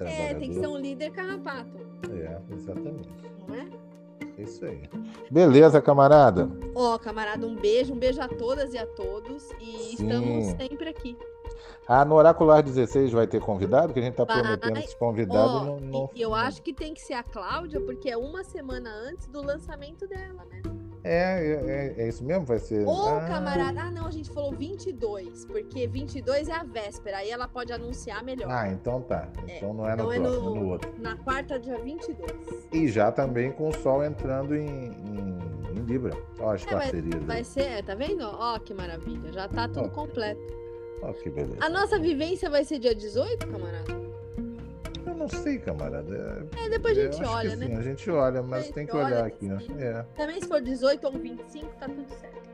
É, 0.01 0.35
tem 0.35 0.51
que 0.51 0.59
ser 0.59 0.67
um 0.67 0.77
líder 0.77 1.13
carrapato, 1.13 1.71
É, 2.13 2.41
exatamente. 2.55 3.09
não 3.47 3.55
é? 3.55 3.69
É 4.37 4.43
isso 4.43 4.65
aí. 4.65 4.83
Beleza, 5.31 5.81
camarada. 5.81 6.51
Ó, 6.75 6.99
camarada, 6.99 7.47
um 7.47 7.55
beijo, 7.55 7.93
um 7.93 7.99
beijo 7.99 8.21
a 8.21 8.27
todas 8.29 8.75
e 8.75 8.79
a 8.79 8.87
todos. 8.87 9.51
E 9.61 9.97
Sim. 9.97 10.05
estamos 10.05 10.45
sempre 10.47 10.89
aqui. 10.89 11.17
Ah, 11.87 12.05
no 12.05 12.15
Oracular 12.15 12.63
16 12.63 13.13
vai 13.13 13.27
ter 13.27 13.41
convidado, 13.41 13.93
que 13.93 14.01
a 14.01 14.03
gente 14.03 14.15
tá 14.15 14.25
Vai. 14.25 14.41
prometendo 14.41 14.79
esse 14.79 14.97
convidado. 14.99 15.65
Não, 15.67 15.81
não- 15.81 16.11
e 16.15 16.21
eu 16.23 16.35
acho 16.35 16.63
que 16.63 16.73
tem 16.73 16.95
que 16.95 17.01
ser 17.01 17.15
a 17.15 17.23
Cláudia, 17.23 17.81
porque 17.81 18.09
é 18.11 18.17
uma 18.17 18.43
semana 18.43 18.91
antes 18.91 19.27
do 19.29 19.43
lançamento 19.43 20.07
dela, 20.09 20.45
né? 20.51 20.63
É, 21.05 21.13
é, 21.13 21.95
é- 21.99 22.03
é 22.05 22.09
isso 22.09 22.25
mesmo? 22.25 22.47
Vai 22.47 22.59
ser. 22.59 22.87
Ô, 22.87 22.91
Ah, 23.09 23.27
camarada. 23.29 23.79
Ah, 23.83 23.91
não, 23.91 24.07
a 24.07 24.11
gente 24.11 24.31
falou 24.31 24.53
22, 24.53 25.45
porque 25.45 25.87
22 25.87 26.49
é 26.49 26.53
a 26.55 26.65
véspera, 26.65 27.19
aí 27.19 27.31
ela 27.31 27.47
pode 27.47 27.73
anunciar 27.73 28.25
melhor. 28.25 28.51
Ah, 28.51 28.69
então 28.71 29.03
tá. 29.03 29.29
Então 29.47 29.75
não 29.75 29.87
é 29.87 29.95
no 29.95 30.05
então 30.05 30.13
é 30.13 30.19
próximo, 30.21 30.39
é 30.47 30.49
no, 30.49 30.55
no 30.55 30.69
outro. 30.71 30.95
na 30.99 31.17
quarta, 31.19 31.59
dia 31.61 31.79
22. 31.79 32.33
E 32.73 32.89
já 32.89 33.13
também 33.13 33.53
com 33.53 33.69
o 33.69 33.73
Sol 33.75 34.03
entrando 34.03 34.57
em, 34.57 34.67
em, 34.67 35.39
em 35.77 35.81
Libra. 35.85 36.17
Olha 36.41 36.55
as 36.55 36.63
É, 36.63 36.71
vai- 36.71 36.75
parcerias. 36.81 37.23
Vai 37.25 37.39
aí. 37.39 37.45
ser, 37.45 37.85
tá 37.85 37.95
vendo? 37.95 38.23
Ó, 38.25 38.59
que 38.59 38.73
maravilha, 38.73 39.31
já 39.33 39.47
tá 39.47 39.69
tudo 39.69 39.87
Ó. 39.87 39.89
completo. 39.91 40.41
Olha 41.03 41.13
que 41.13 41.29
beleza. 41.29 41.59
A 41.61 41.69
nossa 41.69 41.99
vivência 41.99 42.49
vai 42.49 42.65
ser 42.65 42.79
dia 42.79 42.95
18, 42.95 43.47
camarada? 43.47 44.04
Eu 45.15 45.19
não 45.19 45.29
sei, 45.29 45.59
camarada. 45.59 46.49
É, 46.61 46.67
É, 46.67 46.69
depois 46.69 46.99
a 46.99 47.03
gente 47.03 47.23
olha, 47.25 47.57
né? 47.57 47.67
sim, 47.67 47.77
a 47.77 47.83
gente 47.83 48.11
olha, 48.11 48.43
mas 48.43 48.65
gente 48.65 48.75
tem 48.75 48.87
que 48.87 48.97
olha, 48.97 49.07
olhar 49.07 49.25
aqui, 49.25 49.47
né? 49.47 49.59
É. 49.79 50.05
Também 50.17 50.41
se 50.41 50.49
for 50.49 50.61
18 50.61 51.05
ou 51.07 51.13
25, 51.13 51.67
tá 51.79 51.87
tudo 51.87 52.09
certo. 52.21 52.45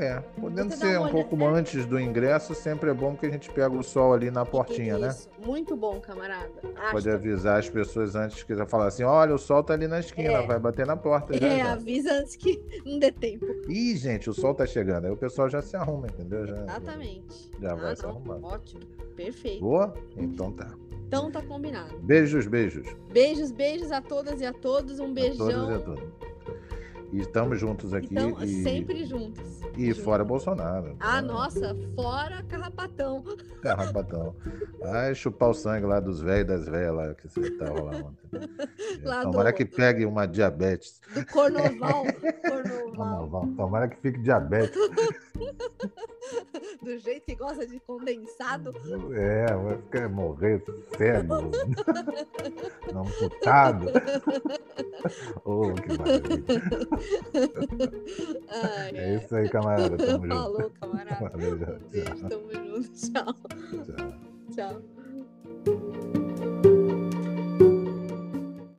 É, 0.00 0.20
podendo 0.40 0.70
Você 0.70 0.76
ser 0.76 1.00
um 1.00 1.08
pouco 1.08 1.34
olhada, 1.34 1.58
antes 1.58 1.86
do 1.86 1.98
ingresso, 1.98 2.54
sempre 2.54 2.90
é 2.90 2.94
bom 2.94 3.16
que 3.16 3.24
a 3.26 3.30
gente 3.30 3.50
pega 3.50 3.74
o 3.74 3.82
sol 3.82 4.12
ali 4.12 4.30
na 4.30 4.44
portinha, 4.44 4.98
né? 4.98 5.08
Isso, 5.08 5.28
muito 5.44 5.74
bom, 5.76 5.98
camarada. 5.98 6.50
Acho 6.76 6.92
Pode 6.92 7.10
avisar 7.10 7.58
as 7.58 7.70
pessoas 7.70 8.14
antes 8.14 8.42
que 8.42 8.54
falar 8.66 8.88
assim: 8.88 9.02
olha, 9.02 9.34
o 9.34 9.38
sol 9.38 9.62
tá 9.64 9.72
ali 9.72 9.88
na 9.88 9.98
esquina, 9.98 10.34
É. 10.34 10.46
vai 10.46 10.58
bater 10.58 10.86
na 10.86 10.96
porta. 10.96 11.36
Já, 11.38 11.46
É, 11.46 11.58
já. 11.58 11.72
avisa 11.72 12.12
antes 12.12 12.36
que 12.36 12.60
não 12.84 12.98
dê 12.98 13.10
tempo. 13.10 13.46
Ih, 13.68 13.96
gente, 13.96 14.28
o 14.28 14.34
sol 14.34 14.54
tá 14.54 14.66
chegando. 14.66 15.06
Aí 15.06 15.10
o 15.10 15.16
pessoal 15.16 15.48
já 15.48 15.62
se 15.62 15.74
arruma, 15.74 16.06
entendeu? 16.06 16.46
Já, 16.46 16.56
Exatamente. 16.56 17.50
Já 17.60 17.74
vai 17.74 17.92
ah, 17.92 17.96
se 17.96 18.02
não, 18.02 18.10
arrumando. 18.10 18.44
Ótimo. 18.44 18.82
Perfeito. 19.16 19.60
Boa? 19.60 19.94
Então 20.16 20.52
tá. 20.52 20.68
Então 21.08 21.30
tá 21.30 21.40
combinado. 21.40 21.98
Beijos, 22.00 22.46
beijos. 22.46 22.86
Beijos, 23.10 23.50
beijos 23.50 23.90
a 23.90 24.02
todas 24.02 24.42
e 24.42 24.44
a 24.44 24.52
todos. 24.52 25.00
Um 25.00 25.04
A 25.04 25.14
todos 25.14 25.14
beijão. 25.14 25.70
e 25.70 25.74
a 25.74 25.78
todas. 25.78 26.04
E 27.10 27.20
estamos 27.20 27.58
juntos 27.58 27.94
aqui. 27.94 28.08
Então, 28.12 28.36
e, 28.44 28.62
sempre 28.62 29.04
juntos. 29.06 29.42
e 29.76 29.86
Juntos. 29.86 30.04
fora 30.04 30.22
Bolsonaro. 30.24 30.94
Ah, 31.00 31.20
Então, 31.22 31.34
nossa, 31.34 31.74
fora 31.94 32.42
carrapatão. 32.42 33.24
Carrabatão. 33.62 34.36
Ai, 34.84 35.14
chupar 35.14 35.48
o 35.50 35.54
sangue 35.54 35.86
lá 35.86 36.00
dos 36.00 36.20
velhos 36.20 36.42
e 36.42 36.44
das 36.44 36.66
velhas 36.68 36.94
lá 36.94 37.14
que 37.14 37.26
você 37.28 37.40
ontem. 37.50 38.16
É, 39.02 39.08
Lá 39.08 39.22
tomara 39.22 39.50
do- 39.52 39.56
que 39.56 39.64
pegue 39.64 40.04
uma 40.04 40.26
diabetes. 40.26 41.00
Do 41.14 41.24
Cornoval. 41.26 42.04
Cornoval. 42.46 43.26
Tomara- 43.26 43.56
Tomara 43.56 43.88
que 43.88 43.96
fique 44.00 44.18
diabetes. 44.20 44.76
Do 46.82 46.98
jeito 46.98 47.24
que 47.24 47.34
gosta 47.34 47.66
de 47.66 47.80
condensado. 47.80 48.74
É, 49.14 49.46
vai 49.54 49.76
ficar 49.78 50.08
morrer 50.08 50.62
cego. 50.96 51.50
Amputado. 52.94 53.86
Oh, 55.44 55.72
que 55.74 55.98
maravilha. 55.98 56.97
Ai, 58.50 58.90
É 58.96 59.14
isso 59.16 59.34
aí, 59.34 59.48
camarada. 59.48 59.96
Tamo 59.96 60.22
junto. 60.26 60.28
Falou, 60.28 60.70
camarada. 60.80 61.28
Valeu, 61.30 61.54
Um 61.54 61.88
beijo, 61.90 62.14
tchau. 62.14 62.28
tamo 62.28 62.52
junto. 62.52 62.90
Tchau. 62.92 63.34
Tchau. 64.54 64.82
Tchau. 65.64 65.98